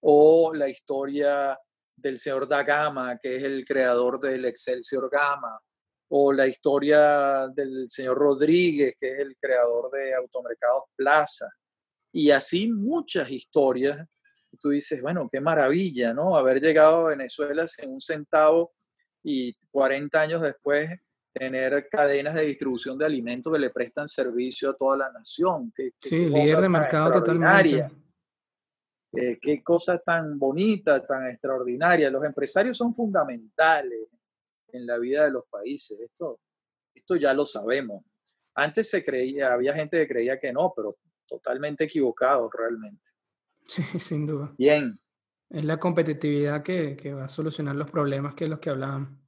o 0.00 0.52
la 0.54 0.68
historia 0.68 1.58
del 1.96 2.18
señor 2.18 2.46
Da 2.46 2.62
Gama, 2.62 3.18
que 3.18 3.36
es 3.36 3.42
el 3.42 3.64
creador 3.64 4.20
del 4.20 4.44
Excelsior 4.44 5.10
Gama, 5.10 5.60
o 6.08 6.32
la 6.32 6.46
historia 6.46 7.48
del 7.48 7.88
señor 7.88 8.16
Rodríguez, 8.16 8.94
que 8.98 9.08
es 9.08 9.18
el 9.18 9.36
creador 9.38 9.90
de 9.90 10.14
Automercados 10.14 10.84
Plaza, 10.96 11.48
y 12.12 12.30
así 12.30 12.72
muchas 12.72 13.30
historias. 13.30 14.06
Tú 14.58 14.70
dices, 14.70 15.02
bueno, 15.02 15.28
qué 15.30 15.40
maravilla, 15.40 16.14
¿no? 16.14 16.34
Haber 16.34 16.60
llegado 16.60 17.06
a 17.06 17.10
Venezuela 17.10 17.66
sin 17.66 17.90
un 17.90 18.00
centavo 18.00 18.72
y 19.22 19.54
40 19.70 20.20
años 20.20 20.42
después 20.42 20.90
tener 21.32 21.88
cadenas 21.88 22.34
de 22.34 22.46
distribución 22.46 22.98
de 22.98 23.04
alimentos 23.04 23.52
que 23.52 23.58
le 23.58 23.70
prestan 23.70 24.08
servicio 24.08 24.70
a 24.70 24.76
toda 24.76 24.96
la 24.96 25.12
nación. 25.12 25.70
Qué, 25.74 25.92
sí, 26.00 26.28
líder 26.30 26.62
de 26.62 26.68
mercado 26.68 27.12
totalmente. 27.12 27.86
Eh, 29.12 29.38
qué 29.40 29.62
cosa 29.62 29.98
tan 29.98 30.38
bonita, 30.38 31.04
tan 31.04 31.28
extraordinaria. 31.28 32.10
Los 32.10 32.24
empresarios 32.24 32.76
son 32.76 32.94
fundamentales 32.94 34.08
en 34.72 34.86
la 34.86 34.98
vida 34.98 35.24
de 35.24 35.30
los 35.30 35.44
países. 35.46 35.98
Esto, 36.00 36.40
esto 36.94 37.16
ya 37.16 37.34
lo 37.34 37.46
sabemos. 37.46 38.04
Antes 38.54 38.90
se 38.90 39.04
creía, 39.04 39.52
había 39.52 39.72
gente 39.74 39.98
que 39.98 40.08
creía 40.08 40.38
que 40.38 40.52
no, 40.52 40.72
pero 40.74 40.96
totalmente 41.26 41.84
equivocado 41.84 42.50
realmente. 42.50 43.10
Sí, 43.64 43.82
sin 43.98 44.26
duda. 44.26 44.52
Bien. 44.58 44.98
Es 45.50 45.64
la 45.64 45.78
competitividad 45.78 46.62
que, 46.62 46.96
que 46.96 47.14
va 47.14 47.24
a 47.24 47.28
solucionar 47.28 47.76
los 47.76 47.90
problemas 47.90 48.34
que 48.34 48.48
los 48.48 48.58
que 48.58 48.70
hablaban. 48.70 49.22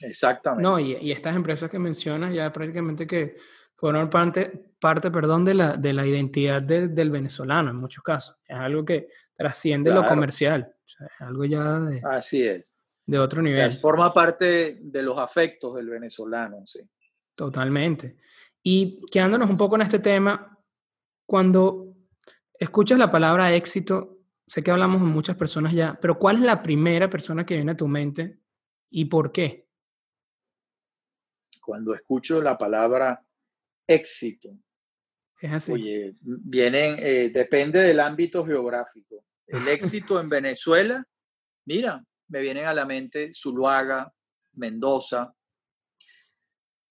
Exactamente. 0.00 0.62
No, 0.62 0.78
y, 0.78 0.96
y, 1.00 1.12
estas 1.12 1.34
empresas 1.34 1.70
que 1.70 1.78
mencionas 1.78 2.32
ya 2.34 2.52
prácticamente 2.52 3.06
que 3.06 3.36
fueron 3.74 4.10
parte, 4.10 4.72
parte 4.80 5.10
perdón, 5.10 5.44
de, 5.44 5.54
la, 5.54 5.76
de 5.76 5.92
la 5.92 6.06
identidad 6.06 6.62
del 6.62 7.10
venezolano 7.10 7.70
en 7.70 7.76
muchos 7.76 8.02
casos. 8.02 8.36
Es 8.46 8.58
algo 8.58 8.84
que 8.84 9.08
trasciende 9.34 9.92
lo 9.92 10.06
comercial. 10.06 10.74
es 10.84 11.20
algo 11.20 11.44
ya 11.44 11.80
de, 11.80 12.00
Así 12.04 12.46
es. 12.46 12.72
De 13.08 13.18
otro 13.18 13.40
nivel. 13.40 13.72
forma 13.72 14.12
parte 14.12 14.78
de 14.82 15.02
los 15.02 15.16
afectos 15.16 15.74
del 15.74 15.88
venezolano, 15.88 16.66
sí. 16.66 16.80
Totalmente. 17.34 18.18
Y 18.62 19.00
quedándonos 19.10 19.48
un 19.48 19.56
poco 19.56 19.76
en 19.76 19.82
este 19.82 19.98
tema, 19.98 20.58
cuando 21.24 21.96
escuchas 22.58 22.98
la 22.98 23.10
palabra 23.10 23.54
éxito, 23.54 24.18
sé 24.46 24.62
que 24.62 24.70
hablamos 24.70 25.00
con 25.00 25.10
muchas 25.10 25.36
personas 25.36 25.72
ya, 25.72 25.98
pero 26.02 26.18
¿cuál 26.18 26.36
es 26.36 26.42
la 26.42 26.62
primera 26.62 27.08
persona 27.08 27.46
que 27.46 27.54
viene 27.54 27.72
a 27.72 27.76
tu 27.78 27.88
mente 27.88 28.40
y 28.90 29.06
por 29.06 29.32
qué? 29.32 29.66
Cuando 31.62 31.94
escucho 31.94 32.42
la 32.42 32.58
palabra 32.58 33.24
éxito. 33.86 34.50
Es 35.40 35.52
así. 35.52 35.72
Oye, 35.72 36.14
vienen, 36.20 36.96
eh, 36.98 37.30
depende 37.32 37.80
del 37.80 38.00
ámbito 38.00 38.44
geográfico. 38.44 39.24
El 39.46 39.66
éxito 39.66 40.20
en 40.20 40.28
Venezuela, 40.28 41.06
mira, 41.64 42.04
me 42.28 42.40
vienen 42.40 42.66
a 42.66 42.74
la 42.74 42.84
mente 42.84 43.30
Zuluaga, 43.32 44.12
Mendoza, 44.54 45.32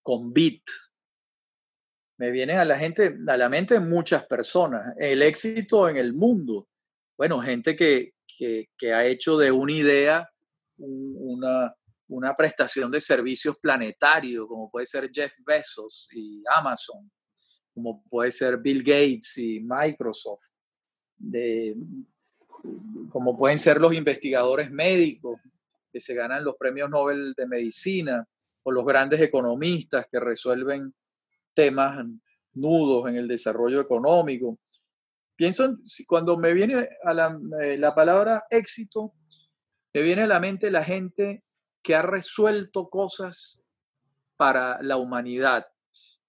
Convit. 0.01 0.63
Me 2.19 2.31
vienen 2.31 2.57
a 2.57 2.65
la 2.65 2.77
gente, 2.77 3.15
a 3.27 3.37
la 3.37 3.49
mente 3.49 3.79
muchas 3.79 4.25
personas. 4.25 4.95
El 4.97 5.21
éxito 5.21 5.87
en 5.87 5.97
el 5.97 6.13
mundo. 6.13 6.67
Bueno, 7.17 7.39
gente 7.39 7.75
que, 7.75 8.13
que, 8.37 8.93
ha 8.93 9.05
hecho 9.05 9.37
de 9.37 9.51
una 9.51 9.71
idea 9.71 10.29
una, 10.77 11.75
una 12.07 12.35
prestación 12.35 12.91
de 12.91 12.99
servicios 12.99 13.57
planetarios, 13.59 14.47
como 14.47 14.69
puede 14.69 14.85
ser 14.85 15.09
Jeff 15.11 15.33
Bezos 15.45 16.07
y 16.11 16.43
Amazon, 16.55 17.11
como 17.73 18.03
puede 18.09 18.31
ser 18.31 18.57
Bill 18.57 18.83
Gates 18.83 19.37
y 19.37 19.59
Microsoft, 19.59 20.43
como 23.09 23.37
pueden 23.37 23.57
ser 23.57 23.79
los 23.79 23.93
investigadores 23.93 24.71
médicos 24.71 25.39
que 25.91 25.99
se 25.99 26.13
ganan 26.13 26.43
los 26.43 26.55
premios 26.55 26.89
Nobel 26.89 27.33
de 27.35 27.47
Medicina, 27.47 28.27
o 28.67 28.71
los 28.71 28.83
grandes 28.83 29.21
economistas 29.21 30.07
que 30.11 30.19
resuelven 30.19 30.93
temas 31.53 32.05
nudos 32.53 33.07
en 33.07 33.15
el 33.15 33.25
desarrollo 33.25 33.79
económico. 33.79 34.59
Pienso, 35.37 35.63
en, 35.63 35.77
cuando 36.05 36.35
me 36.35 36.53
viene 36.53 36.89
a 37.05 37.13
la, 37.13 37.39
eh, 37.61 37.77
la 37.77 37.95
palabra 37.95 38.45
éxito, 38.49 39.13
me 39.93 40.01
viene 40.01 40.23
a 40.23 40.27
la 40.27 40.41
mente 40.41 40.69
la 40.69 40.83
gente 40.83 41.45
que 41.81 41.95
ha 41.95 42.01
resuelto 42.01 42.89
cosas 42.89 43.63
para 44.35 44.81
la 44.81 44.97
humanidad, 44.97 45.65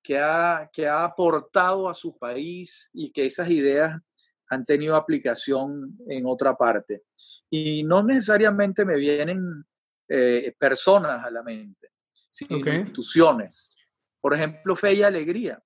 que 0.01 0.19
ha, 0.19 0.71
que 0.73 0.87
ha 0.87 1.03
aportado 1.03 1.89
a 1.89 1.95
su 1.95 2.17
país 2.17 2.89
y 2.93 3.11
que 3.11 3.27
esas 3.27 3.51
ideas 3.51 4.01
han 4.49 4.65
tenido 4.65 4.97
aplicación 4.97 5.99
en 6.09 6.27
otra 6.27 6.57
parte. 6.57 7.05
Y 7.51 7.83
no 7.85 8.03
necesariamente 8.03 8.85
me 8.85 8.97
vienen 8.97 9.65
eh, 10.09 10.55
personas 10.59 11.25
a 11.25 11.31
la 11.31 11.43
mente, 11.43 11.93
sino 12.31 12.57
instituciones. 12.59 13.79
Por 14.21 14.35
ejemplo, 14.35 14.75
Fe 14.77 14.95
y 14.95 15.03
Alegría. 15.03 15.63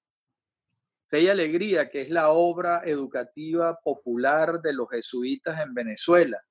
Fe 1.09 1.23
y 1.23 1.29
Alegría, 1.29 1.89
que 1.89 2.01
es 2.01 2.11
la 2.11 2.31
obra 2.31 2.83
educativa 2.85 3.79
popular 3.85 4.61
de 4.61 4.73
los 4.73 4.89
jesuitas 4.91 5.61
en 5.61 5.75
Venezuela. 5.75 6.43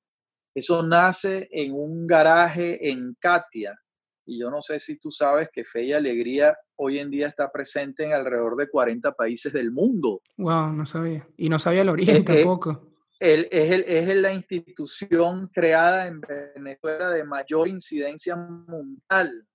Eso 0.54 0.84
nace 0.84 1.50
en 1.52 1.74
un 1.74 2.06
garaje 2.06 2.92
en 2.92 3.16
Katia. 3.20 3.81
Y 4.26 4.40
yo 4.40 4.50
no 4.50 4.62
sé 4.62 4.80
si 4.80 5.00
tú 5.00 5.12
sabes 5.12 5.50
que 5.52 5.64
Fe 5.64 5.84
y 5.84 5.94
Alegría 5.94 6.58
hoy 6.76 7.00
en 7.00 7.10
día 7.10 7.28
está 7.28 7.52
presente 7.52 8.04
en 8.06 8.14
alrededor 8.14 8.56
de 8.56 8.70
40 8.70 9.12
países 9.14 9.52
del 9.54 9.72
mundo. 9.72 10.22
Wow, 10.38 10.74
no 10.74 10.86
sabía. 10.86 11.28
Y 11.38 11.50
no 11.50 11.60
sabía 11.60 11.82
el 11.82 11.90
origen 11.90 12.18
eh, 12.18 12.20
eh, 12.20 12.24
tampoco. 12.24 12.88
es, 13.20 13.48
es 13.52 14.16
la 14.16 14.34
institución 14.34 15.48
creada 15.48 16.08
en 16.08 16.22
Venezuela 16.22 17.10
de 17.10 17.24
mayor 17.24 17.68
incidencia 17.68 18.36
mundial. 18.36 19.48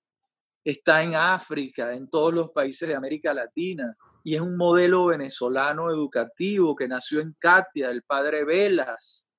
Está 0.65 1.03
en 1.03 1.15
África, 1.15 1.93
en 1.95 2.09
todos 2.09 2.35
los 2.35 2.51
países 2.51 2.89
de 2.89 2.95
América 2.95 3.33
Latina. 3.33 3.97
Y 4.25 4.35
es 4.35 4.41
un 4.41 4.57
modelo 4.57 5.07
venezolano 5.07 5.89
educativo 5.91 6.75
que 6.75 6.89
nació 6.89 7.21
en 7.21 7.37
Katia, 7.39 7.91
el 7.91 8.03
padre 8.03 8.45
Velas 8.45 9.31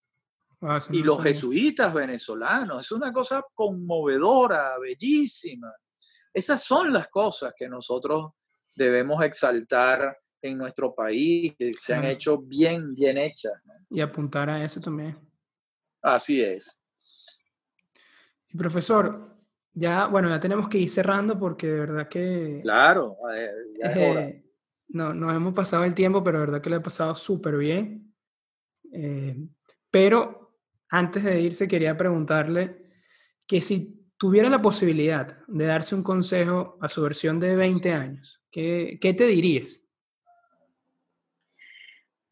Ah, 0.61 0.79
y 0.91 1.03
los 1.03 1.21
jesuitas 1.21 1.93
venezolanos. 1.93 2.85
Es 2.85 2.91
una 2.91 3.13
cosa 3.13 3.43
conmovedora, 3.53 4.77
bellísima. 4.79 5.71
Esas 6.33 6.63
son 6.63 6.91
las 6.91 7.07
cosas 7.09 7.53
que 7.55 7.67
nosotros 7.67 8.31
debemos 8.75 9.23
exaltar 9.23 10.17
en 10.41 10.57
nuestro 10.57 10.93
país, 10.93 11.53
que 11.57 11.73
se 11.73 11.93
han 11.93 12.05
hecho 12.05 12.39
bien, 12.39 12.93
bien 12.93 13.17
hechas. 13.17 13.53
Y 13.89 14.01
apuntar 14.01 14.49
a 14.49 14.63
eso 14.63 14.79
también. 14.79 15.17
Así 16.01 16.41
es. 16.41 16.81
Y 18.49 18.57
profesor, 18.57 19.35
ya, 19.73 20.07
bueno, 20.07 20.29
ya 20.29 20.39
tenemos 20.39 20.69
que 20.69 20.77
ir 20.79 20.89
cerrando 20.89 21.37
porque 21.37 21.67
de 21.67 21.79
verdad 21.79 22.07
que... 22.07 22.59
Claro, 22.61 23.17
ya 23.79 23.91
es 23.91 23.97
hora. 23.97 24.21
Eh, 24.21 24.43
no, 24.89 25.13
nos 25.13 25.35
hemos 25.35 25.53
pasado 25.53 25.83
el 25.83 25.93
tiempo, 25.93 26.23
pero 26.23 26.39
de 26.39 26.45
verdad 26.45 26.61
que 26.61 26.69
lo 26.69 26.77
he 26.77 26.81
pasado 26.81 27.13
súper 27.15 27.57
bien. 27.57 28.13
Eh, 28.91 29.35
pero 29.91 30.46
antes 30.89 31.23
de 31.23 31.41
irse, 31.41 31.67
quería 31.67 31.97
preguntarle 31.97 32.85
que 33.47 33.61
si 33.61 34.11
tuviera 34.17 34.49
la 34.49 34.61
posibilidad 34.61 35.37
de 35.47 35.65
darse 35.65 35.95
un 35.95 36.03
consejo 36.03 36.77
a 36.81 36.89
su 36.89 37.01
versión 37.01 37.39
de 37.39 37.55
20 37.55 37.91
años, 37.91 38.41
¿qué, 38.51 38.97
te 38.99 39.25
dirías? 39.25 39.83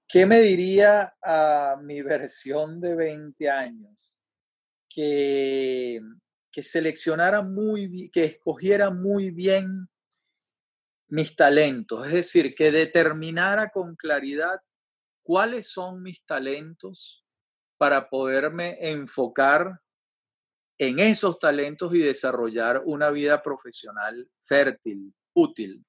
¿Qué 0.07 0.25
me 0.25 0.39
diría 0.39 1.15
a 1.21 1.77
mi 1.81 2.01
versión 2.01 2.79
de 2.79 2.95
20 2.95 3.49
años? 3.49 4.19
Que, 4.89 5.99
que 6.51 6.63
seleccionara 6.63 7.41
muy 7.41 7.87
bien, 7.87 8.09
que 8.11 8.23
escogiera 8.23 8.89
muy 8.89 9.31
bien 9.31 9.89
mis 11.07 11.35
talentos, 11.35 12.07
es 12.07 12.13
decir, 12.13 12.55
que 12.55 12.71
determinara 12.71 13.69
con 13.69 13.95
claridad 13.95 14.59
cuáles 15.21 15.67
son 15.67 16.01
mis 16.01 16.25
talentos, 16.25 17.24
para 17.77 18.09
poderme 18.09 18.77
enfocar 18.79 19.81
en 20.77 20.99
esos 20.99 21.39
talentos 21.39 21.93
y 21.93 21.99
desarrollar 21.99 22.81
una 22.85 23.09
vida 23.11 23.41
profesional 23.41 24.29
fértil, 24.43 25.13
útil. 25.33 25.85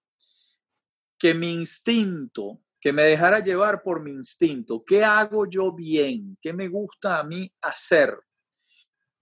Que 1.18 1.34
mi 1.34 1.52
instinto, 1.52 2.60
que 2.80 2.92
me 2.92 3.02
dejara 3.02 3.40
llevar 3.40 3.82
por 3.82 4.02
mi 4.02 4.12
instinto, 4.12 4.84
qué 4.84 5.02
hago 5.02 5.46
yo 5.48 5.72
bien, 5.72 6.36
qué 6.40 6.52
me 6.52 6.68
gusta 6.68 7.18
a 7.18 7.24
mí 7.24 7.48
hacer 7.62 8.14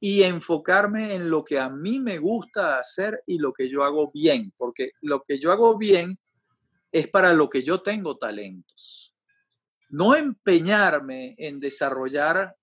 y 0.00 0.22
enfocarme 0.22 1.14
en 1.14 1.30
lo 1.30 1.44
que 1.44 1.58
a 1.58 1.70
mí 1.70 1.98
me 1.98 2.18
gusta 2.18 2.78
hacer 2.78 3.22
y 3.26 3.38
lo 3.38 3.54
que 3.54 3.70
yo 3.70 3.84
hago 3.84 4.10
bien, 4.12 4.52
porque 4.56 4.90
lo 5.00 5.22
que 5.22 5.38
yo 5.38 5.50
hago 5.50 5.78
bien 5.78 6.18
es 6.92 7.08
para 7.08 7.32
lo 7.32 7.48
que 7.48 7.62
yo 7.62 7.80
tengo 7.80 8.18
talentos 8.18 9.13
no 9.94 10.16
empeñarme 10.16 11.36
en 11.38 11.60
desarrollar 11.60 12.56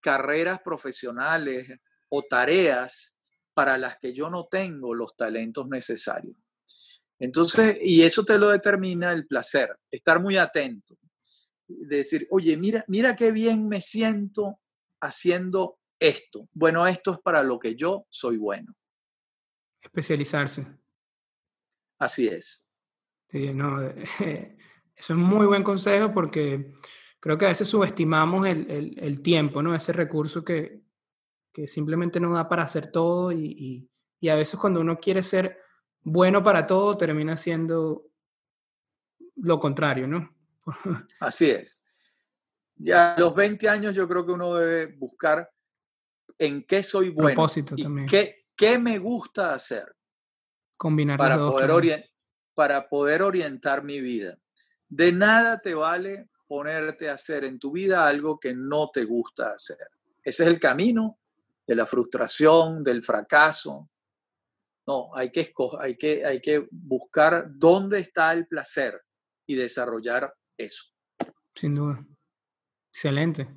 carreras 0.00 0.60
profesionales 0.62 1.68
o 2.08 2.24
tareas 2.24 3.16
para 3.54 3.78
las 3.78 3.98
que 3.98 4.12
yo 4.12 4.28
no 4.28 4.46
tengo 4.46 4.92
los 4.92 5.14
talentos 5.16 5.68
necesarios. 5.68 6.36
Entonces, 7.20 7.78
y 7.80 8.02
eso 8.02 8.24
te 8.24 8.36
lo 8.36 8.48
determina 8.48 9.12
el 9.12 9.28
placer, 9.28 9.78
estar 9.92 10.20
muy 10.20 10.36
atento, 10.38 10.98
decir, 11.68 12.26
oye, 12.30 12.56
mira, 12.56 12.84
mira 12.88 13.14
qué 13.14 13.30
bien 13.30 13.68
me 13.68 13.80
siento 13.80 14.58
haciendo 15.00 15.78
esto. 16.00 16.48
Bueno, 16.52 16.84
esto 16.88 17.12
es 17.12 17.20
para 17.20 17.44
lo 17.44 17.60
que 17.60 17.76
yo 17.76 18.06
soy 18.10 18.38
bueno. 18.38 18.74
Especializarse. 19.80 20.66
Así 22.00 22.26
es. 22.26 22.68
Sí, 23.30 23.54
no, 23.54 23.78
eso 24.96 25.12
es 25.12 25.18
muy 25.18 25.46
buen 25.46 25.62
consejo 25.62 26.12
porque 26.12 26.72
creo 27.20 27.36
que 27.36 27.44
a 27.44 27.48
veces 27.48 27.68
subestimamos 27.68 28.46
el, 28.46 29.20
tiempo, 29.22 29.62
¿no? 29.62 29.74
Ese 29.74 29.92
recurso 29.92 30.44
que, 30.44 30.82
simplemente 31.66 32.20
no 32.20 32.34
da 32.34 32.48
para 32.48 32.64
hacer 32.64 32.90
todo 32.90 33.32
y, 33.32 33.88
y, 34.20 34.28
a 34.28 34.34
veces 34.34 34.58
cuando 34.58 34.80
uno 34.80 34.98
quiere 34.98 35.22
ser 35.22 35.58
bueno 36.02 36.42
para 36.42 36.66
todo 36.66 36.96
termina 36.96 37.36
siendo 37.36 38.06
lo 39.36 39.60
contrario, 39.60 40.06
¿no? 40.06 40.34
Así 41.20 41.50
es. 41.50 41.80
Ya 42.76 43.14
a 43.14 43.20
los 43.20 43.34
20 43.34 43.68
años 43.68 43.94
yo 43.94 44.06
creo 44.08 44.26
que 44.26 44.32
uno 44.32 44.54
debe 44.54 44.94
buscar 44.96 45.50
en 46.38 46.62
qué 46.64 46.82
soy 46.82 47.10
bueno 47.10 47.34
Propósito 47.34 47.76
también. 47.76 48.06
Qué, 48.06 48.46
qué, 48.54 48.78
me 48.78 48.98
gusta 48.98 49.54
hacer. 49.54 49.96
Combinar 50.76 51.18
para 51.18 51.38
poder, 51.38 52.10
para 52.54 52.88
poder 52.88 53.22
orientar 53.22 53.82
mi 53.82 54.00
vida. 54.00 54.38
De 54.88 55.12
nada 55.12 55.58
te 55.58 55.74
vale 55.74 56.28
ponerte 56.46 57.08
a 57.08 57.14
hacer 57.14 57.44
en 57.44 57.58
tu 57.58 57.72
vida 57.72 58.06
algo 58.06 58.38
que 58.38 58.54
no 58.54 58.90
te 58.90 59.04
gusta 59.04 59.50
hacer. 59.50 59.88
Ese 60.22 60.44
es 60.44 60.48
el 60.48 60.60
camino 60.60 61.18
de 61.66 61.74
la 61.74 61.86
frustración, 61.86 62.84
del 62.84 63.02
fracaso. 63.02 63.90
No, 64.86 65.10
hay 65.14 65.30
que, 65.30 65.52
hay 65.80 65.96
que, 65.96 66.24
hay 66.24 66.40
que 66.40 66.68
buscar 66.70 67.46
dónde 67.48 68.00
está 68.00 68.32
el 68.32 68.46
placer 68.46 69.02
y 69.46 69.56
desarrollar 69.56 70.32
eso. 70.56 70.84
Sin 71.54 71.74
duda. 71.74 72.06
Excelente. 72.92 73.48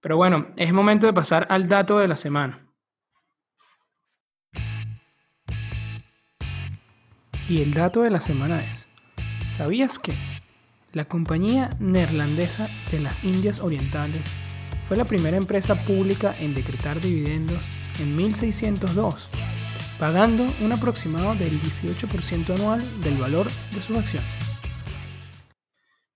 Pero 0.00 0.16
bueno, 0.16 0.54
es 0.56 0.72
momento 0.72 1.06
de 1.06 1.12
pasar 1.12 1.46
al 1.50 1.68
dato 1.68 1.98
de 1.98 2.06
la 2.06 2.16
semana. 2.16 2.64
Y 7.48 7.62
el 7.62 7.72
dato 7.72 8.02
de 8.02 8.10
la 8.10 8.20
semana 8.20 8.62
es, 8.70 8.88
¿sabías 9.48 9.98
que 9.98 10.14
la 10.98 11.04
compañía 11.04 11.70
neerlandesa 11.78 12.66
de 12.90 12.98
las 12.98 13.22
Indias 13.22 13.60
Orientales 13.60 14.34
fue 14.82 14.96
la 14.96 15.04
primera 15.04 15.36
empresa 15.36 15.76
pública 15.84 16.32
en 16.40 16.54
decretar 16.54 17.00
dividendos 17.00 17.64
en 18.00 18.16
1602, 18.16 19.28
pagando 20.00 20.44
un 20.60 20.72
aproximado 20.72 21.36
del 21.36 21.52
18% 21.60 22.52
anual 22.52 22.82
del 23.04 23.16
valor 23.16 23.46
de 23.46 23.80
sus 23.80 23.96
acciones? 23.96 24.28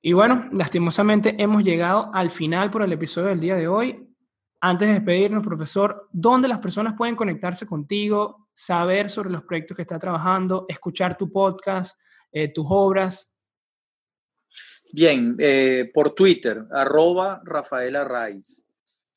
Y 0.00 0.14
bueno, 0.14 0.48
lastimosamente 0.50 1.40
hemos 1.40 1.62
llegado 1.62 2.10
al 2.12 2.30
final 2.30 2.72
por 2.72 2.82
el 2.82 2.92
episodio 2.92 3.28
del 3.28 3.38
día 3.38 3.54
de 3.54 3.68
hoy. 3.68 4.04
Antes 4.60 4.88
de 4.88 4.94
despedirnos, 4.94 5.44
profesor, 5.44 6.08
¿dónde 6.10 6.48
las 6.48 6.58
personas 6.58 6.94
pueden 6.98 7.14
conectarse 7.14 7.68
contigo, 7.68 8.48
saber 8.52 9.10
sobre 9.10 9.30
los 9.30 9.44
proyectos 9.44 9.76
que 9.76 9.82
está 9.82 10.00
trabajando, 10.00 10.66
escuchar 10.68 11.16
tu 11.16 11.30
podcast, 11.30 11.96
eh, 12.32 12.52
tus 12.52 12.66
obras? 12.68 13.31
Bien, 14.92 15.34
eh, 15.38 15.90
por 15.92 16.14
Twitter, 16.14 16.64
arroba 16.70 17.40
Rafaela 17.44 18.04
Raiz. 18.04 18.64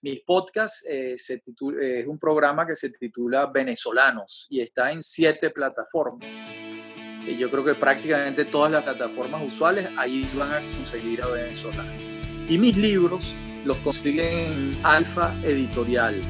Mis 0.02 0.22
podcasts 0.22 0.86
eh, 0.88 1.16
es 1.16 2.08
un 2.08 2.18
programa 2.18 2.66
que 2.66 2.76
se 2.76 2.90
titula 2.92 3.48
Venezolanos 3.48 4.48
y 4.50 4.62
está 4.62 4.92
en 4.92 5.04
siete 5.04 5.50
plataformas 5.50 6.50
yo 7.38 7.50
creo 7.50 7.66
que 7.66 7.74
prácticamente 7.74 8.46
todas 8.46 8.72
las 8.72 8.84
plataformas 8.84 9.44
usuales 9.44 9.90
ahí 9.98 10.30
van 10.36 10.54
a 10.54 10.76
conseguir 10.76 11.22
a 11.24 11.28
venezolano. 11.28 11.92
Y 12.48 12.58
mis 12.58 12.78
libros 12.78 13.36
los 13.66 13.78
consiguen 13.78 14.74
en 14.74 14.86
Alfa 14.86 15.36
Editorial, 15.44 16.22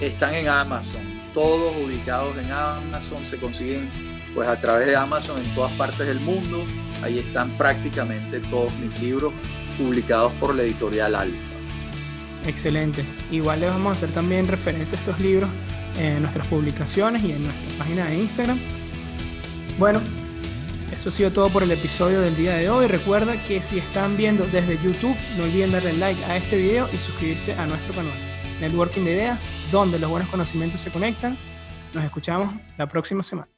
están 0.00 0.34
en 0.34 0.48
Amazon, 0.48 1.02
todos 1.34 1.74
ubicados 1.76 2.36
en 2.38 2.50
Amazon, 2.52 3.24
se 3.24 3.38
consiguen 3.38 3.90
pues 4.36 4.48
a 4.48 4.60
través 4.60 4.86
de 4.86 4.94
Amazon 4.94 5.42
en 5.42 5.54
todas 5.54 5.72
partes 5.72 6.06
del 6.06 6.20
mundo, 6.20 6.62
ahí 7.02 7.18
están 7.18 7.50
prácticamente 7.56 8.38
todos 8.40 8.72
mis 8.78 9.00
libros 9.00 9.32
publicados 9.78 10.32
por 10.34 10.54
la 10.54 10.62
editorial 10.62 11.14
Alfa. 11.14 11.50
Excelente. 12.44 13.02
Igual 13.30 13.62
les 13.62 13.70
vamos 13.70 13.88
a 13.88 13.98
hacer 13.98 14.10
también 14.10 14.46
referencia 14.46 14.96
a 14.96 15.00
estos 15.00 15.18
libros 15.20 15.48
en 15.98 16.20
nuestras 16.20 16.46
publicaciones 16.48 17.24
y 17.24 17.32
en 17.32 17.44
nuestra 17.44 17.78
página 17.78 18.06
de 18.06 18.18
Instagram. 18.18 18.58
Bueno, 19.78 20.00
eso 20.92 21.08
ha 21.08 21.12
sido 21.12 21.30
todo 21.30 21.48
por 21.48 21.62
el 21.62 21.70
episodio 21.70 22.20
del 22.20 22.36
día 22.36 22.56
de 22.56 22.68
hoy. 22.68 22.88
Recuerda 22.88 23.42
que 23.42 23.62
si 23.62 23.78
están 23.78 24.18
viendo 24.18 24.44
desde 24.44 24.78
YouTube, 24.82 25.16
no 25.38 25.44
olviden 25.44 25.72
darle 25.72 25.94
like 25.94 26.22
a 26.26 26.36
este 26.36 26.58
video 26.58 26.88
y 26.92 26.96
suscribirse 26.98 27.54
a 27.54 27.64
nuestro 27.66 27.94
canal. 27.94 28.12
Networking 28.60 29.02
de 29.04 29.12
Ideas, 29.12 29.48
donde 29.72 29.98
los 29.98 30.10
buenos 30.10 30.28
conocimientos 30.28 30.82
se 30.82 30.90
conectan. 30.90 31.38
Nos 31.94 32.04
escuchamos 32.04 32.54
la 32.76 32.86
próxima 32.86 33.22
semana. 33.22 33.55